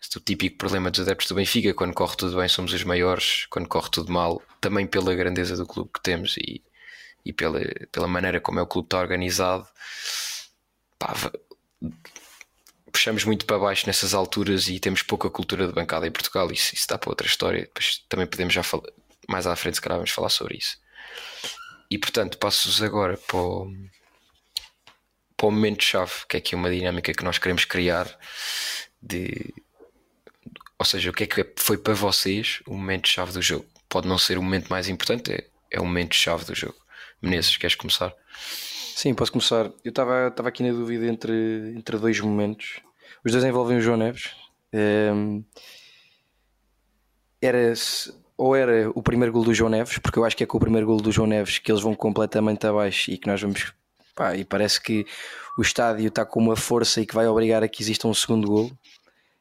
este 0.00 0.18
é 0.18 0.20
o 0.20 0.24
típico 0.24 0.58
problema 0.58 0.90
dos 0.90 1.00
adeptos 1.00 1.28
do 1.28 1.34
Benfica, 1.34 1.72
quando 1.74 1.94
corre 1.94 2.16
tudo 2.16 2.36
bem 2.36 2.48
somos 2.48 2.72
os 2.72 2.84
maiores, 2.84 3.46
quando 3.46 3.68
corre 3.68 3.90
tudo 3.90 4.12
mal, 4.12 4.42
também 4.60 4.86
pela 4.86 5.14
grandeza 5.14 5.56
do 5.56 5.66
clube 5.66 5.90
que 5.94 6.02
temos 6.02 6.36
e, 6.36 6.62
e 7.24 7.32
pela, 7.32 7.60
pela 7.92 8.08
maneira 8.08 8.40
como 8.40 8.58
é 8.58 8.62
o 8.62 8.66
clube 8.66 8.86
está 8.86 8.98
organizado, 9.00 9.66
pá, 10.98 11.14
puxamos 12.94 13.24
muito 13.24 13.44
para 13.44 13.58
baixo 13.58 13.88
nessas 13.88 14.14
alturas 14.14 14.68
e 14.68 14.78
temos 14.78 15.02
pouca 15.02 15.28
cultura 15.28 15.66
de 15.66 15.72
bancada 15.72 16.06
em 16.06 16.12
Portugal, 16.12 16.50
isso, 16.52 16.76
isso 16.76 16.86
dá 16.88 16.96
para 16.96 17.10
outra 17.10 17.26
história, 17.26 17.62
depois 17.62 18.04
também 18.08 18.24
podemos 18.24 18.54
já 18.54 18.62
falar, 18.62 18.84
mais 19.28 19.48
à 19.48 19.56
frente 19.56 19.74
se 19.74 19.80
calhar 19.80 19.98
vamos 19.98 20.12
falar 20.12 20.28
sobre 20.28 20.56
isso. 20.56 20.78
E 21.90 21.98
portanto, 21.98 22.38
passo-vos 22.38 22.80
agora 22.80 23.16
para 23.16 23.36
o, 23.36 23.72
para 25.36 25.46
o 25.48 25.50
momento-chave, 25.50 26.12
que 26.28 26.36
é 26.36 26.38
aqui 26.38 26.54
uma 26.54 26.70
dinâmica 26.70 27.12
que 27.12 27.24
nós 27.24 27.36
queremos 27.36 27.64
criar 27.64 28.06
de 29.02 29.52
ou 30.78 30.86
seja, 30.86 31.10
o 31.10 31.12
que 31.12 31.24
é 31.24 31.26
que 31.26 31.52
foi 31.56 31.78
para 31.78 31.94
vocês 31.94 32.60
o 32.66 32.74
momento-chave 32.74 33.32
do 33.32 33.42
jogo? 33.42 33.66
Pode 33.88 34.06
não 34.06 34.18
ser 34.18 34.38
o 34.38 34.42
momento 34.42 34.68
mais 34.68 34.88
importante, 34.88 35.32
é, 35.32 35.46
é 35.70 35.80
o 35.80 35.84
momento-chave 35.84 36.44
do 36.44 36.54
jogo. 36.54 36.76
Menezes, 37.20 37.56
queres 37.56 37.74
começar? 37.74 38.14
Sim, 38.94 39.14
posso 39.14 39.32
começar. 39.32 39.72
Eu 39.84 39.90
estava 39.90 40.48
aqui 40.48 40.62
na 40.62 40.72
dúvida 40.72 41.06
entre, 41.06 41.74
entre 41.76 41.98
dois 41.98 42.20
momentos. 42.20 42.83
Os 43.24 43.32
dois 43.32 43.44
envolvem 43.44 43.78
o 43.78 43.80
João 43.80 43.96
Neves. 43.96 44.30
Ehm, 44.72 45.42
era 47.40 47.72
ou 48.36 48.54
era 48.54 48.90
o 48.90 49.02
primeiro 49.02 49.32
gol 49.32 49.44
do 49.44 49.54
João 49.54 49.70
Neves, 49.70 49.98
porque 49.98 50.18
eu 50.18 50.24
acho 50.24 50.36
que 50.36 50.42
é 50.42 50.46
com 50.46 50.56
o 50.56 50.60
primeiro 50.60 50.86
gol 50.86 51.00
do 51.00 51.12
João 51.12 51.28
Neves 51.28 51.58
que 51.58 51.70
eles 51.70 51.82
vão 51.82 51.94
completamente 51.94 52.66
abaixo 52.66 53.10
e 53.10 53.16
que 53.16 53.26
nós 53.26 53.40
vamos. 53.40 53.72
Pá, 54.14 54.36
e 54.36 54.44
parece 54.44 54.80
que 54.80 55.06
o 55.58 55.62
estádio 55.62 56.08
está 56.08 56.24
com 56.24 56.40
uma 56.40 56.56
força 56.56 57.00
e 57.00 57.06
que 57.06 57.14
vai 57.14 57.26
obrigar 57.26 57.62
a 57.62 57.68
que 57.68 57.82
exista 57.82 58.06
um 58.06 58.14
segundo 58.14 58.46
gol. 58.46 58.70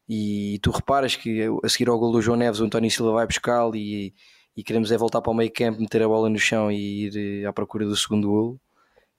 E 0.08 0.60
tu 0.62 0.72
reparas 0.72 1.16
que 1.16 1.42
a 1.64 1.70
seguir 1.70 1.90
ao 1.90 2.00
gol 2.00 2.12
do 2.12 2.22
João 2.22 2.38
Neves, 2.38 2.60
o 2.60 2.66
António 2.66 2.90
Silva 2.90 3.12
vai 3.12 3.28
buscá-lo 3.28 3.76
e, 3.76 4.14
e 4.56 4.64
queremos 4.64 4.92
é 4.92 4.98
voltar 4.98 5.22
para 5.22 5.32
o 5.32 5.36
meio 5.36 5.52
campo, 5.52 5.82
meter 5.82 6.04
a 6.04 6.08
bola 6.08 6.30
no 6.30 6.40
chão 6.40 6.72
e 6.72 7.08
ir 7.08 7.44
eh, 7.44 7.46
à 7.46 7.54
procura 7.54 7.86
do 7.86 7.96
segundo 7.96 8.28
gol. 8.30 8.60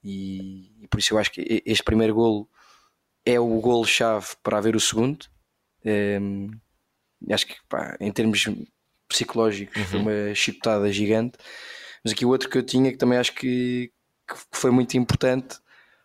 E, 0.03 0.71
e 0.83 0.87
por 0.87 0.99
isso 0.99 1.13
eu 1.13 1.17
acho 1.17 1.31
que 1.31 1.63
este 1.65 1.83
primeiro 1.83 2.15
golo 2.15 2.47
é 3.25 3.39
o 3.39 3.59
golo-chave 3.59 4.27
para 4.43 4.57
haver 4.57 4.75
o 4.75 4.79
segundo. 4.79 5.25
Ehm, 5.83 6.49
acho 7.31 7.47
que 7.47 7.55
pá, 7.67 7.97
em 7.99 8.11
termos 8.11 8.47
psicológicos 9.07 9.81
foi 9.83 9.99
uma 9.99 10.35
chicotada 10.35 10.91
gigante. 10.91 11.37
Mas 12.03 12.13
aqui 12.13 12.25
o 12.25 12.29
outro 12.29 12.49
que 12.49 12.57
eu 12.57 12.63
tinha 12.63 12.91
que 12.91 12.97
também 12.97 13.17
acho 13.17 13.33
que, 13.33 13.91
que 14.27 14.35
foi 14.51 14.71
muito 14.71 14.95
importante 14.95 15.57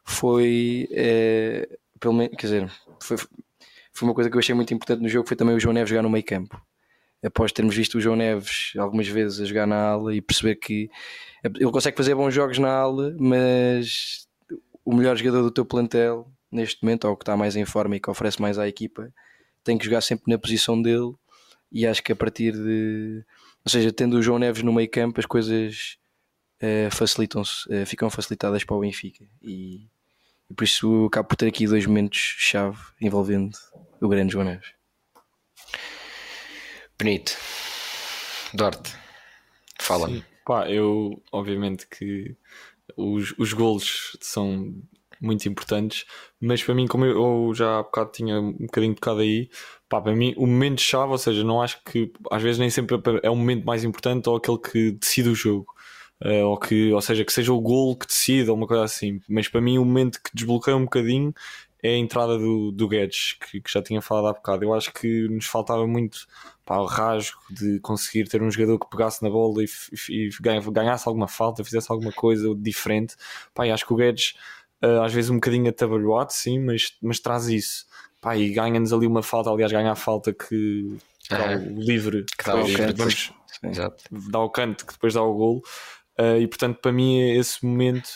foi 0.04 0.88
eh, 0.92 1.68
pelo 2.00 2.14
menos, 2.14 2.34
quer 2.36 2.46
dizer, 2.46 2.72
foi, 3.00 3.18
foi 3.18 4.08
uma 4.08 4.14
coisa 4.14 4.30
que 4.30 4.36
eu 4.36 4.40
achei 4.40 4.54
muito 4.54 4.72
importante 4.72 5.02
no 5.02 5.08
jogo 5.08 5.28
foi 5.28 5.36
também 5.36 5.54
o 5.54 5.60
João 5.60 5.74
Neves 5.74 5.90
jogar 5.90 6.02
no 6.02 6.10
meio 6.10 6.24
campo. 6.24 6.60
Após 7.22 7.52
termos 7.52 7.76
visto 7.76 7.98
o 7.98 8.00
João 8.00 8.16
Neves 8.16 8.72
algumas 8.78 9.06
vezes 9.06 9.40
a 9.40 9.44
jogar 9.44 9.66
na 9.66 9.76
ala 9.76 10.14
e 10.14 10.22
perceber 10.22 10.56
que 10.56 10.90
ele 11.44 11.70
consegue 11.70 11.96
fazer 11.96 12.14
bons 12.14 12.32
jogos 12.32 12.58
na 12.58 12.70
ala, 12.70 13.14
mas 13.18 14.26
o 14.84 14.94
melhor 14.94 15.16
jogador 15.16 15.42
do 15.42 15.50
teu 15.50 15.66
plantel 15.66 16.26
neste 16.50 16.82
momento, 16.82 17.06
ou 17.06 17.16
que 17.16 17.22
está 17.22 17.36
mais 17.36 17.56
em 17.56 17.64
forma 17.64 17.96
e 17.96 18.00
que 18.00 18.10
oferece 18.10 18.40
mais 18.40 18.58
à 18.58 18.68
equipa, 18.68 19.12
tem 19.62 19.78
que 19.78 19.84
jogar 19.84 20.00
sempre 20.00 20.24
na 20.30 20.38
posição 20.38 20.80
dele. 20.80 21.14
E 21.72 21.86
acho 21.86 22.02
que 22.02 22.12
a 22.12 22.16
partir 22.16 22.52
de, 22.52 23.24
ou 23.64 23.70
seja, 23.70 23.92
tendo 23.92 24.16
o 24.16 24.22
João 24.22 24.38
Neves 24.38 24.62
no 24.62 24.72
meio 24.72 24.90
campo, 24.90 25.20
as 25.20 25.26
coisas 25.26 25.98
eh, 26.60 26.88
facilitam-se, 26.90 27.72
eh, 27.72 27.84
ficam 27.84 28.10
facilitadas 28.10 28.64
para 28.64 28.76
o 28.76 28.80
Benfica. 28.80 29.24
E, 29.40 29.88
e 30.48 30.54
por 30.54 30.64
isso 30.64 31.06
acabo 31.06 31.28
por 31.28 31.36
ter 31.36 31.46
aqui 31.46 31.66
dois 31.66 31.86
momentos-chave 31.86 32.78
envolvendo 33.00 33.56
o 34.00 34.08
grande 34.08 34.32
João 34.32 34.44
Neves. 34.44 34.72
Benito, 36.98 37.36
Duarte, 38.52 38.94
fala-me. 39.80 40.24
Pá, 40.44 40.68
eu 40.68 41.22
obviamente 41.32 41.86
que 41.86 42.36
os, 42.96 43.32
os 43.38 43.52
golos 43.52 44.16
são 44.20 44.74
muito 45.20 45.48
importantes, 45.48 46.04
mas 46.40 46.62
para 46.62 46.74
mim, 46.74 46.86
como 46.86 47.04
eu, 47.04 47.52
já 47.54 47.78
há 47.78 47.82
bocado 47.82 48.12
tinha 48.12 48.40
um 48.40 48.52
bocadinho 48.52 48.94
tocado 48.94 49.20
aí, 49.20 49.50
pá, 49.88 50.00
para 50.00 50.14
mim 50.14 50.34
o 50.36 50.46
momento-chave, 50.46 51.10
ou 51.12 51.18
seja, 51.18 51.44
não 51.44 51.60
acho 51.62 51.82
que 51.84 52.12
às 52.30 52.42
vezes 52.42 52.58
nem 52.58 52.70
sempre 52.70 52.98
é 53.22 53.30
o 53.30 53.36
momento 53.36 53.64
mais 53.66 53.84
importante 53.84 54.28
ou 54.28 54.36
aquele 54.36 54.58
que 54.58 54.92
decide 54.92 55.28
o 55.28 55.34
jogo. 55.34 55.66
eh, 56.22 56.44
ou, 56.44 56.58
que, 56.58 56.92
ou 56.92 57.00
seja, 57.00 57.24
que 57.24 57.32
seja 57.32 57.52
o 57.52 57.60
gol 57.60 57.96
que 57.96 58.06
decide 58.06 58.50
ou 58.50 58.56
uma 58.56 58.66
coisa 58.66 58.84
assim, 58.84 59.20
mas 59.28 59.48
para 59.48 59.60
mim 59.60 59.78
o 59.78 59.84
momento 59.84 60.20
que 60.22 60.30
desbloqueia 60.34 60.76
um 60.76 60.84
bocadinho 60.84 61.32
é 61.82 61.94
a 61.94 61.96
entrada 61.98 62.36
do, 62.38 62.70
do 62.72 62.86
Guedes, 62.88 63.34
que, 63.40 63.58
que 63.60 63.72
já 63.72 63.80
tinha 63.82 64.02
falado 64.02 64.26
há 64.28 64.32
bocado. 64.34 64.64
Eu 64.64 64.74
acho 64.74 64.92
que 64.92 65.28
nos 65.28 65.46
faltava 65.46 65.86
muito 65.86 66.26
pá, 66.64 66.76
o 66.78 66.84
rasgo 66.84 67.38
de 67.50 67.80
conseguir 67.80 68.28
ter 68.28 68.42
um 68.42 68.50
jogador 68.50 68.78
que 68.78 68.90
pegasse 68.90 69.22
na 69.22 69.30
bola 69.30 69.62
e, 69.64 69.66
e 70.10 70.28
ganha- 70.40 70.60
ganhasse 70.70 71.08
alguma 71.08 71.26
falta, 71.26 71.64
fizesse 71.64 71.90
alguma 71.90 72.12
coisa 72.12 72.54
diferente. 72.54 73.16
Pá, 73.54 73.66
e 73.66 73.70
acho 73.70 73.86
que 73.86 73.92
o 73.94 73.96
Guedes, 73.96 74.34
eh, 74.82 74.98
às 75.04 75.12
vezes 75.12 75.30
um 75.30 75.34
bocadinho 75.36 75.68
atabalhoado, 75.68 76.32
sim, 76.32 76.58
mas, 76.58 76.92
mas 77.02 77.20
traz 77.20 77.48
isso. 77.48 77.86
Pá, 78.20 78.36
e 78.36 78.50
ganha-nos 78.52 78.92
ali 78.92 79.06
uma 79.06 79.22
falta, 79.22 79.50
aliás, 79.50 79.72
ganha 79.72 79.92
a 79.92 79.96
falta 79.96 80.32
que 80.32 80.96
dá 81.28 81.52
Ah, 81.52 81.56
o 81.56 81.80
livre, 81.80 82.24
que 82.38 82.44
dá 82.44 82.54
o 82.54 82.64
depois 82.66 83.32
livre, 83.62 83.70
Exato. 83.72 84.04
dá 84.10 84.40
o 84.40 84.50
canto 84.50 84.84
que 84.86 84.92
depois 84.92 85.14
dá 85.14 85.22
o 85.22 85.34
golo. 85.34 85.62
Uh, 86.18 86.38
e 86.40 86.46
portanto, 86.46 86.78
para 86.82 86.92
mim, 86.92 87.18
esse 87.38 87.64
momento 87.64 88.10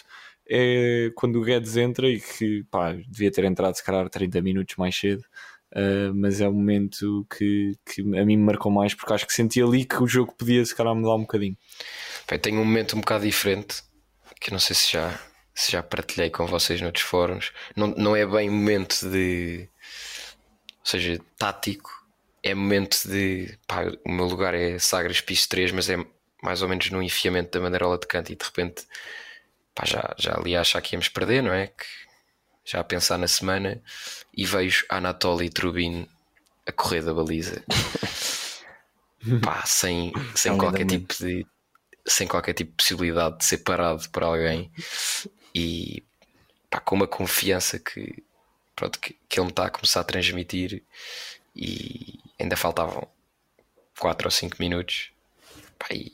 é 0.48 1.10
quando 1.14 1.36
o 1.40 1.42
Guedes 1.44 1.76
entra 1.76 2.06
e 2.08 2.20
que 2.20 2.64
pá, 2.70 2.92
devia 3.08 3.30
ter 3.30 3.44
entrado 3.44 3.74
se 3.74 3.82
calhar 3.84 4.08
30 4.10 4.42
minutos 4.42 4.76
mais 4.76 4.94
cedo. 4.94 5.22
uh, 5.74 6.12
mas 6.14 6.40
é 6.40 6.48
um 6.48 6.52
momento 6.52 7.26
que, 7.34 7.72
que 7.86 8.02
a 8.02 8.24
mim 8.26 8.36
me 8.36 8.44
marcou 8.44 8.70
mais 8.70 8.92
porque 8.94 9.12
acho 9.14 9.26
que 9.26 9.32
senti 9.32 9.62
ali 9.62 9.84
que 9.86 10.02
o 10.02 10.06
jogo 10.06 10.34
podia 10.36 10.62
se 10.64 10.74
calhar 10.74 10.94
mudar 10.94 11.14
um 11.14 11.20
bocadinho. 11.22 11.56
Bem, 12.28 12.38
tenho 12.38 12.60
um 12.60 12.64
momento 12.64 12.94
um 12.96 13.00
bocado 13.00 13.24
diferente 13.24 13.82
que 14.40 14.50
eu 14.50 14.52
não 14.52 14.58
sei 14.58 14.76
se 14.76 14.92
já, 14.92 15.18
se 15.54 15.72
já 15.72 15.82
partilhei 15.82 16.30
com 16.30 16.46
vocês 16.46 16.80
noutros 16.80 17.04
fóruns. 17.04 17.52
Não, 17.76 17.88
não 17.88 18.16
é 18.16 18.26
bem 18.26 18.50
momento 18.50 19.08
de. 19.08 19.68
Ou 20.80 20.86
seja, 20.86 21.20
tático. 21.38 21.90
É 22.42 22.54
momento 22.54 23.08
de. 23.08 23.56
Pá, 23.66 23.84
o 24.04 24.10
meu 24.10 24.26
lugar 24.26 24.52
é 24.54 24.78
Sagres 24.78 25.20
Piso 25.20 25.48
3, 25.48 25.72
mas 25.72 25.88
é 25.88 25.96
mais 26.42 26.60
ou 26.60 26.68
menos 26.68 26.90
no 26.90 27.02
enfiamento 27.02 27.52
da 27.52 27.64
bandeirola 27.64 27.98
de 27.98 28.06
canto 28.06 28.32
e 28.32 28.36
de 28.36 28.44
repente. 28.44 28.84
Pá, 29.74 29.84
já, 29.86 30.14
já 30.18 30.36
ali 30.36 30.56
a 30.56 30.60
achar 30.60 30.82
que 30.82 30.94
íamos 30.94 31.08
perder, 31.08 31.42
não 31.42 31.52
é? 31.52 31.68
Que 31.68 31.84
já 32.64 32.80
a 32.80 32.84
pensar 32.84 33.18
na 33.18 33.28
semana 33.28 33.80
e 34.36 34.44
vejo 34.44 34.84
Anatoly 34.88 35.50
Trubin 35.50 36.08
a 36.66 36.72
correr 36.72 37.02
da 37.02 37.14
baliza. 37.14 37.62
Pá, 39.42 39.62
sem, 39.64 40.12
sem 40.34 40.58
qualquer 40.58 40.86
tipo 40.86 41.14
de 41.14 41.46
sem 42.06 42.28
qualquer 42.28 42.52
tipo 42.52 42.70
de 42.72 42.76
possibilidade 42.76 43.38
de 43.38 43.46
ser 43.46 43.58
parado 43.58 44.06
por 44.10 44.22
alguém 44.22 44.70
e 45.54 46.02
pá, 46.70 46.80
com 46.80 46.96
uma 46.96 47.06
confiança 47.08 47.78
que, 47.78 48.24
pronto, 48.76 48.98
que, 49.00 49.16
que 49.28 49.38
ele 49.40 49.46
me 49.46 49.52
está 49.52 49.66
a 49.66 49.70
começar 49.70 50.00
a 50.00 50.04
transmitir 50.04 50.82
e 51.56 52.18
ainda 52.40 52.56
faltavam 52.56 53.08
4 53.98 54.26
ou 54.28 54.30
5 54.30 54.56
minutos 54.60 55.12
pá, 55.78 55.88
e, 55.92 56.12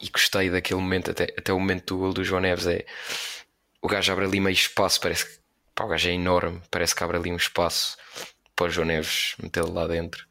e 0.00 0.10
gostei 0.10 0.50
daquele 0.50 0.80
momento. 0.80 1.10
Até, 1.12 1.24
até 1.38 1.52
o 1.52 1.60
momento 1.60 1.98
do 1.98 2.14
do 2.14 2.24
João 2.24 2.40
Neves 2.42 2.66
é 2.66 2.86
o 3.82 3.88
gajo 3.88 4.12
abre 4.12 4.24
ali 4.26 4.40
meio 4.40 4.54
espaço 4.54 5.00
parece 5.00 5.26
que 5.26 5.40
pá, 5.74 5.84
o 5.84 5.88
gajo 5.88 6.08
é 6.08 6.12
enorme 6.12 6.62
parece 6.70 6.94
que 6.94 7.02
abre 7.04 7.16
ali 7.16 7.32
um 7.32 7.36
espaço 7.36 7.96
para 8.56 8.66
o 8.66 8.70
João 8.70 8.86
Neves 8.86 9.34
metê-lo 9.42 9.72
lá 9.72 9.86
dentro. 9.86 10.26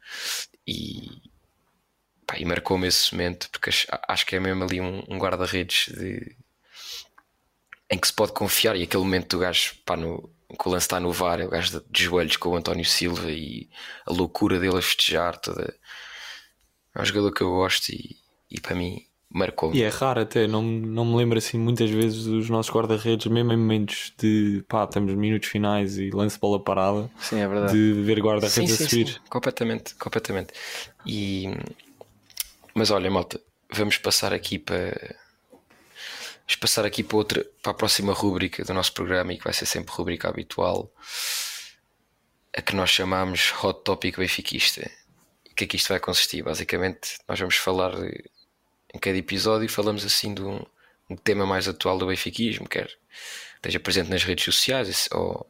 E, 0.66 1.22
pá, 2.26 2.36
e 2.38 2.44
marcou-me 2.44 2.86
esse 2.88 3.12
momento 3.12 3.50
porque 3.50 3.70
acho, 3.70 3.86
acho 4.08 4.26
que 4.26 4.36
é 4.36 4.40
mesmo 4.40 4.64
ali 4.64 4.80
um, 4.80 5.02
um 5.08 5.18
guarda-redes 5.18 5.88
de- 5.94 6.36
em 7.90 7.98
que 7.98 8.06
se 8.06 8.12
pode 8.12 8.32
confiar 8.32 8.76
e 8.76 8.82
aquele 8.82 9.02
momento 9.02 9.36
do 9.36 9.40
gajo 9.40 9.74
pá, 9.84 9.96
no, 9.96 10.30
que 10.48 10.68
o 10.68 10.70
lance 10.70 10.84
está 10.84 11.00
no 11.00 11.12
VAR, 11.12 11.40
é 11.40 11.46
o 11.46 11.50
gajo 11.50 11.82
de, 11.90 12.02
joelhos 12.04 12.36
com 12.36 12.50
o 12.50 12.56
António 12.56 12.84
Silva 12.84 13.30
e 13.30 13.68
a 14.06 14.12
loucura 14.12 14.58
dele 14.60 14.78
a 14.78 14.82
festejar 14.82 15.36
toda 15.38 15.74
é 16.94 17.00
um 17.00 17.04
jogador 17.04 17.32
que 17.32 17.42
eu 17.42 17.50
gosto 17.50 17.90
e, 17.90 18.16
e 18.50 18.60
para 18.60 18.74
mim 18.74 19.04
marcou-me 19.28 19.76
E 19.76 19.82
é 19.82 19.88
raro 19.88 20.20
até, 20.20 20.46
não, 20.46 20.62
não 20.62 21.04
me 21.04 21.16
lembro 21.16 21.38
assim 21.38 21.58
muitas 21.58 21.88
vezes 21.90 22.24
dos 22.24 22.50
nossos 22.50 22.72
guarda-redes, 22.72 23.26
mesmo 23.26 23.52
em 23.52 23.56
momentos 23.56 24.12
de 24.18 24.64
pá, 24.68 24.84
estamos 24.84 25.14
minutos 25.14 25.48
finais 25.48 25.98
e 25.98 26.10
lance 26.10 26.38
bola 26.38 26.62
parada, 26.62 27.08
Sim, 27.20 27.38
é 27.38 27.48
verdade. 27.48 27.72
de 27.72 28.02
ver 28.02 28.20
guarda-redes 28.20 28.72
a 28.72 28.76
sim, 28.76 28.88
subir. 28.88 29.08
sim, 29.08 29.18
completamente, 29.28 29.94
completamente. 29.94 30.52
E, 31.06 31.48
mas 32.74 32.90
olha, 32.90 33.10
malta, 33.10 33.40
vamos 33.72 33.98
passar 33.98 34.32
aqui 34.32 34.58
para 34.58 35.16
vamos 36.50 36.56
passar 36.56 36.84
aqui 36.84 37.04
para 37.04 37.16
outra 37.16 37.46
para 37.62 37.70
a 37.70 37.74
próxima 37.74 38.12
rúbrica 38.12 38.64
do 38.64 38.74
nosso 38.74 38.92
programa 38.92 39.32
e 39.32 39.38
que 39.38 39.44
vai 39.44 39.52
ser 39.52 39.66
sempre 39.66 39.94
rúbrica 39.94 40.28
habitual, 40.28 40.92
a 42.56 42.60
que 42.60 42.74
nós 42.74 42.90
chamamos 42.90 43.52
Hot 43.62 43.84
Topic 43.84 44.16
Benfiquista. 44.16 44.90
O 45.48 45.54
que 45.54 45.62
é 45.62 45.66
que 45.68 45.76
isto 45.76 45.90
vai 45.90 46.00
consistir? 46.00 46.42
Basicamente, 46.42 47.20
nós 47.28 47.38
vamos 47.38 47.54
falar 47.54 47.92
em 48.92 48.98
cada 48.98 49.16
episódio 49.16 49.68
falamos 49.68 50.04
assim 50.04 50.34
de 50.34 50.42
um, 50.42 50.60
um 51.08 51.14
tema 51.14 51.46
mais 51.46 51.68
atual 51.68 51.96
do 51.98 52.06
benfiquismo, 52.06 52.68
quer 52.68 52.90
esteja 53.56 53.78
presente 53.78 54.10
nas 54.10 54.24
redes 54.24 54.44
sociais 54.44 55.08
ou, 55.12 55.48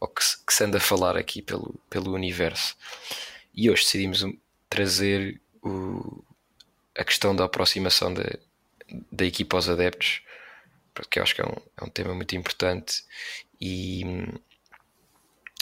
ou 0.00 0.08
que, 0.08 0.24
que 0.46 0.54
se 0.54 0.64
anda 0.64 0.78
a 0.78 0.80
falar 0.80 1.18
aqui 1.18 1.42
pelo, 1.42 1.78
pelo 1.90 2.14
universo. 2.14 2.74
E 3.52 3.68
hoje 3.70 3.82
decidimos 3.82 4.24
trazer 4.70 5.38
o- 5.62 6.24
a 6.96 7.04
questão 7.04 7.36
da 7.36 7.44
aproximação 7.44 8.14
da, 8.14 8.22
da 9.10 9.24
equipa 9.24 9.56
aos 9.56 9.68
adeptos, 9.68 10.22
porque 10.94 11.18
eu 11.18 11.22
acho 11.22 11.34
que 11.34 11.40
é 11.42 11.44
um, 11.46 11.56
é 11.80 11.84
um 11.84 11.88
tema 11.90 12.14
muito 12.14 12.36
importante. 12.36 13.04
E, 13.60 14.02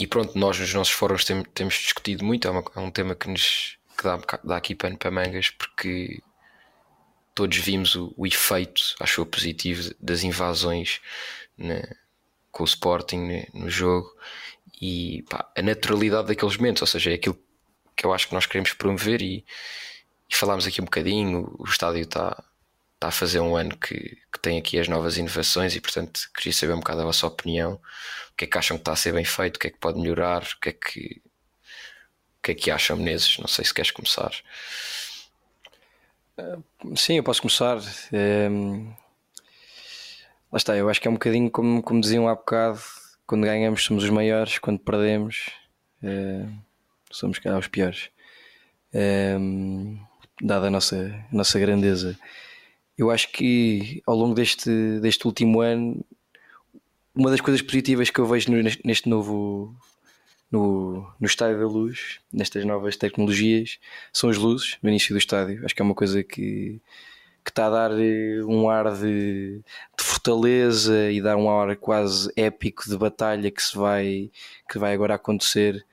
e 0.00 0.06
pronto, 0.06 0.36
nós 0.38 0.58
nos 0.58 0.72
nossos 0.74 0.92
fóruns 0.92 1.24
tem- 1.24 1.42
temos 1.44 1.74
discutido 1.74 2.24
muito, 2.24 2.46
é, 2.48 2.50
uma- 2.50 2.64
é 2.76 2.80
um 2.80 2.90
tema 2.90 3.14
que 3.14 3.28
nos 3.28 3.78
que 3.96 4.04
dá, 4.04 4.18
dá 4.42 4.56
aqui 4.56 4.74
pano 4.74 4.96
para 4.96 5.10
mangas 5.10 5.50
porque 5.50 6.22
todos 7.34 7.56
vimos 7.58 7.94
o, 7.94 8.12
o 8.16 8.26
efeito, 8.26 8.82
acho 9.00 9.20
eu 9.20 9.26
positivo, 9.26 9.94
das 10.00 10.22
invasões 10.22 11.00
com 12.50 12.62
o 12.62 12.66
Sporting 12.66 13.46
no 13.54 13.70
jogo. 13.70 14.10
E 14.80 15.24
pá, 15.28 15.50
a 15.56 15.62
naturalidade 15.62 16.28
daqueles 16.28 16.56
momentos, 16.56 16.82
ou 16.82 16.86
seja, 16.88 17.10
é 17.10 17.14
aquilo 17.14 17.38
que 17.96 18.04
eu 18.04 18.12
acho 18.12 18.28
que 18.28 18.34
nós 18.34 18.46
queremos 18.46 18.72
promover 18.72 19.22
e, 19.22 19.44
e 20.28 20.34
falámos 20.34 20.66
aqui 20.66 20.80
um 20.80 20.84
bocadinho, 20.84 21.54
o 21.58 21.64
estádio 21.64 22.02
está 22.02 22.42
está 23.02 23.08
a 23.08 23.10
fazer 23.10 23.40
um 23.40 23.56
ano 23.56 23.76
que, 23.76 24.16
que 24.32 24.38
tem 24.40 24.58
aqui 24.58 24.78
as 24.78 24.86
novas 24.86 25.16
inovações 25.16 25.74
e 25.74 25.80
portanto 25.80 26.20
queria 26.34 26.52
saber 26.52 26.72
um 26.74 26.78
bocado 26.78 27.00
a 27.00 27.04
vossa 27.04 27.26
opinião, 27.26 27.74
o 27.74 28.36
que 28.36 28.44
é 28.44 28.46
que 28.46 28.56
acham 28.56 28.76
que 28.76 28.82
está 28.82 28.92
a 28.92 28.96
ser 28.96 29.12
bem 29.12 29.24
feito, 29.24 29.56
o 29.56 29.58
que 29.58 29.66
é 29.66 29.70
que 29.70 29.78
pode 29.78 30.00
melhorar, 30.00 30.42
o 30.42 30.60
que 30.60 30.68
é 30.68 30.72
que 30.72 31.22
o 32.38 32.42
que 32.42 32.52
é 32.52 32.54
que 32.54 32.70
acham 32.70 32.96
Menezes? 32.96 33.38
Não 33.38 33.46
sei 33.46 33.64
se 33.64 33.72
queres 33.72 33.92
começar. 33.92 34.32
Sim, 36.96 37.18
eu 37.18 37.22
posso 37.22 37.40
começar. 37.40 37.78
Ehm, 38.12 38.92
Lá 40.50 40.58
está, 40.58 40.76
eu 40.76 40.90
acho 40.90 41.00
que 41.00 41.08
é 41.08 41.10
um 41.10 41.14
bocadinho 41.14 41.50
como, 41.50 41.82
como 41.82 42.00
diziam 42.00 42.28
há 42.28 42.34
bocado: 42.34 42.80
quando 43.26 43.44
ganhamos 43.44 43.84
somos 43.84 44.04
os 44.04 44.10
maiores, 44.10 44.58
quando 44.58 44.80
perdemos 44.80 45.50
eh, 46.02 46.46
somos 47.10 47.38
os 47.38 47.68
piores. 47.68 48.10
Ehm, 48.92 49.98
dada 50.40 50.66
a 50.66 50.70
nossa, 50.70 50.96
a 51.32 51.34
nossa 51.34 51.58
grandeza. 51.58 52.18
Eu 53.02 53.10
acho 53.10 53.32
que 53.32 54.00
ao 54.06 54.14
longo 54.14 54.32
deste, 54.32 54.70
deste 55.00 55.26
último 55.26 55.60
ano, 55.60 56.04
uma 57.12 57.32
das 57.32 57.40
coisas 57.40 57.60
positivas 57.60 58.10
que 58.10 58.20
eu 58.20 58.26
vejo 58.26 58.48
neste 58.84 59.08
novo. 59.08 59.74
No, 60.52 61.10
no 61.18 61.26
Estádio 61.26 61.58
da 61.58 61.66
Luz, 61.66 62.20
nestas 62.30 62.64
novas 62.64 62.94
tecnologias, 62.94 63.80
são 64.12 64.28
as 64.28 64.36
luzes 64.36 64.76
no 64.82 64.88
início 64.90 65.14
do 65.14 65.18
estádio. 65.18 65.64
Acho 65.64 65.74
que 65.74 65.80
é 65.80 65.84
uma 65.84 65.94
coisa 65.94 66.22
que, 66.22 66.78
que 67.42 67.50
está 67.50 67.66
a 67.66 67.70
dar 67.70 67.90
eh, 67.98 68.44
um 68.44 68.68
ar 68.68 68.92
de, 68.92 69.62
de 69.98 70.04
fortaleza 70.04 71.10
e 71.10 71.22
dar 71.22 71.36
um 71.36 71.50
ar 71.50 71.74
quase 71.76 72.30
épico 72.36 72.88
de 72.88 72.96
batalha 72.98 73.50
que 73.50 73.62
se 73.62 73.76
vai 73.76 74.30
que 74.70 74.78
vai 74.78 74.92
agora 74.92 75.14
acontecer 75.14 75.84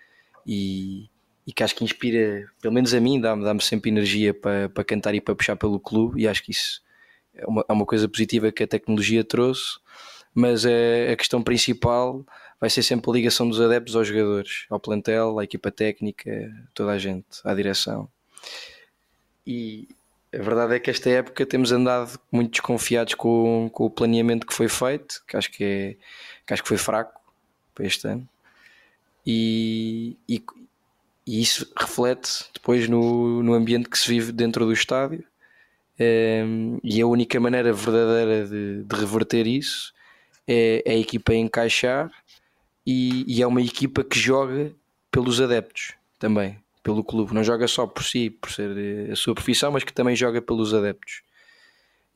e, 0.46 1.10
e 1.48 1.54
que 1.54 1.64
acho 1.64 1.74
que 1.76 1.86
inspira, 1.86 2.52
pelo 2.62 2.74
menos 2.74 2.94
a 2.94 3.00
mim, 3.00 3.20
dá-me 3.20 3.44
dá 3.46 3.58
sempre 3.62 3.90
energia 3.90 4.34
para, 4.34 4.68
para 4.70 4.84
cantar 4.84 5.16
e 5.16 5.22
para 5.22 5.36
puxar 5.36 5.56
pelo 5.56 5.80
clube 5.80 6.22
e 6.22 6.28
acho 6.28 6.44
que 6.44 6.52
isso 6.52 6.82
é 7.40 7.46
uma, 7.46 7.66
é 7.68 7.74
uma 7.74 7.86
coisa 7.86 8.08
positiva 8.08 8.52
que 8.52 8.64
a 8.64 8.68
tecnologia 8.68 9.24
trouxe, 9.24 9.80
mas 10.34 10.66
a, 10.66 10.70
a 11.12 11.16
questão 11.16 11.42
principal 11.42 12.26
vai 12.60 12.70
ser 12.70 12.84
sempre 12.84 13.10
a 13.10 13.14
ligação 13.14 13.48
dos 13.48 13.62
adeptos 13.62 13.96
aos 13.96 14.08
jogadores, 14.08 14.66
ao 14.70 14.80
plantel, 14.80 15.40
à 15.40 15.44
equipa 15.44 15.72
técnica, 15.72 16.54
toda 16.74 16.92
a 16.92 16.98
gente, 16.98 17.26
à 17.44 17.54
direção. 17.54 18.10
E 19.48 19.88
a 20.34 20.38
verdade 20.38 20.76
é 20.76 20.80
que 20.80 20.90
esta 20.90 21.10
época 21.10 21.46
temos 21.46 21.72
andado 21.72 22.20
muito 22.32 22.52
desconfiados 22.52 23.16
com, 23.16 23.70
com 23.74 23.86
o 23.86 23.90
planeamento 23.90 24.46
que 24.46 24.54
foi 24.54 24.68
feito, 24.68 25.24
que 25.28 25.38
acho 25.38 25.52
que, 25.52 25.64
é, 25.64 25.96
que 26.46 26.54
acho 26.54 26.62
que 26.62 26.70
foi 26.70 26.78
fraco 26.78 27.20
para 27.74 27.86
este 27.86 28.08
ano. 28.08 28.28
E, 29.26 30.18
e, 30.28 30.44
e 31.26 31.42
isso 31.42 31.72
reflete 31.78 32.46
depois 32.54 32.88
no, 32.88 33.42
no 33.42 33.54
ambiente 33.54 33.90
que 33.90 33.98
se 33.98 34.08
vive 34.08 34.32
dentro 34.32 34.66
do 34.66 34.74
estádio. 34.74 35.24
Um, 36.02 36.80
e 36.82 37.02
a 37.02 37.08
única 37.08 37.40
maneira 37.42 37.74
verdadeira 37.74 38.48
de, 38.48 38.84
de 38.84 38.96
reverter 38.96 39.46
isso 39.46 39.94
é, 40.48 40.82
é 40.86 40.94
a 40.94 40.98
equipa 40.98 41.34
encaixar 41.34 42.10
e, 42.88 43.26
e 43.28 43.42
é 43.42 43.48
uma 43.48 43.62
equipa 43.62 44.04
que 44.04 44.18
joga 44.18 44.72
pelos 45.12 45.42
adeptos 45.42 45.94
também, 46.18 46.58
pelo 46.82 47.04
clube. 47.04 47.34
Não 47.34 47.44
joga 47.44 47.68
só 47.68 47.86
por 47.86 48.04
si, 48.04 48.30
por 48.30 48.50
ser 48.52 48.76
eh, 48.78 49.12
a 49.12 49.16
sua 49.16 49.36
profissão, 49.36 49.72
mas 49.72 49.84
que 49.84 49.92
também 49.92 50.16
joga 50.16 50.42
pelos 50.42 50.74
adeptos. 50.74 51.22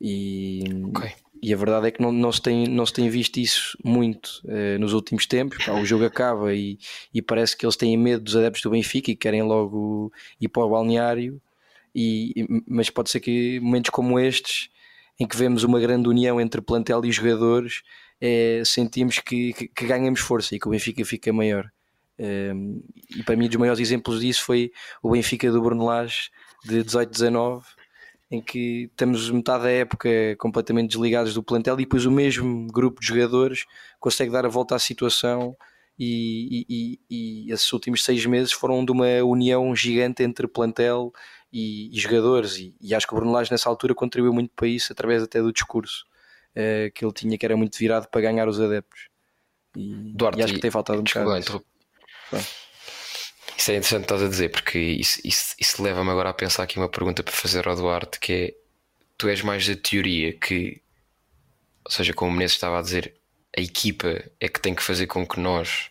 E, 0.00 0.64
Ok. 0.88 1.10
e 1.42 1.52
a 1.52 1.56
verdade 1.56 1.88
é 1.88 1.90
que 1.90 2.00
não, 2.02 2.10
não, 2.10 2.32
se, 2.32 2.40
tem, 2.40 2.66
não 2.66 2.84
se 2.86 2.92
tem 2.92 3.08
visto 3.08 3.38
isso 3.38 3.78
muito 3.84 4.40
eh, 4.48 4.78
nos 4.78 4.94
últimos 4.94 5.26
tempos. 5.26 5.64
Pá, 5.64 5.72
o 5.72 5.84
jogo 5.84 6.04
acaba 6.04 6.54
e, 6.54 6.78
e 7.12 7.20
parece 7.20 7.56
que 7.56 7.64
eles 7.66 7.76
têm 7.76 7.96
medo 7.96 8.24
dos 8.24 8.34
adeptos 8.34 8.62
do 8.62 8.70
Benfica 8.70 9.10
e 9.10 9.16
querem 9.16 9.42
logo 9.42 10.12
ir 10.40 10.48
para 10.48 10.64
o 10.64 10.70
balneário. 10.70 11.40
E, 11.94 12.46
mas 12.66 12.90
pode 12.90 13.10
ser 13.10 13.20
que 13.20 13.60
momentos 13.60 13.90
como 13.90 14.18
estes, 14.18 14.68
em 15.18 15.26
que 15.26 15.36
vemos 15.36 15.62
uma 15.64 15.78
grande 15.80 16.08
união 16.08 16.40
entre 16.40 16.60
plantel 16.60 17.04
e 17.04 17.12
jogadores, 17.12 17.82
eh, 18.20 18.62
sentimos 18.64 19.18
que, 19.20 19.52
que, 19.52 19.68
que 19.68 19.86
ganhamos 19.86 20.20
força 20.20 20.54
e 20.54 20.58
que 20.58 20.66
o 20.66 20.70
Benfica 20.70 21.04
fica 21.04 21.32
maior. 21.32 21.70
Um, 22.18 22.80
e 23.16 23.22
para 23.24 23.36
mim, 23.36 23.46
um 23.46 23.48
dos 23.48 23.56
maiores 23.56 23.80
exemplos 23.80 24.20
disso 24.20 24.44
foi 24.44 24.70
o 25.02 25.10
Benfica 25.10 25.50
do 25.50 25.60
Bruno 25.60 25.84
Lage 25.84 26.30
de 26.64 26.82
18-19, 26.84 27.64
em 28.30 28.40
que 28.40 28.84
estamos 28.90 29.30
metade 29.30 29.64
da 29.64 29.70
época 29.70 30.08
completamente 30.38 30.90
desligados 30.90 31.34
do 31.34 31.42
plantel 31.42 31.74
e 31.74 31.78
depois 31.84 32.06
o 32.06 32.10
mesmo 32.10 32.66
grupo 32.68 33.00
de 33.00 33.06
jogadores 33.06 33.64
consegue 34.00 34.30
dar 34.32 34.44
a 34.46 34.48
volta 34.48 34.74
à 34.74 34.78
situação. 34.78 35.56
E- 35.96 36.66
e- 36.68 37.00
e 37.48 37.52
esses 37.52 37.72
últimos 37.72 38.02
seis 38.02 38.26
meses 38.26 38.52
foram 38.52 38.84
de 38.84 38.90
uma 38.90 39.22
união 39.22 39.74
gigante 39.76 40.24
entre 40.24 40.48
plantel 40.48 41.12
e, 41.54 41.88
e 41.96 42.00
jogadores, 42.00 42.56
e, 42.56 42.74
e 42.80 42.92
acho 42.92 43.06
que 43.06 43.14
o 43.14 43.16
Bruno 43.16 43.30
Lage 43.30 43.52
nessa 43.52 43.68
altura 43.68 43.94
contribuiu 43.94 44.32
muito 44.32 44.50
para 44.56 44.66
isso, 44.66 44.92
através 44.92 45.22
até 45.22 45.40
do 45.40 45.52
discurso 45.52 46.04
eh, 46.52 46.90
que 46.92 47.04
ele 47.04 47.12
tinha, 47.12 47.38
que 47.38 47.46
era 47.46 47.56
muito 47.56 47.78
virado 47.78 48.08
para 48.08 48.20
ganhar 48.22 48.48
os 48.48 48.60
adeptos. 48.60 49.08
E, 49.76 50.12
Duarte, 50.12 50.40
e 50.40 50.42
acho 50.42 50.54
que 50.54 50.60
tem 50.60 50.70
faltado 50.72 50.98
um 50.98 51.04
desculpa, 51.04 51.38
bocado. 51.38 51.64
Isso 53.56 53.70
é 53.70 53.76
interessante 53.76 54.00
que 54.00 54.04
estás 54.06 54.22
a 54.22 54.28
dizer, 54.28 54.50
porque 54.50 54.78
isso, 54.78 55.20
isso, 55.22 55.54
isso 55.56 55.80
leva-me 55.80 56.10
agora 56.10 56.30
a 56.30 56.34
pensar 56.34 56.64
aqui 56.64 56.76
uma 56.76 56.88
pergunta 56.88 57.22
para 57.22 57.32
fazer 57.32 57.68
ao 57.68 57.76
Duarte, 57.76 58.18
que 58.18 58.32
é 58.32 58.54
tu 59.16 59.28
és 59.28 59.40
mais 59.40 59.64
da 59.68 59.76
teoria 59.76 60.32
que, 60.32 60.82
ou 61.84 61.90
seja, 61.92 62.12
como 62.12 62.32
o 62.32 62.34
Menezes 62.34 62.56
estava 62.56 62.80
a 62.80 62.82
dizer, 62.82 63.14
a 63.56 63.60
equipa 63.60 64.24
é 64.40 64.48
que 64.48 64.60
tem 64.60 64.74
que 64.74 64.82
fazer 64.82 65.06
com 65.06 65.24
que 65.24 65.38
nós 65.38 65.88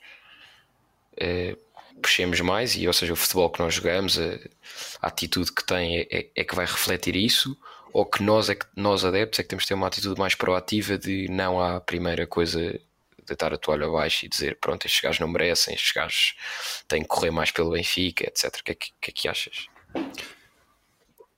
uh, 1.14 1.58
puxemos 2.04 2.40
mais, 2.42 2.76
e 2.76 2.88
ou 2.88 2.94
seja, 2.94 3.14
o 3.14 3.16
futebol 3.16 3.50
que 3.50 3.60
nós 3.60 3.74
jogamos, 3.74 4.20
a, 4.20 4.36
a 5.02 5.08
atitude 5.08 5.52
que 5.52 5.66
tem 5.66 6.00
é, 6.00 6.08
é, 6.12 6.30
é, 6.36 6.44
que 6.44 6.56
vai 6.56 6.66
refletir 6.66 7.16
isso, 7.16 7.58
ou 7.92 8.06
que 8.06 8.22
nós, 8.22 8.50
é 8.50 8.56
que 8.56 8.66
nós 8.76 9.04
adeptos 9.06 9.40
é 9.40 9.44
que 9.44 9.50
temos 9.50 9.64
que 9.64 9.70
ter 9.70 9.74
uma 9.74 9.88
atitude 9.88 10.20
mais 10.20 10.36
proativa 10.36 10.98
de 10.98 11.28
não 11.30 11.60
a 11.60 11.80
primeira 11.80 12.28
coisa 12.28 12.80
deitar 13.26 13.54
a 13.54 13.58
toalha 13.58 13.88
abaixo 13.88 14.26
e 14.26 14.30
dizer 14.30 14.58
pronto, 14.60 14.86
estes 14.86 15.02
gajos 15.02 15.20
não 15.20 15.28
merecem, 15.28 15.74
estes 15.74 15.92
gajos 15.94 16.36
têm 16.88 17.02
que 17.02 17.08
correr 17.08 17.32
mais 17.32 17.52
pelo 17.52 17.72
Benfica, 17.72 18.26
etc. 18.26 18.56
O 18.60 18.64
que 18.64 18.72
é 18.72 18.76
que, 18.76 18.92
que, 19.00 19.10
é 19.10 19.14
que 19.14 19.28
achas? 19.28 19.68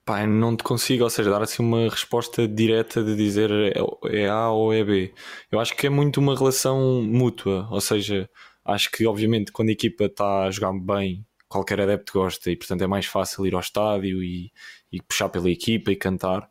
Pá, 0.04 0.24
não 0.26 0.56
te 0.56 0.62
consigo, 0.62 1.04
ou 1.04 1.10
seja, 1.10 1.30
dar 1.30 1.42
assim 1.42 1.62
uma 1.62 1.88
resposta 1.88 2.46
direta 2.46 3.02
de 3.02 3.16
dizer 3.16 3.50
é, 3.50 4.22
é 4.22 4.28
A 4.28 4.50
ou 4.50 4.72
é 4.72 4.84
B. 4.84 5.12
Eu 5.50 5.58
acho 5.58 5.74
que 5.74 5.86
é 5.86 5.90
muito 5.90 6.18
uma 6.18 6.36
relação 6.36 7.02
mútua, 7.02 7.66
ou 7.70 7.80
seja, 7.80 8.28
acho 8.66 8.90
que 8.90 9.06
obviamente 9.06 9.52
quando 9.52 9.68
a 9.70 9.72
equipa 9.72 10.04
está 10.04 10.44
a 10.44 10.50
jogar 10.50 10.72
bem, 10.72 11.24
qualquer 11.48 11.80
adepto 11.80 12.12
gosta 12.12 12.50
e 12.50 12.56
portanto 12.56 12.82
é 12.82 12.86
mais 12.86 13.06
fácil 13.06 13.46
ir 13.46 13.54
ao 13.54 13.60
estádio 13.60 14.22
e, 14.22 14.52
e 14.92 15.00
puxar 15.02 15.28
pela 15.28 15.50
equipa 15.50 15.90
e 15.92 15.96
cantar. 15.96 16.48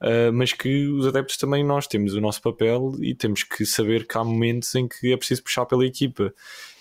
Uh, 0.00 0.32
mas 0.32 0.52
que 0.52 0.86
os 0.86 1.08
adeptos 1.08 1.36
também 1.36 1.64
nós 1.64 1.88
temos 1.88 2.14
o 2.14 2.20
nosso 2.20 2.40
papel 2.40 2.92
e 3.00 3.16
temos 3.16 3.42
que 3.42 3.66
saber 3.66 4.06
que 4.06 4.16
há 4.16 4.22
momentos 4.22 4.72
em 4.76 4.86
que 4.86 5.12
é 5.12 5.16
preciso 5.16 5.42
puxar 5.42 5.66
pela 5.66 5.84
equipa. 5.84 6.32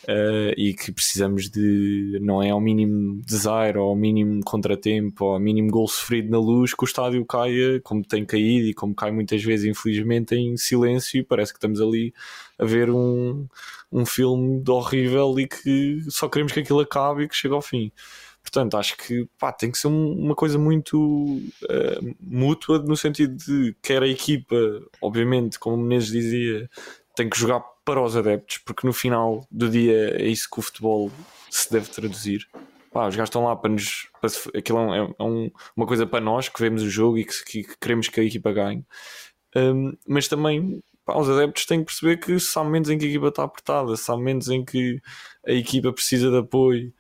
Uh, 0.04 0.54
e 0.56 0.74
que 0.74 0.90
precisamos 0.90 1.50
de 1.50 2.18
não 2.22 2.42
é 2.42 2.52
ao 2.52 2.62
mínimo 2.62 3.22
desaire 3.26 3.78
ou 3.78 3.90
ao 3.90 3.96
mínimo 3.96 4.42
contratempo 4.42 5.26
ou 5.26 5.34
ao 5.34 5.40
mínimo 5.40 5.70
gol 5.70 5.86
sofrido 5.86 6.30
na 6.30 6.40
luz 6.40 6.74
que 6.74 6.82
o 6.82 6.86
estádio 6.86 7.26
caia 7.26 7.82
como 7.82 8.06
tem 8.06 8.24
caído 8.24 8.68
e 8.68 8.74
como 8.74 8.96
cai 8.96 9.12
muitas 9.12 9.44
vezes 9.44 9.66
infelizmente 9.66 10.34
em 10.34 10.56
silêncio. 10.56 11.20
E 11.20 11.24
parece 11.24 11.52
que 11.52 11.58
estamos 11.58 11.82
ali 11.82 12.14
a 12.58 12.64
ver 12.64 12.90
um, 12.90 13.48
um 13.92 14.06
filme 14.06 14.64
horrível 14.70 15.38
e 15.40 15.48
que 15.48 16.00
só 16.08 16.30
queremos 16.30 16.54
que 16.54 16.62
aquilo 16.62 16.80
acabe 16.80 17.24
e 17.24 17.28
que 17.28 17.36
chegue 17.36 17.56
ao 17.56 17.62
fim 17.62 17.92
Portanto, 18.48 18.78
acho 18.78 18.96
que 18.96 19.28
pá, 19.38 19.52
tem 19.52 19.70
que 19.70 19.78
ser 19.78 19.88
uma 19.88 20.34
coisa 20.34 20.58
muito 20.58 20.98
uh, 20.98 22.16
mútua 22.22 22.80
no 22.80 22.96
sentido 22.96 23.36
de 23.36 23.76
quer 23.84 24.02
a 24.02 24.08
equipa, 24.08 24.56
obviamente, 25.02 25.60
como 25.60 25.76
o 25.76 25.80
Menezes 25.80 26.12
dizia, 26.12 26.70
tem 27.14 27.30
que 27.30 27.38
jogar 27.38 27.60
para 27.84 28.02
os 28.02 28.16
adeptos, 28.16 28.60
porque 28.60 28.88
no 28.88 28.94
final 28.94 29.46
do 29.52 29.70
dia 29.70 30.16
é 30.18 30.28
isso 30.28 30.50
que 30.50 30.60
o 30.60 30.62
futebol 30.62 31.12
se 31.50 31.70
deve 31.70 31.90
traduzir. 31.90 32.48
Pá, 32.90 33.10
os 33.10 33.16
gajos 33.18 33.28
estão 33.28 33.44
lá 33.44 33.54
para 33.54 33.70
nos. 33.70 34.08
Para, 34.22 34.32
aquilo 34.58 34.94
é, 34.94 35.14
é 35.20 35.24
um, 35.24 35.52
uma 35.76 35.86
coisa 35.86 36.08
para 36.08 36.22
nós 36.22 36.48
que 36.48 36.62
vemos 36.62 36.84
o 36.84 36.90
jogo 36.90 37.18
e 37.18 37.26
que, 37.26 37.44
que 37.44 37.78
queremos 37.82 38.08
que 38.08 38.22
a 38.22 38.24
equipa 38.24 38.54
ganhe. 38.54 38.86
Um, 39.58 39.92
mas 40.08 40.30
também 40.30 40.82
pá, 41.04 41.18
os 41.18 41.30
adeptos 41.30 41.66
têm 41.66 41.80
que 41.80 41.88
perceber 41.88 42.16
que 42.16 42.40
se 42.40 42.58
há 42.58 42.64
momentos 42.64 42.90
em 42.90 42.98
que 42.98 43.04
a 43.04 43.10
equipa 43.10 43.28
está 43.28 43.44
apertada, 43.44 43.98
se 43.98 44.10
há 44.10 44.16
momentos 44.16 44.48
em 44.48 44.64
que 44.64 45.02
a 45.46 45.52
equipa 45.52 45.92
precisa 45.92 46.32
de 46.32 46.38
apoio 46.38 46.94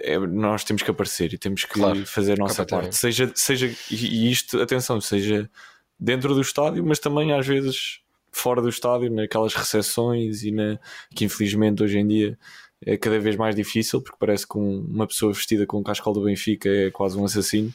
é, 0.00 0.18
nós 0.18 0.64
temos 0.64 0.82
que 0.82 0.90
aparecer 0.90 1.32
e 1.32 1.38
temos 1.38 1.64
que 1.64 1.74
claro, 1.74 2.06
fazer 2.06 2.34
a 2.34 2.36
nossa 2.36 2.64
parte. 2.64 2.94
Seja, 2.94 3.30
seja, 3.34 3.74
e 3.90 4.30
isto, 4.30 4.60
atenção, 4.60 5.00
seja 5.00 5.50
dentro 5.98 6.34
do 6.34 6.40
estádio, 6.40 6.84
mas 6.84 6.98
também 6.98 7.32
às 7.32 7.46
vezes 7.46 8.00
fora 8.30 8.60
do 8.60 8.68
estádio, 8.68 9.10
naquelas 9.10 9.54
recepções 9.54 10.42
e 10.42 10.50
na, 10.50 10.78
que 11.14 11.24
infelizmente 11.24 11.82
hoje 11.82 11.98
em 11.98 12.06
dia 12.06 12.38
é 12.84 12.96
cada 12.96 13.18
vez 13.18 13.34
mais 13.34 13.56
difícil 13.56 14.02
porque 14.02 14.18
parece 14.20 14.46
que 14.46 14.58
uma 14.58 15.06
pessoa 15.06 15.32
vestida 15.32 15.66
com 15.66 15.78
o 15.78 15.82
cascal 15.82 16.12
do 16.12 16.22
Benfica 16.22 16.68
é 16.68 16.90
quase 16.90 17.16
um 17.16 17.24
assassino 17.24 17.72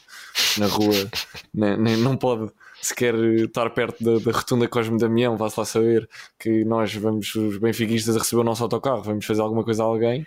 na 0.56 0.66
rua, 0.66 1.10
nem, 1.52 1.76
nem, 1.76 1.96
não 1.96 2.16
pode 2.16 2.52
sequer 2.82 3.14
estar 3.14 3.70
perto 3.70 4.02
da, 4.02 4.18
da 4.18 4.36
rotunda 4.36 4.66
Cosme 4.66 4.98
Damião, 4.98 5.36
vá-se 5.36 5.58
lá 5.58 5.64
saber 5.64 6.08
que 6.36 6.64
nós 6.64 6.92
vamos, 6.92 7.32
os 7.36 7.56
benfiquistas, 7.56 8.16
a 8.16 8.18
receber 8.18 8.40
o 8.40 8.44
nosso 8.44 8.62
autocarro, 8.64 9.02
vamos 9.02 9.24
fazer 9.24 9.40
alguma 9.40 9.62
coisa 9.62 9.84
a 9.84 9.86
alguém, 9.86 10.26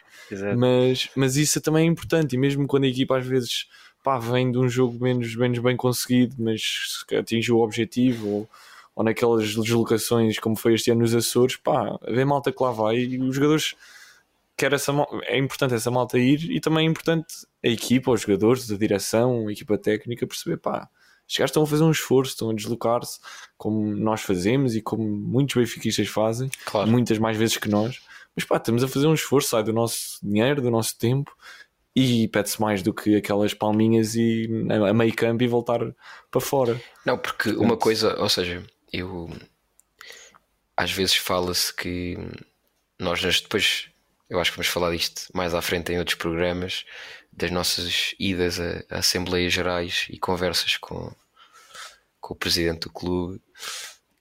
mas, 0.56 1.10
mas 1.16 1.36
isso 1.36 1.60
também 1.60 1.86
é 1.86 1.92
importante 1.92 2.34
e 2.34 2.38
mesmo 2.38 2.66
quando 2.66 2.86
a 2.86 2.88
equipa 2.88 3.18
às 3.18 3.26
vezes 3.26 3.68
pá, 4.02 4.18
vem 4.18 4.52
de 4.52 4.58
um 4.58 4.70
jogo 4.70 5.04
menos, 5.04 5.36
menos 5.36 5.60
bem 5.60 5.76
conseguido, 5.76 6.36
mas 6.40 7.04
atinge 7.20 7.52
o 7.52 7.60
objetivo 7.60 8.28
ou, 8.30 8.50
ou 8.96 9.04
naquelas 9.04 9.54
deslocações 9.54 10.40
como 10.40 10.56
foi 10.56 10.76
este 10.76 10.92
ano 10.92 11.02
nos 11.02 11.14
Açores, 11.14 11.58
pá, 11.58 12.00
vê 12.08 12.24
malta 12.24 12.54
que 12.54 12.64
lá 12.64 12.72
vai 12.72 13.00
e 13.00 13.22
os 13.22 13.36
jogadores 13.36 13.76
quer 14.56 14.72
essa 14.72 14.94
é 15.24 15.38
importante 15.38 15.74
essa 15.74 15.92
malta 15.92 16.18
ir 16.18 16.50
e 16.50 16.62
também 16.62 16.88
é 16.88 16.90
importante 16.90 17.46
a 17.62 17.68
equipa, 17.68 18.12
os 18.12 18.22
jogadores, 18.22 18.72
a 18.72 18.78
direção, 18.78 19.50
a 19.50 19.52
equipa 19.52 19.78
técnica 19.78 20.26
perceber, 20.26 20.58
pá, 20.58 20.88
estes 21.28 21.40
gajos 21.40 21.52
estão 21.52 21.64
a 21.64 21.68
fazer 21.68 21.84
um 21.84 21.92
esforço, 21.92 22.32
estão 22.32 22.50
a 22.50 22.54
deslocar-se 22.54 23.20
como 23.58 23.96
nós 23.96 24.22
fazemos 24.22 24.76
e 24.76 24.82
como 24.82 25.04
muitos 25.04 25.56
benfiquistas 25.56 26.08
fazem, 26.08 26.50
claro. 26.66 26.90
muitas 26.90 27.18
mais 27.18 27.36
vezes 27.36 27.58
que 27.58 27.70
nós. 27.70 28.00
Mas 28.36 28.46
pá, 28.46 28.58
estamos 28.58 28.84
a 28.84 28.88
fazer 28.88 29.08
um 29.08 29.14
esforço, 29.14 29.50
sai 29.50 29.64
do 29.64 29.74
nosso 29.74 30.20
dinheiro, 30.22 30.62
do 30.62 30.70
nosso 30.70 30.98
tempo 30.98 31.36
e 31.96 32.28
pede-se 32.28 32.62
mais 32.62 32.84
do 32.84 32.94
que 32.94 33.16
aquelas 33.16 33.54
palminhas 33.54 34.16
e 34.16 34.50
a 34.70 34.94
meio 34.94 35.16
campo 35.16 35.44
e 35.44 35.48
voltar 35.48 35.80
para 36.30 36.42
fora. 36.42 36.80
Não, 37.06 37.18
porque 37.18 37.50
uma 37.52 37.78
coisa, 37.78 38.20
ou 38.20 38.30
seja, 38.30 38.64
eu 38.92 39.30
às 40.76 40.92
vezes 40.92 41.16
fala-se 41.16 41.74
que 41.74 42.18
nós 43.00 43.22
depois 43.42 43.90
eu 44.30 44.40
acho 44.40 44.52
que 44.52 44.58
vamos 44.58 44.68
falar 44.68 44.92
disto 44.92 45.28
mais 45.34 45.54
à 45.54 45.62
frente 45.62 45.94
em 45.94 46.00
outros 46.00 46.16
programas, 46.16 46.86
das 47.36 47.52
nossas 47.52 48.16
idas 48.18 48.60
a, 48.60 48.84
a 48.90 49.00
Assembleias 49.00 49.52
Gerais 49.52 50.08
e 50.10 50.18
conversas 50.18 50.78
com, 50.78 51.14
com 52.22 52.34
o 52.34 52.38
presidente 52.38 52.82
do 52.82 52.90
clube, 52.90 53.42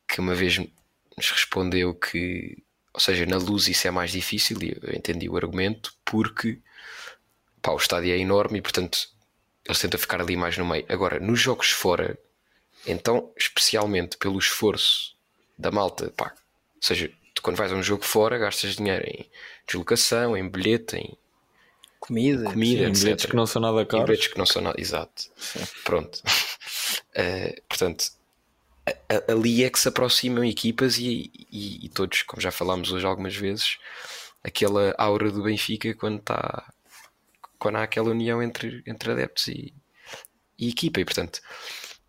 que 0.09 0.21
uma 0.21 0.35
vez 0.35 0.59
nos 0.59 1.31
respondeu 1.31 1.95
que, 1.95 2.63
ou 2.93 3.01
seja, 3.01 3.25
na 3.25 3.37
luz 3.37 3.69
isso 3.69 3.87
é 3.87 3.91
mais 3.91 4.11
difícil, 4.11 4.61
e 4.63 4.77
eu 4.83 4.95
entendi 4.95 5.29
o 5.29 5.37
argumento, 5.37 5.95
porque 6.05 6.59
pá, 7.63 7.73
o 7.73 7.77
estádio 7.77 8.13
é 8.13 8.19
enorme 8.19 8.59
e, 8.59 8.63
portanto, 8.63 9.09
ele 9.65 9.79
tenta 9.79 9.97
ficar 9.97 10.21
ali 10.21 10.37
mais 10.37 10.59
no 10.59 10.67
meio. 10.67 10.85
Agora, 10.89 11.21
nos 11.21 11.41
jogos 11.41 11.71
fora, 11.71 12.19
então, 12.87 13.33
especialmente 13.37 14.17
pelo 14.19 14.39
esforço 14.39 15.15
da 15.57 15.71
malta, 15.71 16.13
pá, 16.17 16.35
ou 16.77 16.83
seja, 16.83 17.11
quando 17.41 17.57
vais 17.57 17.73
a 17.73 17.77
um 17.77 17.83
jogo 17.83 18.05
fora 18.05 18.39
gastas 18.39 18.77
dinheiro 18.77 19.05
em 19.07 19.31
deslocação, 19.67 20.37
em 20.37 20.49
bilhete, 20.49 20.97
em 20.97 21.17
comida, 22.07 22.45
comida 22.45 22.95
sim, 22.95 23.05
bilhetes 23.05 23.27
que 23.27 23.37
não 23.37 23.47
são 23.47 23.63
nada 23.63 23.87
caros. 23.87 24.03
Em 24.03 24.07
bilhetes 24.07 24.33
que 24.33 24.39
não 24.39 24.47
são 24.47 24.61
nada, 24.61 24.79
exato. 24.79 25.31
Sim. 25.37 25.61
Pronto. 25.85 26.23
Uh, 27.17 27.61
portanto, 27.67 28.13
a, 28.87 29.33
ali 29.33 29.65
é 29.65 29.71
que 29.71 29.79
se 29.79 29.89
aproximam 29.89 30.45
equipas 30.45 30.99
e, 30.99 31.33
e, 31.51 31.87
e, 31.87 31.89
todos, 31.89 32.23
como 32.23 32.43
já 32.43 32.51
falámos 32.51 32.93
hoje 32.93 33.07
algumas 33.07 33.35
vezes, 33.35 33.79
aquela 34.43 34.95
aura 34.99 35.31
do 35.31 35.43
Benfica 35.43 35.95
quando 35.95 36.19
está 36.19 36.71
quando 37.59 37.77
há 37.77 37.83
aquela 37.85 38.11
união 38.11 38.43
entre, 38.43 38.83
entre 38.87 39.13
adeptos 39.13 39.49
e, 39.49 39.73
e 40.59 40.69
equipa, 40.69 41.01
e 41.01 41.05
portanto 41.05 41.41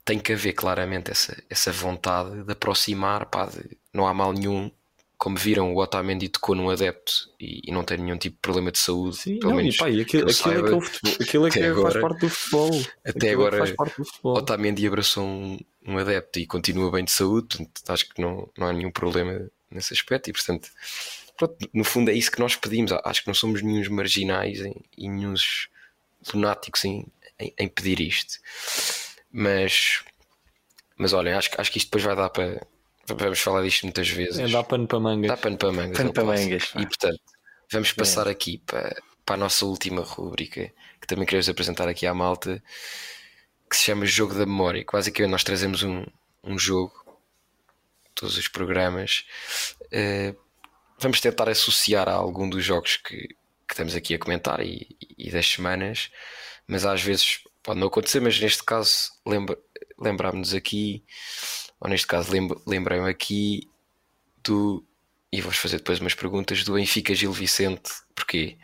tem 0.04 0.20
que 0.20 0.34
haver 0.34 0.52
claramente 0.52 1.10
essa, 1.12 1.42
essa 1.50 1.72
vontade 1.72 2.44
de 2.44 2.52
aproximar, 2.52 3.28
pá, 3.28 3.46
de, 3.46 3.78
não 3.94 4.06
há 4.06 4.14
mal 4.14 4.34
nenhum 4.34 4.70
como 5.18 5.38
viram, 5.38 5.74
o 5.74 5.78
Otamendi 5.78 6.30
tocou 6.30 6.56
num 6.56 6.70
adepto 6.70 7.14
e, 7.40 7.62
e, 7.70 7.72
não 7.72 7.84
tem 7.84 7.98
nenhum 7.98 8.18
tipo 8.18 8.36
de 8.36 8.42
problema 8.42 8.72
de 8.72 8.80
saúde. 8.80 9.18
Sim, 9.18 9.40
pelo 9.40 9.52
não, 9.52 9.58
menos 9.58 9.76
e 9.76 9.78
pá, 9.78 9.90
e 9.90 10.02
aquilo, 10.02 10.30
aquilo, 10.30 10.52
é 10.52 10.62
que 10.62 10.70
é 10.70 10.76
o 10.76 10.82
futebol, 10.82 11.16
aquilo 11.22 11.48
é 11.48 11.50
que 11.50 11.64
agora, 11.64 11.92
faz 11.92 12.02
parte 12.02 12.20
do 12.22 12.30
futebol. 12.30 12.70
Até 13.04 13.10
aquilo 13.10 13.26
é 13.26 13.32
agora, 13.32 13.66
futebol. 13.88 14.38
Otamendi 14.38 14.88
abraçou 14.88 15.26
um, 15.26 15.58
um 15.88 15.98
adepto 15.98 16.40
e 16.40 16.46
continua 16.46 16.92
bem 16.92 17.04
de 17.06 17.12
saúde, 17.12 17.58
portanto, 17.58 17.90
acho 17.90 18.10
que 18.10 18.22
não, 18.22 18.50
não 18.58 18.68
há 18.68 18.74
nenhum 18.74 18.92
problema 18.92 19.50
nesse 19.72 19.94
aspecto. 19.94 20.30
E 20.30 20.34
portanto, 20.34 20.70
pronto, 21.38 21.56
no 21.74 21.84
fundo 21.84 22.12
é 22.12 22.14
isso 22.14 22.32
que 22.32 22.40
nós 22.40 22.56
pedimos. 22.56 22.92
Acho 23.04 23.22
que 23.22 23.28
não 23.28 23.34
somos 23.34 23.62
nenhum 23.62 23.90
marginais 23.94 24.60
em, 24.60 24.76
e 24.98 25.10
nenhum 25.10 25.34
lunáticos 26.34 26.84
em, 26.86 27.06
em, 27.40 27.54
em, 27.58 27.68
pedir 27.68 28.00
isto. 28.00 28.36
Mas, 29.32 30.04
mas 30.98 31.14
olhem, 31.14 31.34
acho, 31.34 31.50
acho 31.58 31.72
que 31.72 31.78
isto 31.78 31.88
depois 31.88 32.04
vai 32.04 32.16
dar 32.16 32.30
para 32.30 32.66
Vamos 33.08 33.40
falar 33.40 33.64
disto 33.64 33.84
muitas 33.84 34.10
vezes. 34.10 34.40
É, 34.40 34.48
dá 34.48 34.64
pano 34.64 34.88
para 34.88 35.00
mangas. 35.00 35.30
Dá 35.30 35.38
pano 35.38 35.58
para 35.58 35.72
mangas. 35.72 35.98
Pano 35.98 36.14
para 36.14 36.24
mangas. 36.24 36.72
E 36.76 36.86
portanto, 36.86 37.22
vamos 37.72 37.92
passar 37.92 38.28
é. 38.28 38.32
aqui 38.32 38.58
para, 38.66 38.96
para 39.26 39.36
a 39.36 39.38
nossa 39.38 39.66
última 39.66 40.02
rúbrica, 40.02 40.72
que 41.00 41.08
também 41.08 41.26
queremos 41.26 41.48
apresentar 41.48 41.88
aqui 41.88 42.08
à 42.08 42.14
malta, 42.14 42.64
que 43.70 43.78
se 43.78 43.84
chama 43.84 44.06
Jogo 44.06 44.34
da 44.34 44.46
Memória. 44.46 44.84
Que 44.84 44.92
basicamente 44.92 45.32
nós 45.32 45.44
trazemos 45.44 45.84
um, 45.84 46.04
um 46.44 46.58
jogo, 46.58 46.94
todos 48.16 48.38
os 48.38 48.48
programas. 48.48 49.26
Uh, 49.84 50.36
vamos 51.00 51.22
tentar 51.22 51.48
associar 51.50 52.10
a 52.10 52.14
algum 52.14 52.50
dos 52.50 52.64
jogos 52.64 52.98
que, 52.98 53.18
que 53.18 53.74
estamos 53.74 53.96
aqui 53.96 54.16
a 54.16 54.20
comentar 54.20 54.62
e, 54.62 54.96
e 55.18 55.30
das 55.30 55.48
semanas, 55.48 56.10
mas 56.68 56.86
às 56.86 57.04
vezes 57.04 57.42
pode 57.62 57.80
não 57.80 57.88
acontecer, 57.88 58.20
mas 58.20 58.40
neste 58.40 58.64
caso 58.64 59.12
lembra, 59.26 59.58
lembrámos-nos 60.00 60.54
aqui 60.54 61.04
ou 61.80 61.90
neste 61.90 62.08
caso 62.08 62.32
lembrei-me 62.66 63.10
aqui 63.10 63.70
do. 64.44 64.84
E 65.32 65.42
vou 65.42 65.52
fazer 65.52 65.78
depois 65.78 66.00
umas 66.00 66.14
perguntas 66.14 66.64
do 66.64 66.74
Benfica 66.74 67.14
Gil 67.14 67.32
Vicente, 67.34 67.92
porquê? 68.14 68.58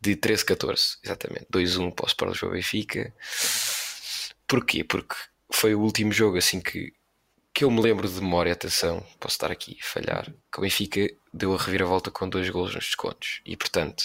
De 0.00 0.14
13-14, 0.14 0.98
exatamente. 1.02 1.46
2-1 1.50 1.94
para 1.94 2.04
o 2.04 2.08
Sport 2.08 2.40
Benfica. 2.50 3.14
Porquê? 4.46 4.84
Porque 4.84 5.14
foi 5.50 5.74
o 5.74 5.80
último 5.80 6.12
jogo 6.12 6.36
assim 6.36 6.60
que, 6.60 6.92
que 7.54 7.64
eu 7.64 7.70
me 7.70 7.80
lembro 7.80 8.06
de 8.06 8.20
memória, 8.20 8.52
atenção, 8.52 9.00
posso 9.18 9.36
estar 9.36 9.50
aqui 9.50 9.78
a 9.80 9.84
falhar, 9.84 10.30
que 10.50 10.58
o 10.58 10.60
Benfica 10.60 11.08
deu 11.32 11.54
a 11.54 11.58
reviravolta 11.58 12.10
com 12.10 12.28
dois 12.28 12.50
golos 12.50 12.74
nos 12.74 12.84
descontos. 12.84 13.40
E 13.46 13.56
portanto, 13.56 14.04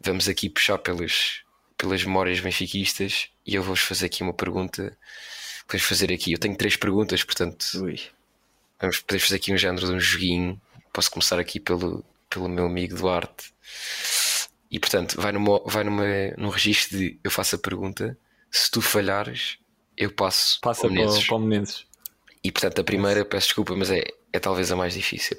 vamos 0.00 0.28
aqui 0.28 0.48
puxar 0.48 0.78
pelas, 0.78 1.42
pelas 1.76 2.04
memórias 2.04 2.40
benfiquistas 2.40 3.28
e 3.44 3.54
eu 3.54 3.62
vou-vos 3.62 3.82
fazer 3.82 4.06
aqui 4.06 4.22
uma 4.22 4.32
pergunta. 4.32 4.96
Podemos 5.66 5.86
fazer 5.86 6.12
aqui, 6.12 6.32
eu 6.32 6.38
tenho 6.38 6.56
três 6.56 6.76
perguntas, 6.76 7.22
portanto, 7.24 7.64
Ui. 7.76 8.00
vamos 8.80 9.00
podemos 9.00 9.24
fazer 9.24 9.36
aqui 9.36 9.52
um 9.52 9.56
género 9.56 9.86
de 9.86 9.92
um 9.92 10.00
joguinho. 10.00 10.60
Posso 10.92 11.10
começar 11.10 11.38
aqui 11.38 11.58
pelo, 11.58 12.04
pelo 12.28 12.48
meu 12.48 12.66
amigo 12.66 12.96
Duarte. 12.96 13.52
E 14.70 14.78
portanto, 14.78 15.20
vai, 15.20 15.32
numa, 15.32 15.60
vai 15.66 15.84
numa, 15.84 16.04
num 16.36 16.48
registro 16.48 16.98
de 16.98 17.18
eu 17.22 17.30
faço 17.30 17.56
a 17.56 17.58
pergunta, 17.58 18.16
se 18.50 18.70
tu 18.70 18.80
falhares, 18.80 19.58
eu 19.96 20.10
passo 20.10 20.60
Passa 20.60 20.82
para, 20.82 20.90
Menezes. 20.90 21.26
para 21.26 21.36
o 21.36 21.38
Menezes. 21.38 21.86
E 22.42 22.50
portanto, 22.50 22.80
a 22.80 22.84
primeira, 22.84 23.24
peço 23.24 23.48
desculpa, 23.48 23.76
mas 23.76 23.90
é, 23.90 24.02
é 24.32 24.38
talvez 24.38 24.72
a 24.72 24.76
mais 24.76 24.94
difícil. 24.94 25.38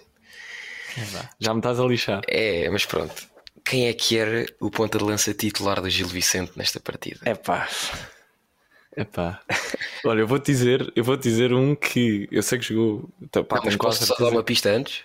Já 1.40 1.54
me 1.54 1.60
estás 1.60 1.80
a 1.80 1.86
lixar. 1.86 2.22
É, 2.28 2.70
mas 2.70 2.86
pronto. 2.86 3.28
Quem 3.66 3.88
é 3.88 3.94
que 3.94 4.18
era 4.18 4.46
o 4.60 4.70
ponta 4.70 4.98
de 4.98 5.04
lança 5.04 5.34
titular 5.34 5.82
do 5.82 5.90
Gil 5.90 6.08
Vicente 6.08 6.52
nesta 6.56 6.80
partida? 6.80 7.22
É 7.26 7.34
pá. 7.34 7.68
Epá. 8.96 9.42
Olha, 10.06 10.22
eu 10.22 10.28
vou-te 10.28 10.46
dizer, 10.46 10.92
eu 10.96 11.04
vou 11.04 11.16
dizer 11.18 11.54
um 11.54 11.76
que 11.76 12.28
eu 12.32 12.44
sei 12.44 12.60
que 12.60 12.66
jogou. 12.66 13.10
Tá, 13.32 13.44
pá, 13.44 13.58
Não, 13.58 13.66
mas 13.66 13.76
posso 13.76 14.06
só 14.06 14.16
dar 14.16 14.30
uma 14.30 14.44
pista 14.44 14.70
antes? 14.70 15.04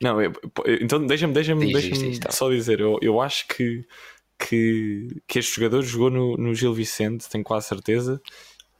Não, 0.00 0.20
eu- 0.20 0.32
então 0.80 1.06
deixa-me 1.06 1.32
deixa 1.32 1.54
Diz, 1.54 1.72
deixa 1.72 1.88
diz, 1.90 1.98
diz, 1.98 2.18
tá. 2.18 2.32
só 2.32 2.50
dizer, 2.50 2.80
eu, 2.80 2.98
eu 3.00 3.20
acho 3.20 3.46
que, 3.46 3.86
que, 4.36 5.22
que 5.28 5.38
este 5.38 5.54
jogador 5.54 5.82
jogou 5.82 6.10
no, 6.10 6.36
no 6.36 6.54
Gil 6.54 6.74
Vicente, 6.74 7.28
tenho 7.28 7.44
quase 7.44 7.68
certeza, 7.68 8.20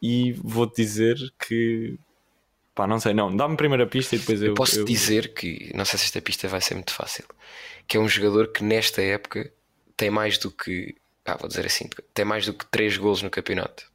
e 0.02 0.32
vou-te 0.32 0.82
dizer 0.82 1.16
que 1.38 1.96
pá, 2.74 2.88
não 2.88 2.98
sei, 2.98 3.14
não, 3.14 3.34
dá-me 3.34 3.54
a 3.54 3.56
primeira 3.56 3.86
pista 3.86 4.16
e 4.16 4.18
depois 4.18 4.42
eu. 4.42 4.48
Eu 4.48 4.54
posso 4.54 4.80
eu- 4.80 4.84
dizer 4.84 5.32
que, 5.32 5.70
não 5.76 5.84
sei 5.84 5.96
se 5.98 6.06
esta 6.06 6.20
pista 6.20 6.48
vai 6.48 6.60
ser 6.60 6.74
muito 6.74 6.92
fácil, 6.92 7.24
que 7.86 7.96
é 7.96 8.00
um 8.00 8.08
jogador 8.08 8.48
que 8.48 8.64
nesta 8.64 9.00
época 9.00 9.52
tem 9.96 10.10
mais 10.10 10.38
do 10.38 10.50
que, 10.50 10.96
ah, 11.24 11.36
vou 11.36 11.46
dizer 11.46 11.66
assim, 11.66 11.88
tem 12.12 12.24
mais 12.24 12.46
do 12.46 12.52
que 12.54 12.66
3 12.66 12.96
golos 12.96 13.22
no 13.22 13.30
campeonato. 13.30 13.91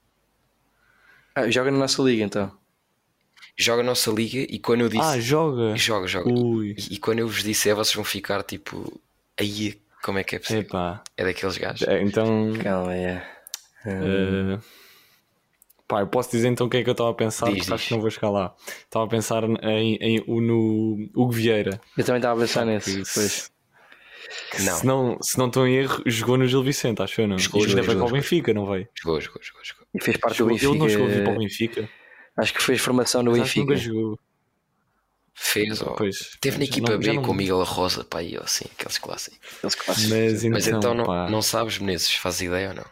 Ah, 1.40 1.50
joga 1.52 1.70
na 1.72 1.78
nossa 1.78 2.02
liga 2.02 2.24
então. 2.24 2.52
Joga 3.56 3.82
a 3.82 3.86
nossa 3.86 4.10
liga 4.12 4.40
e 4.40 4.58
quando 4.60 4.82
eu 4.82 4.90
disse. 4.90 5.04
Ah, 5.04 5.20
joga! 5.20 5.76
joga, 5.76 6.08
joga. 6.08 6.30
Ui, 6.32 6.76
E, 6.78 6.96
e 6.96 6.98
quando 6.98 7.20
eu 7.20 7.28
vos 7.28 7.44
disse, 7.44 7.70
é, 7.70 7.74
vocês 7.74 7.94
vão 7.96 8.04
ficar 8.04 8.42
tipo. 8.44 9.00
Aí, 9.40 9.80
como 10.04 10.18
é 10.20 10.24
que 10.24 10.36
é 10.36 10.40
possível? 10.40 10.62
epá. 10.62 11.04
É 11.16 11.24
daqueles 11.24 11.58
gajos. 11.58 11.88
É, 11.88 12.02
Então, 12.02 12.54
Calma 12.64 12.92
aí. 12.92 13.06
eh, 13.86 14.60
pá, 15.88 16.02
eu 16.02 16.08
posso 16.08 16.32
dizer 16.32 16.48
então 16.48 16.68
o 16.68 16.70
que 16.70 16.78
é 16.78 16.84
que 16.84 16.90
eu 16.90 16.94
estava 16.94 17.12
a 17.12 17.14
pensar, 17.14 17.48
Diz, 17.48 17.60
porque 17.60 17.74
acho 17.74 17.88
que 17.88 17.94
não 17.94 18.02
vou 18.02 18.10
chegar 18.10 18.30
lá. 18.30 18.56
Estava 18.84 19.06
a 19.06 19.08
pensar 19.08 19.44
em, 19.44 19.96
em- 20.02 20.24
no 20.42 21.10
Hugo 21.16 21.32
Vieira. 21.32 21.80
Eu 21.98 22.04
também 22.04 22.20
estava 22.20 22.40
a 22.40 22.44
pensar 22.44 22.66
nesse. 22.66 22.92
que 22.92 23.04
Depois. 23.04 23.52
Não. 24.60 24.78
Se 24.78 24.86
não, 24.86 25.18
se 25.22 25.38
não 25.38 25.48
estou 25.48 25.68
em 25.68 25.76
erro, 25.76 26.04
jogou 26.06 26.38
no 26.38 26.48
Gil 26.48 26.62
Vicente, 26.64 27.02
acho 27.02 27.22
eu 27.22 27.28
não. 27.28 27.38
Jogou, 27.38 27.62
jogou, 27.62 27.70
ainda 27.78 27.82
vai 27.82 27.96
para 27.96 28.04
o 28.04 28.08
jogou. 28.08 28.14
Benfica, 28.22 28.54
não 28.54 28.66
vai? 28.66 28.88
Jogou, 28.96 29.22
jogou, 29.22 29.42
jogou, 29.42 29.64
jogou. 29.64 29.86
E 29.94 30.04
fez 30.04 30.18
parte 30.18 30.38
Jogou- 30.38 30.58
do 30.58 30.60
Benfica. 30.60 30.86
Ele 30.86 30.98
não 30.98 31.08
vir 31.08 31.24
para 31.24 31.34
o 31.34 31.38
Benfica. 31.40 31.90
Acho 32.38 32.54
que 32.54 32.62
fez 32.64 32.82
formação 32.82 33.24
no 33.24 33.32
Mas 33.32 33.56
nunca 33.56 33.74
Benfica. 33.74 33.94
jogou. 33.94 34.20
Fez, 35.40 35.82
ó. 35.82 35.92
Pois, 35.94 36.32
Teve 36.42 36.58
na 36.58 36.64
equipa 36.66 36.92
não- 36.92 37.00
B 37.00 37.14
não- 37.14 37.22
com 37.22 37.32
o 37.32 37.34
Miguel 37.36 37.64
Rosa, 37.64 38.04
pá, 38.04 38.20
aí, 38.20 38.36
ó, 38.38 38.44
assim, 38.44 38.66
aqueles 38.78 38.98
clássicos. 38.98 39.40
Eles 39.64 39.76
clássicos. 39.76 40.10
Mas 40.10 40.44
então, 40.44 40.52
Mas 40.52 40.68
então 40.68 40.94
não, 40.96 41.30
não 41.30 41.42
sabes, 41.44 41.78
Menezes, 41.78 42.14
fazes 42.16 42.42
ideia 42.42 42.70
ou 42.70 42.76
não? 42.76 42.86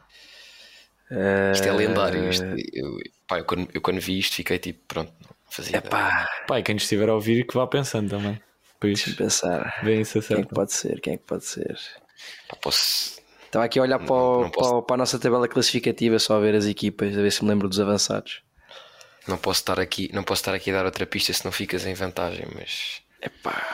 Eh, 1.11 1.51
Isto 1.53 1.67
é 1.67 1.71
lendário. 1.73 2.29
Isto, 2.29 2.45
eu, 2.73 2.97
pá, 3.27 3.39
eu, 3.39 3.45
quando, 3.45 3.67
eu 3.73 3.81
quando 3.81 3.99
vi 3.99 4.19
isto 4.19 4.35
fiquei 4.35 4.57
tipo, 4.59 4.79
pronto, 4.87 5.11
não 5.21 5.29
fazia 5.49 5.69
ideia. 5.77 5.87
Epá, 5.87 6.29
pá, 6.47 6.59
e 6.59 6.63
quem 6.63 6.75
estiver 6.75 7.09
a 7.09 7.13
ouvir 7.15 7.45
que 7.47 7.53
vá 7.55 7.65
pensando 7.67 8.09
também. 8.09 8.39
Pois, 8.85 8.95
deixa-me 9.03 9.15
pensar. 9.15 9.81
bem 9.83 10.01
isso 10.01 10.21
Quem 10.21 10.37
é 10.37 10.43
que 10.43 10.53
pode 10.53 10.73
ser? 10.73 11.01
Quem 11.01 11.13
é 11.13 11.17
que 11.17 11.23
pode 11.23 11.45
ser? 11.45 11.77
Posso... 12.61 13.19
Estava 13.45 13.65
aqui 13.65 13.79
a 13.79 13.81
olhar 13.83 13.99
para, 13.99 14.13
o- 14.15 14.41
não 14.43 14.49
para 14.51 14.67
o- 14.67 14.81
para 14.83 14.95
a 14.95 14.97
nossa 14.97 15.17
tabela 15.19 15.47
classificativa, 15.47 16.19
só 16.19 16.35
a 16.37 16.39
ver 16.39 16.55
as 16.55 16.65
equipas, 16.65 17.17
a 17.17 17.21
ver 17.21 17.31
se 17.31 17.43
me 17.43 17.49
lembro 17.49 17.69
dos 17.69 17.79
avançados. 17.79 18.41
Não 19.27 19.37
posso 19.37 19.61
estar 19.61 19.79
aqui, 19.79 20.09
não 20.13 20.23
posso 20.23 20.41
estar 20.41 20.53
aqui 20.53 20.69
a 20.71 20.73
dar 20.73 20.85
outra 20.85 21.05
pista 21.05 21.31
se 21.33 21.43
não 21.45 21.51
ficas 21.51 21.85
em 21.85 21.93
vantagem, 21.93 22.45
mas 22.53 23.01
Epá, 23.21 23.65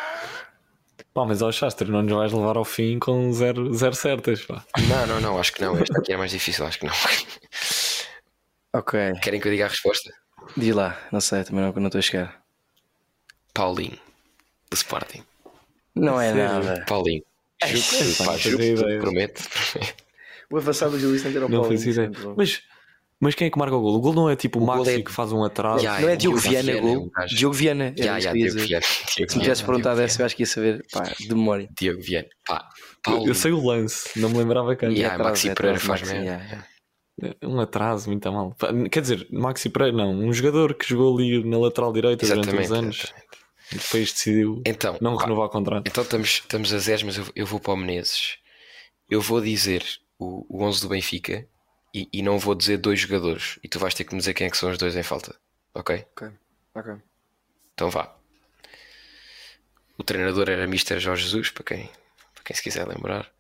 Pá, 1.14 1.26
mas 1.26 1.42
ao 1.42 1.52
Chastre 1.52 1.90
não 1.92 2.02
nos 2.04 2.14
vais 2.14 2.32
levar 2.32 2.56
ao 2.56 2.64
fim 2.64 2.98
com 2.98 3.34
zero, 3.34 3.74
zero 3.74 3.94
certas, 3.96 4.46
pá. 4.46 4.64
não, 4.88 5.06
não, 5.08 5.20
não, 5.20 5.40
acho 5.40 5.52
que 5.52 5.62
não. 5.62 5.78
Esta 5.78 6.00
aqui 6.00 6.14
é 6.14 6.18
mais 6.18 6.32
difícil, 6.32 6.66
acho 6.66 6.80
que 6.80 6.86
não. 6.86 6.94
ok. 8.74 9.14
Querem 9.22 9.42
que 9.42 9.48
eu 9.48 9.52
diga 9.52 9.66
a 9.66 9.68
resposta? 9.70 10.10
Diz 10.56 10.74
lá, 10.74 10.98
não 11.12 11.20
sei, 11.20 11.44
também 11.44 11.66
não 11.66 11.74
não 11.74 11.88
estou 11.88 12.00
a 12.00 12.02
chegar. 12.02 12.42
Paulinho, 13.54 13.98
do 14.72 14.76
Sporting. 14.76 15.22
Não 15.94 16.20
é 16.20 16.32
Sério? 16.34 16.44
nada. 16.66 16.86
Paulinho. 16.88 17.22
Juro, 17.66 18.16
pá, 18.26 18.38
juro, 18.38 18.58
fazia 18.58 18.74
ideia. 18.74 19.00
prometo. 19.00 19.44
O 20.50 20.58
avançado 20.58 20.92
do 20.94 21.00
Gil 21.00 21.12
Vicente 21.12 21.36
era 21.38 21.46
o 21.46 21.50
Não 21.50 21.62
Paulinho, 21.62 21.80
fazia 21.80 22.06
ideia. 22.06 22.34
Mas, 22.36 22.62
mas 23.20 23.36
quem 23.36 23.48
é 23.48 23.50
que 23.52 23.60
marca 23.60 23.76
o 23.76 23.82
gol? 23.82 23.96
O 23.96 24.00
gol 24.00 24.14
não 24.14 24.30
é 24.30 24.36
tipo 24.36 24.58
o, 24.60 24.66
Maxi 24.66 24.90
é- 24.90 25.02
que 25.02 25.12
faz 25.12 25.32
um 25.32 25.44
atraso. 25.44 25.84
Ya, 25.84 26.00
Não 26.00 26.10
é 26.10 26.14
é 26.14 26.16
Diogo 26.16 26.38
Viana, 26.38 26.80
gol? 26.80 27.12
Diogo 27.28 27.54
Viana. 27.54 27.92
Diogo. 27.92 28.20
Viana. 28.60 28.82
Se 28.82 29.22
me 29.22 29.28
tivesse 29.44 29.64
perguntado 29.64 30.02
essa, 30.02 30.22
eu 30.22 30.26
acho 30.26 30.36
que 30.36 30.44
ia 30.44 30.48
saber, 30.48 30.84
pá, 30.92 31.04
de 31.04 31.28
memória. 31.30 31.70
Diogo 31.78 32.02
Viana. 32.02 32.28
Pá, 32.48 32.68
Eu, 32.68 33.02
Paulinho. 33.04 33.30
eu 33.30 33.36
sei 33.36 33.52
o 33.52 33.64
lance, 33.66 34.18
não 34.20 34.30
me 34.30 34.38
lembrava 34.38 34.76
quem. 34.76 35.04
Atrás, 35.06 35.20
Maxi 35.22 35.50
é 35.50 35.54
Pereira 35.54 35.80
faz 35.80 36.02
mesmo. 36.02 36.64
Um 37.44 37.60
atraso, 37.60 38.10
muito 38.10 38.28
a 38.28 38.32
mal. 38.32 38.56
Quer 38.90 39.02
dizer, 39.02 39.28
Maxi 39.32 39.70
Pereira 39.70 39.96
não, 39.96 40.12
um 40.12 40.34
jogador 40.34 40.74
que 40.74 40.88
jogou 40.90 41.16
ali 41.18 41.44
na 41.48 41.60
lateral 41.60 41.94
direita 41.94 42.26
durante 42.26 42.48
uns 42.56 42.72
anos 42.72 42.96
exatamente. 42.98 43.32
E 43.72 43.78
depois 43.78 44.12
decidiu 44.12 44.62
Então, 44.66 44.98
não 45.02 45.16
pá, 45.16 45.24
renovar 45.24 45.46
o 45.46 45.50
contrato. 45.50 45.88
Então 45.88 46.04
estamos, 46.04 46.30
estamos 46.30 46.74
a 46.74 46.78
zeros, 46.78 47.04
mas 47.04 47.18
eu, 47.18 47.26
eu 47.36 47.46
vou 47.46 47.60
para 47.60 47.74
o 47.74 47.78
Menezes. 47.78 48.38
Eu 49.10 49.22
vou 49.22 49.42
dizer 49.42 49.84
o, 50.20 50.46
o 50.50 50.64
11 50.64 50.82
do 50.82 50.90
Benfica 50.90 51.48
e, 51.94 52.08
e 52.12 52.22
não 52.22 52.38
vou 52.38 52.56
dizer 52.56 52.78
dois 52.78 53.00
jogadores. 53.00 53.60
E 53.64 53.68
tu 53.68 53.80
vais 53.80 53.94
ter 53.94 54.04
que 54.04 54.14
me 54.14 54.20
dizer 54.20 54.34
quem 54.34 54.48
é 54.48 54.50
que 54.50 54.58
são 54.58 54.70
os 54.70 54.78
dois 54.78 54.96
em 54.96 55.04
falta. 55.04 55.36
Ok? 55.74 56.06
Ok, 56.16 56.30
ok. 56.76 56.94
Então 57.74 57.90
vá. 57.90 58.16
O 59.98 60.04
treinador 60.04 60.50
era 60.50 60.64
Mr. 60.64 61.00
Jorge 61.00 61.24
Jesus, 61.24 61.50
para 61.52 61.64
quem, 61.64 61.90
para 62.34 62.44
quem 62.44 62.56
se 62.56 62.64
quiser 62.64 62.88
lembrar. 62.88 63.32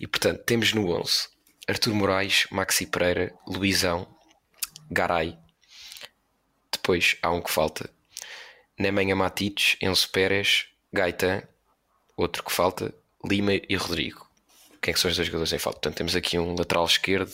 E 0.00 0.06
portanto, 0.06 0.42
temos 0.44 0.72
no 0.72 0.90
11 0.90 1.28
Artur 1.68 1.94
Moraes, 1.94 2.46
Maxi 2.50 2.86
Pereira, 2.86 3.34
Luizão, 3.46 4.06
Garay. 4.90 5.38
Depois 6.70 7.16
há 7.22 7.30
um 7.30 7.40
que 7.40 7.50
falta: 7.50 7.88
Nemanja 8.78 9.14
Matites, 9.14 9.76
Enzo 9.80 10.08
Pérez, 10.10 10.66
Gaetan. 10.92 11.42
Outro 12.16 12.42
que 12.44 12.52
falta: 12.52 12.94
Lima 13.24 13.52
e 13.54 13.76
Rodrigo. 13.76 14.26
Quem 14.80 14.90
é 14.92 14.94
que 14.94 15.00
são 15.00 15.08
os 15.10 15.16
dois 15.16 15.26
jogadores 15.28 15.52
em 15.52 15.58
falta? 15.58 15.78
Portanto, 15.78 15.96
temos 15.96 16.16
aqui 16.16 16.38
um 16.38 16.54
lateral 16.56 16.84
esquerdo 16.84 17.32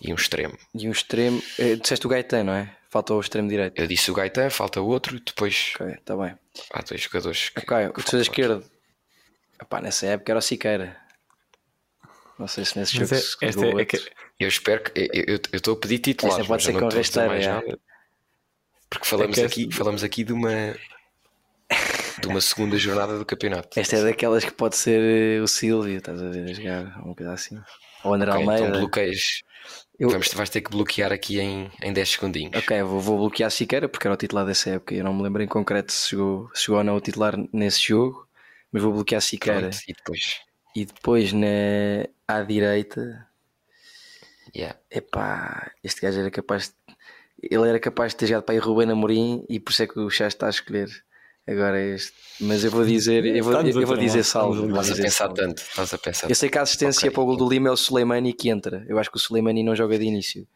e 0.00 0.12
um 0.12 0.16
extremo. 0.16 0.58
E 0.74 0.86
um 0.88 0.92
extremo. 0.92 1.42
eh, 1.58 1.76
Disseste 1.76 2.06
o 2.06 2.10
Gaetan, 2.10 2.44
não 2.44 2.52
é? 2.52 2.76
Falta 2.90 3.14
o 3.14 3.20
extremo 3.20 3.48
direito. 3.48 3.80
Eu 3.80 3.86
disse 3.86 4.10
o 4.10 4.14
Gaetan, 4.14 4.50
falta 4.50 4.80
outro, 4.82 5.18
depois 5.18 5.72
Ok, 5.80 5.94
está 5.94 6.14
bem. 6.14 6.36
há 6.70 6.82
dois 6.82 7.00
jogadores. 7.00 7.48
Que, 7.48 7.60
Ok, 7.60 7.86
o 7.86 7.92
que 7.94 8.02
defesa 8.02 8.10
faltam. 8.10 8.20
esquerdo. 8.20 8.70
Epá, 9.62 9.80
nessa 9.80 10.06
época 10.06 10.32
era 10.32 10.38
o 10.38 10.42
Siqueira. 10.42 11.00
Não 12.38 12.46
sei 12.48 12.64
se 12.66 12.78
nesse 12.78 12.98
Mas 12.98 13.08
jogo 13.08 13.14
é, 13.14 13.52
se 13.52 13.78
é, 13.78 13.80
é 13.80 13.84
que. 13.86 14.10
Eu 14.38 14.48
espero 14.48 14.82
que. 14.82 15.08
Eu 15.26 15.40
estou 15.56 15.74
a 15.74 15.76
pedir 15.78 15.98
titulares. 16.00 16.40
Esta 16.40 16.48
pode 16.48 16.64
mas 16.64 16.64
ser 16.64 16.72
com 16.72 16.88
estou 16.88 16.88
a 16.98 17.02
dizer 17.02 17.20
rasteira, 17.20 17.28
mais 17.28 17.46
é. 17.46 17.48
nada. 17.48 17.80
Porque 18.92 19.06
falamos, 19.06 19.38
É 19.38 19.46
aqui, 19.46 19.62
esta- 19.64 19.76
falamos 19.76 20.02
aqui 20.04 20.22
de 20.24 20.32
uma. 20.32 20.76
de 22.20 22.28
uma 22.28 22.40
segunda 22.40 22.76
jornada 22.76 23.18
do 23.18 23.24
campeonato. 23.24 23.78
Esta 23.80 23.96
é 23.96 24.02
daquelas 24.02 24.44
que 24.44 24.52
pode 24.52 24.76
ser 24.76 25.00
eh, 25.00 25.40
o 25.40 25.48
Silvio, 25.48 25.96
estás 25.98 26.20
a 26.22 26.28
ver 26.28 26.50
a 26.50 26.52
jogar, 26.52 27.00
uma 27.04 27.14
coisa 27.14 27.32
assim. 27.32 27.58
Ou 28.04 28.10
o 28.10 28.14
André 28.14 28.30
Ok, 28.30 28.42
Almeida. 28.42 28.66
então 28.68 28.80
bloqueias. 28.80 29.20
Eu- 29.98 30.10
Vamos, 30.10 30.28
vais 30.34 30.50
ter 30.50 30.60
que 30.60 30.70
bloquear 30.70 31.12
aqui 31.12 31.38
em, 31.40 31.70
em 31.82 31.92
10 31.92 32.10
segundinhos. 32.10 32.52
Ok, 32.56 32.82
vou, 32.82 33.00
vou 33.00 33.18
bloquear 33.18 33.50
Siqueira 33.50 33.88
porque 33.88 34.06
era 34.06 34.14
o 34.14 34.16
titular 34.16 34.44
dessa 34.44 34.70
época. 34.70 34.94
Eu 34.94 35.04
não 35.04 35.14
me 35.14 35.22
lembro 35.22 35.42
em 35.42 35.46
concreto 35.46 35.92
se 35.92 36.08
chegou, 36.10 36.50
se 36.54 36.64
chegou 36.64 36.78
ou 36.78 36.84
não 36.84 36.96
o 36.96 37.00
titular 37.00 37.34
nesse 37.52 37.80
jogo, 37.88 38.26
mas 38.72 38.82
vou 38.82 38.92
bloquear 38.92 39.20
Siqueira. 39.22 39.60
Pronto, 39.60 39.78
e 39.88 39.92
depois. 39.92 40.20
E 40.74 40.84
depois 40.84 41.32
na 41.32 41.46
à 42.26 42.42
direita, 42.42 43.26
Yeah. 44.54 44.78
epá, 44.90 45.70
este 45.82 46.00
gajo 46.02 46.20
era 46.20 46.30
capaz 46.30 46.68
de, 46.68 46.74
ele 47.42 47.68
era 47.68 47.78
capaz 47.80 48.12
de 48.12 48.18
ter 48.18 48.26
jogado 48.28 48.44
para 48.44 48.54
aí 48.54 48.58
Rubén 48.60 48.90
Amorim 48.90 49.44
e 49.48 49.58
por 49.58 49.72
isso 49.72 49.82
é 49.82 49.86
que 49.86 49.98
o 49.98 50.08
Chá 50.10 50.26
está 50.28 50.46
a 50.46 50.50
escolher 50.50 50.88
agora 51.46 51.80
este. 51.80 52.12
Mas 52.40 52.62
eu 52.64 52.70
vou 52.70 52.84
dizer, 52.84 53.24
eu 53.24 53.42
vou, 53.44 53.52
eu 53.54 53.86
vou 53.86 53.96
dizer 53.96 54.22
salvo. 54.24 54.66
Estás 54.68 54.90
a 54.92 54.94
pensar 54.96 55.10
salvo. 55.10 55.34
tanto. 55.34 55.58
Estás 55.62 55.94
a 55.94 55.98
pensar 55.98 56.30
Eu 56.30 56.34
sei 56.34 56.48
que 56.48 56.58
a 56.58 56.62
assistência 56.62 57.06
Ok. 57.08 57.10
para 57.10 57.22
o 57.22 57.26
gol 57.26 57.36
do 57.36 57.48
Lima 57.48 57.68
é 57.68 57.72
o 57.72 57.76
Suleimani 57.76 58.32
que 58.32 58.48
entra. 58.48 58.84
Eu 58.88 58.98
acho 58.98 59.10
que 59.10 59.16
o 59.16 59.20
Suleimani 59.20 59.62
não 59.62 59.74
joga 59.74 59.98
de 59.98 60.04
início. 60.04 60.46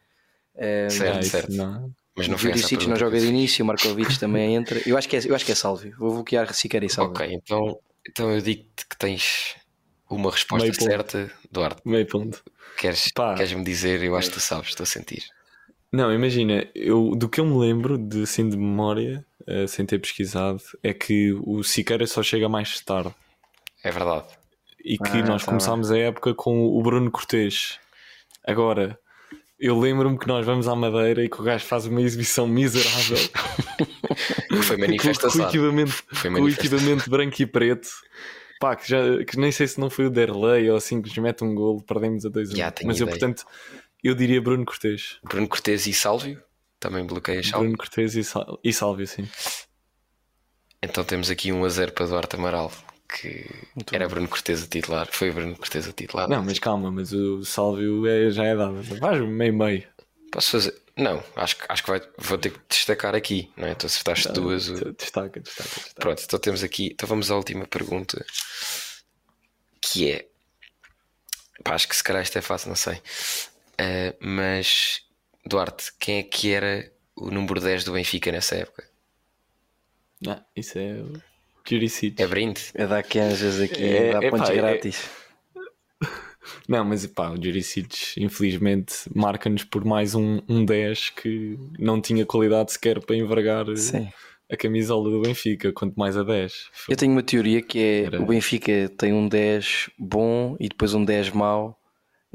Eh, 0.55 0.89
Certo, 0.89 1.19
Ah, 1.19 1.23
certo. 1.23 1.51
não. 1.53 1.91
Mas 2.15 2.25
o 2.25 2.29
não 2.31 2.35
a 2.35 2.39
Juricic 2.39 2.87
não 2.87 2.95
joga 2.95 3.19
de 3.19 3.27
início, 3.27 3.63
o 3.63 3.67
Markovic 3.67 4.17
também 4.19 4.55
entra. 4.55 4.81
Eu 4.87 4.97
acho 4.97 5.07
que 5.07 5.17
é, 5.17 5.21
eu 5.23 5.35
acho 5.35 5.45
que 5.45 5.51
é 5.51 5.55
salve. 5.55 5.91
Vou 5.91 6.13
bloquear 6.13 6.51
Siqueira 6.53 6.83
e 6.85 6.89
salve. 6.89 7.11
Ok, 7.11 7.27
então, 7.31 7.79
então 8.09 8.31
eu 8.31 8.41
digo-te 8.41 8.87
que 8.89 8.97
tens 8.97 9.55
uma 10.09 10.31
resposta 10.31 10.63
Meio 10.65 10.75
ponto. 10.75 10.89
certa, 10.89 11.31
Duarte. 11.51 11.81
Meio 11.85 12.07
ponto. 12.07 12.43
Queres, 12.79 13.11
Pá. 13.13 13.35
queres-me 13.35 13.63
dizer? 13.63 14.01
Eu 14.01 14.15
acho 14.15 14.29
que 14.29 14.35
tu 14.35 14.39
sabes, 14.39 14.69
estou 14.69 14.83
a 14.83 14.87
sentir. 14.87 15.25
Não, 15.91 16.13
imagina, 16.13 16.67
eu, 16.75 17.11
do 17.15 17.29
que 17.29 17.39
eu 17.39 17.45
me 17.45 17.57
lembro 17.57 17.97
de 17.97 18.23
assim 18.23 18.49
de 18.49 18.57
memória, 18.57 19.25
uh, 19.47 19.67
sem 19.67 19.85
ter 19.85 19.99
pesquisado, 19.99 20.61
é 20.83 20.93
que 20.93 21.33
o 21.43 21.63
Siqueira 21.63 22.05
só 22.05 22.21
chega 22.21 22.49
mais 22.49 22.79
tarde. 22.81 23.13
É 23.83 23.91
verdade. 23.91 24.27
E 24.83 24.97
que 24.97 25.17
ah, 25.17 25.25
nós 25.25 25.43
tá 25.43 25.51
começámos 25.51 25.89
bem. 25.89 26.03
a 26.03 26.05
época 26.07 26.33
com 26.33 26.67
o 26.67 26.81
Bruno 26.81 27.09
Cortês. 27.09 27.79
Agora, 28.45 28.99
eu 29.59 29.77
lembro-me 29.79 30.19
que 30.19 30.27
nós 30.27 30.45
vamos 30.45 30.67
à 30.67 30.75
Madeira 30.75 31.23
e 31.23 31.29
que 31.29 31.41
o 31.41 31.43
gajo 31.43 31.65
faz 31.65 31.85
uma 31.85 32.01
exibição 32.01 32.47
miserável. 32.47 33.17
Foi 34.63 34.77
manifestação. 34.77 35.45
Com, 35.45 35.51
com, 35.51 35.57
equipamento, 35.57 36.03
Foi 36.13 36.31
com 36.31 36.41
o 36.41 36.49
equipamento 36.49 37.09
branco 37.09 37.41
e 37.41 37.45
preto. 37.45 37.89
Pá, 38.59 38.75
que, 38.75 38.89
já, 38.89 39.23
que 39.23 39.37
nem 39.37 39.51
sei 39.51 39.67
se 39.67 39.79
não 39.79 39.87
foi 39.87 40.07
o 40.07 40.09
Derlei 40.09 40.67
ou 40.69 40.77
assim 40.77 40.99
que 40.99 41.09
nos 41.09 41.17
mete 41.19 41.43
um 41.43 41.53
golo, 41.53 41.81
perdemos 41.83 42.25
a 42.25 42.29
2 42.29 42.49
a 42.49 42.53
1. 42.53 42.57
Mas 42.57 42.97
ideia. 42.97 43.01
eu, 43.01 43.07
portanto, 43.07 43.45
eu 44.03 44.15
diria 44.15 44.41
Bruno 44.41 44.65
Cortês. 44.65 45.19
Bruno 45.23 45.47
Cortês 45.47 45.87
e 45.87 45.93
Sálvio? 45.93 46.41
Também 46.79 47.05
bloqueia 47.05 47.43
Sálvio. 47.43 47.59
Bruno 47.59 47.77
Cortês 47.77 48.15
e, 48.15 48.23
Sal... 48.23 48.59
e 48.63 48.73
Sálvio, 48.73 49.07
sim. 49.07 49.27
Então 50.81 51.03
temos 51.03 51.29
aqui 51.29 51.51
um 51.51 51.65
a 51.65 51.69
0 51.69 51.91
para 51.91 52.05
Duarte 52.05 52.35
Amaral 52.35 52.71
que 53.07 53.49
Muito 53.75 53.95
era. 53.95 54.07
Bruno 54.07 54.27
Cortez 54.27 54.63
a 54.63 54.67
titular. 54.67 55.07
Foi 55.11 55.31
Bruno 55.31 55.55
Cortez 55.55 55.87
a 55.87 55.91
titular. 55.91 56.29
Não, 56.29 56.43
mas 56.43 56.59
calma, 56.59 56.91
mas 56.91 57.13
o 57.13 57.43
Sálvio 57.43 58.05
é, 58.05 58.29
já 58.29 58.43
é 58.43 58.55
dado. 58.55 58.81
Vais 58.99 59.21
meio-meio. 59.21 59.87
Posso 60.31 60.51
fazer? 60.51 60.75
Não, 60.95 61.23
acho, 61.35 61.55
acho 61.69 61.83
que 61.83 61.89
vai, 61.89 62.01
vou 62.17 62.37
ter 62.37 62.51
que 62.51 62.59
destacar 62.67 63.15
aqui, 63.15 63.51
não 63.55 63.67
é? 63.67 63.75
Tu 63.75 63.85
acertaste 63.85 64.31
duas. 64.33 64.67
Destaca, 64.67 65.39
destaca, 65.39 65.39
destaca, 65.39 65.99
Pronto, 65.99 66.23
então 66.25 66.39
temos 66.39 66.63
aqui. 66.63 66.89
Então 66.93 67.07
vamos 67.07 67.31
à 67.31 67.35
última 67.35 67.65
pergunta. 67.65 68.25
Que 69.79 70.11
é. 70.11 70.27
Pá, 71.63 71.75
acho 71.75 71.87
que 71.87 71.95
se 71.95 72.03
calhar 72.03 72.23
isto 72.23 72.37
é 72.37 72.41
fácil, 72.41 72.69
não 72.69 72.75
sei. 72.75 73.01
Uh, 73.79 74.15
mas, 74.19 75.01
Duarte, 75.45 75.91
quem 75.99 76.19
é 76.19 76.23
que 76.23 76.51
era 76.51 76.91
o 77.15 77.29
número 77.29 77.59
10 77.59 77.83
do 77.83 77.93
Benfica 77.93 78.31
nessa 78.31 78.55
época? 78.55 78.87
Não, 80.21 80.43
isso 80.55 80.79
é 80.79 81.03
Juricídio. 81.69 82.23
É 82.23 82.27
brinde. 82.27 82.61
É 82.73 82.87
dar 82.87 83.03
canjas 83.03 83.59
aqui, 83.59 83.83
é, 83.83 84.13
dá 84.13 84.23
é, 84.23 84.29
pontos 84.29 84.49
pá, 84.49 84.55
grátis. 84.55 85.09
É... 86.03 86.07
Não, 86.67 86.85
mas 86.85 87.05
pá, 87.07 87.29
o 87.29 87.35
Juricides 87.35 88.15
infelizmente 88.17 88.95
marca-nos 89.13 89.65
por 89.65 89.83
mais 89.83 90.15
um, 90.15 90.41
um 90.47 90.63
10 90.63 91.09
que 91.09 91.59
não 91.77 91.99
tinha 91.99 92.25
qualidade 92.25 92.71
sequer 92.71 93.01
para 93.05 93.17
envergar 93.17 93.65
Sim. 93.75 94.07
a 94.49 94.55
camisola 94.55 95.09
do 95.09 95.21
Benfica, 95.21 95.73
quanto 95.73 95.95
mais 95.95 96.15
a 96.15 96.23
10. 96.23 96.53
Eu 96.87 96.95
tenho 96.95 97.11
uma 97.11 97.23
teoria 97.23 97.61
que 97.61 97.79
é 97.79 98.03
Era... 98.03 98.21
o 98.21 98.25
Benfica 98.25 98.89
tem 98.97 99.11
um 99.11 99.27
10 99.27 99.89
bom 99.99 100.55
e 100.57 100.69
depois 100.69 100.93
um 100.93 101.03
10 101.03 101.31
mau. 101.31 101.77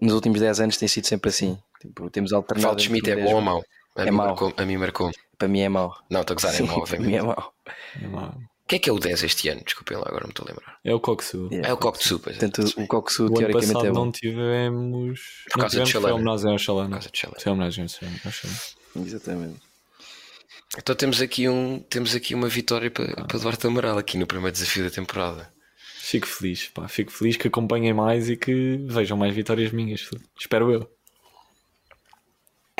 Nos 0.01 0.15
últimos 0.15 0.41
10 0.41 0.61
anos 0.61 0.77
tem 0.77 0.89
sido 0.89 1.07
sempre 1.07 1.31
assim. 1.31 1.59
Tipo, 1.81 2.11
temos 2.11 2.33
alternado. 2.33 2.69
Falta 2.69 2.83
Schmidt 2.83 3.11
é 3.11 3.17
bom 3.17 3.35
ou 3.35 3.41
mau? 3.41 3.65
A 3.97 4.07
é 4.07 4.11
mau. 4.11 4.29
Marcou, 4.29 4.53
a 4.57 4.65
mim 4.65 4.77
marcou. 4.77 5.11
Para 5.37 5.49
mim 5.49 5.61
é 5.61 5.69
mau. 5.69 5.95
Não, 6.09 6.21
estou 6.21 6.35
a 6.35 6.37
gozar, 6.37 6.55
é 6.55 6.63
mau, 6.63 6.83
Para 6.87 6.99
mim 6.99 7.15
é 7.15 7.23
mau. 7.23 7.55
É 8.01 8.07
mau. 8.07 8.35
Quem 8.67 8.77
é 8.79 8.81
que 8.81 8.89
é 8.89 8.93
o 8.93 8.99
10 8.99 9.25
este 9.25 9.49
ano? 9.49 9.61
Desculpem 9.65 9.99
lá, 9.99 10.05
agora 10.07 10.23
não 10.23 10.31
estou 10.31 10.47
a 10.47 10.49
lembrar. 10.49 10.79
É 10.83 10.95
o 10.95 11.01
Coxu. 11.01 11.49
Yeah, 11.51 11.69
é 11.69 11.73
o 11.73 11.77
Coxu, 11.77 12.19
pois 12.21 12.37
é. 12.37 12.39
Portanto, 12.39 12.73
o 12.81 12.87
Coxu 12.87 13.27
o 13.27 13.35
teoricamente 13.35 13.77
ano 13.77 13.87
é 13.87 13.91
bom. 13.91 14.05
não 14.05 14.13
tivemos. 14.13 15.21
Por 15.53 15.61
causa 15.61 15.77
não 15.77 15.85
de 15.85 15.91
Chalana. 15.91 16.09
Foi 16.09 16.21
homenagem 16.21 16.53
ao 16.53 16.59
Chalana. 16.59 16.89
Por 16.89 16.93
causa 16.95 17.11
de 17.11 17.19
Chalana. 17.19 17.41
Foi 17.41 17.53
homenagem 17.53 17.85
ao 17.85 17.89
Chalana. 18.33 18.59
Exatamente. 18.97 19.61
Então 20.79 20.95
temos 20.95 21.21
aqui, 21.21 21.49
um, 21.49 21.81
temos 21.81 22.15
aqui 22.15 22.35
uma 22.35 22.49
vitória 22.49 22.91
para, 22.91 23.13
ah. 23.13 23.25
para 23.27 23.39
Duarte 23.39 23.67
Amaral 23.67 23.99
aqui 23.99 24.17
no 24.17 24.27
primeiro 24.27 24.53
desafio 24.53 24.85
da 24.85 24.91
temporada. 24.91 25.53
Fico 26.13 26.27
feliz, 26.27 26.69
pá. 26.69 26.87
Fico 26.89 27.11
feliz 27.11 27.39
que 27.39 27.49
acompanhem 27.49 27.95
mais 27.95 28.29
e 28.29 28.37
que 28.37 28.77
vejam 28.87 29.17
mais 29.17 29.35
vitórias 29.35 29.73
minhas. 29.73 30.11
Espero 30.39 30.71
eu. 30.71 30.95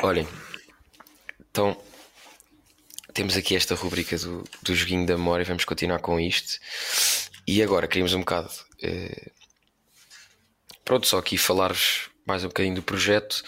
Olhem, 0.03 0.27
então 1.39 1.75
temos 3.11 3.35
aqui 3.35 3.55
esta 3.55 3.73
rubrica 3.73 4.15
do, 4.19 4.43
do 4.61 4.75
joguinho 4.75 5.07
da 5.07 5.17
memória, 5.17 5.43
vamos 5.43 5.65
continuar 5.65 5.97
com 5.97 6.19
isto. 6.19 6.59
E 7.47 7.63
agora 7.63 7.87
queríamos 7.87 8.13
um 8.13 8.19
bocado. 8.19 8.51
Eh, 8.83 9.31
pronto, 10.85 11.07
só 11.07 11.17
aqui 11.17 11.35
falar-vos 11.35 12.11
mais 12.27 12.43
um 12.43 12.49
bocadinho 12.49 12.75
do 12.75 12.83
projeto 12.83 13.43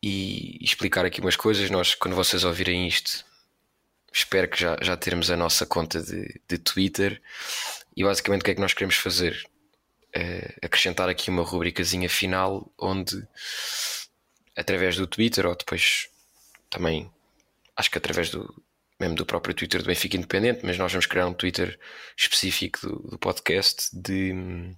e 0.00 0.64
explicar 0.64 1.04
aqui 1.04 1.20
umas 1.20 1.34
coisas. 1.34 1.68
Nós, 1.70 1.96
quando 1.96 2.14
vocês 2.14 2.44
ouvirem 2.44 2.86
isto, 2.86 3.24
espero 4.12 4.48
que 4.48 4.60
já, 4.60 4.76
já 4.80 4.96
termos 4.96 5.28
a 5.28 5.36
nossa 5.36 5.66
conta 5.66 6.00
de, 6.00 6.40
de 6.48 6.56
Twitter. 6.58 7.20
E 7.96 8.04
basicamente 8.04 8.42
o 8.42 8.44
que 8.44 8.50
é 8.52 8.54
que 8.54 8.60
nós 8.60 8.74
queremos 8.74 8.96
fazer? 8.96 9.44
Eh, 10.14 10.54
acrescentar 10.62 11.08
aqui 11.08 11.30
uma 11.30 11.42
rubricazinha 11.42 12.08
final 12.08 12.70
onde 12.78 13.26
através 14.54 14.96
do 14.96 15.06
Twitter 15.06 15.46
ou 15.46 15.56
depois 15.56 16.08
também 16.68 17.10
acho 17.76 17.90
que 17.90 17.96
através 17.96 18.28
do, 18.28 18.62
mesmo 19.00 19.16
do 19.16 19.24
próprio 19.24 19.54
Twitter 19.54 19.80
do 19.80 19.86
Benfica 19.86 20.16
Independente, 20.16 20.60
mas 20.64 20.76
nós 20.76 20.92
vamos 20.92 21.06
criar 21.06 21.26
um 21.26 21.34
Twitter 21.34 21.78
específico 22.16 22.86
do, 22.86 23.10
do 23.10 23.18
podcast 23.18 23.88
de 23.92 24.74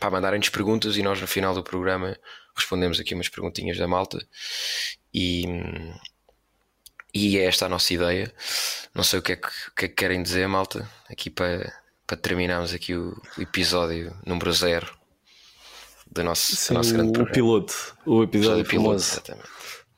para 0.00 0.10
mandarem-nos 0.10 0.48
perguntas 0.48 0.96
e 0.96 1.02
nós 1.02 1.20
no 1.20 1.26
final 1.26 1.54
do 1.54 1.62
programa 1.62 2.18
respondemos 2.56 2.98
aqui 2.98 3.14
umas 3.14 3.28
perguntinhas 3.28 3.76
da 3.76 3.86
malta 3.86 4.26
e, 5.12 5.44
e 7.12 7.38
é 7.38 7.44
esta 7.44 7.66
a 7.66 7.68
nossa 7.68 7.92
ideia. 7.92 8.32
Não 8.94 9.04
sei 9.04 9.18
o 9.18 9.22
que 9.22 9.32
é 9.32 9.36
que, 9.36 9.48
que, 9.76 9.84
é 9.84 9.88
que 9.88 9.94
querem 9.94 10.22
dizer, 10.22 10.48
malta, 10.48 10.88
aqui 11.10 11.28
para, 11.28 11.72
para 12.06 12.16
terminarmos 12.16 12.74
aqui 12.74 12.94
o, 12.94 13.16
episódio 13.38 14.14
número 14.26 14.52
zero 14.52 14.92
do 16.10 16.22
nosso, 16.22 16.56
Sim, 16.56 16.74
do 16.74 16.78
nosso 16.78 16.92
grande 16.92 17.08
o 17.08 17.12
programa. 17.12 17.34
piloto, 17.34 17.96
o 18.04 18.22
episódio, 18.22 18.64
o 18.64 18.68
piloto, 18.68 18.96
exatamente. 18.96 19.48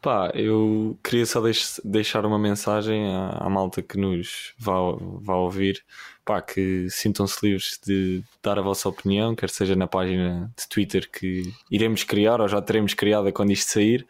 Pá, 0.04 0.30
eu 0.34 0.98
queria 1.02 1.24
só 1.24 1.40
deix 1.40 1.80
deixar 1.82 2.26
uma 2.26 2.38
mensagem 2.38 3.06
à, 3.06 3.38
à, 3.40 3.48
malta 3.48 3.80
que 3.80 3.96
nos 3.96 4.52
vá, 4.58 4.74
vá 5.00 5.34
ouvir. 5.36 5.82
Pá, 6.22 6.42
que 6.42 6.88
sintam-se 6.90 7.38
livres 7.42 7.80
de 7.86 8.22
dar 8.42 8.58
a 8.58 8.62
vossa 8.62 8.86
opinião, 8.86 9.34
quer 9.34 9.48
seja 9.48 9.74
na 9.74 9.86
página 9.86 10.52
de 10.58 10.68
Twitter 10.68 11.10
que 11.10 11.50
iremos 11.70 12.02
criar 12.04 12.38
ou 12.42 12.48
já 12.48 12.60
teremos 12.60 12.92
criada 12.92 13.32
quando 13.32 13.52
isto 13.52 13.70
sair, 13.72 14.06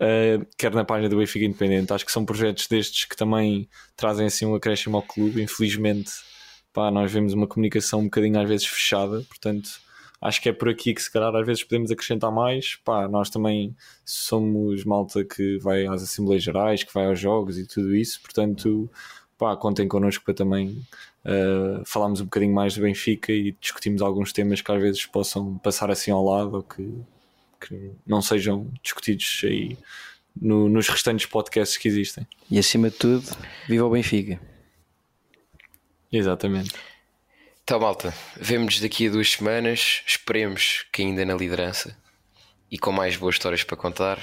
uh, 0.00 0.46
quer 0.56 0.72
na 0.72 0.84
página 0.84 1.08
do 1.08 1.16
Benfica 1.16 1.44
Independente. 1.44 1.92
Acho 1.92 2.06
que 2.06 2.12
são 2.12 2.24
projetos 2.24 2.68
destes 2.68 3.04
que 3.04 3.16
também 3.16 3.68
trazem 3.96 4.26
assim 4.26 4.46
um 4.46 4.54
acréscimo 4.54 4.96
ao 4.96 5.02
clube. 5.02 5.42
Infelizmente, 5.42 6.12
pá, 6.72 6.90
nós 6.90 7.12
vemos 7.12 7.32
uma 7.32 7.46
comunicação 7.46 8.00
um 8.00 8.04
bocadinho 8.04 8.40
às 8.40 8.48
vezes 8.48 8.66
fechada, 8.66 9.22
portanto 9.28 9.80
acho 10.22 10.40
que 10.40 10.48
é 10.48 10.52
por 10.52 10.68
aqui 10.68 10.94
que 10.94 11.02
se 11.02 11.10
calhar 11.10 11.34
às 11.34 11.44
vezes 11.44 11.64
podemos 11.64 11.90
acrescentar 11.90 12.30
mais. 12.30 12.76
Pá, 12.76 13.08
nós 13.08 13.28
também 13.28 13.74
somos 14.04 14.84
malta 14.84 15.24
que 15.24 15.58
vai 15.58 15.84
às 15.86 16.02
Assembleias 16.02 16.44
Gerais, 16.44 16.84
que 16.84 16.94
vai 16.94 17.06
aos 17.06 17.18
jogos 17.18 17.58
e 17.58 17.66
tudo 17.66 17.94
isso, 17.94 18.22
portanto, 18.22 18.88
pá, 19.36 19.56
contem 19.56 19.88
connosco 19.88 20.24
para 20.24 20.34
também 20.34 20.86
uh, 21.24 21.82
falarmos 21.84 22.20
um 22.20 22.24
bocadinho 22.24 22.54
mais 22.54 22.76
do 22.76 22.82
Benfica 22.82 23.32
e 23.32 23.56
discutirmos 23.60 24.00
alguns 24.00 24.32
temas 24.32 24.60
que 24.60 24.70
às 24.70 24.80
vezes 24.80 25.04
possam 25.04 25.58
passar 25.58 25.90
assim 25.90 26.12
ao 26.12 26.24
lado 26.24 26.56
ou 26.56 26.62
que, 26.62 26.88
que 27.60 27.90
não 28.06 28.22
sejam 28.22 28.70
discutidos 28.80 29.42
aí 29.44 29.76
no, 30.40 30.68
nos 30.68 30.88
restantes 30.88 31.26
podcasts 31.26 31.76
que 31.76 31.88
existem. 31.88 32.24
E 32.48 32.58
acima 32.60 32.90
de 32.90 32.96
tudo, 32.96 33.24
viva 33.68 33.84
o 33.84 33.90
Benfica! 33.90 34.51
Exatamente. 36.12 36.70
Então, 37.64 37.80
malta, 37.80 38.12
vemos 38.36 38.80
daqui 38.80 39.06
a 39.06 39.10
duas 39.10 39.30
semanas. 39.30 40.02
Esperemos 40.06 40.84
que 40.92 41.02
ainda 41.02 41.24
na 41.24 41.34
liderança 41.34 41.96
e 42.70 42.78
com 42.78 42.92
mais 42.92 43.16
boas 43.16 43.36
histórias 43.36 43.62
para 43.62 43.76
contar. 43.76 44.18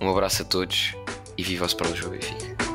Um 0.00 0.10
abraço 0.10 0.42
a 0.42 0.44
todos 0.44 0.94
e 1.36 1.42
viva 1.42 1.64
o 1.64 1.66
Sport 1.66 1.90
Lisboa 1.90 2.12
Benfica. 2.12 2.71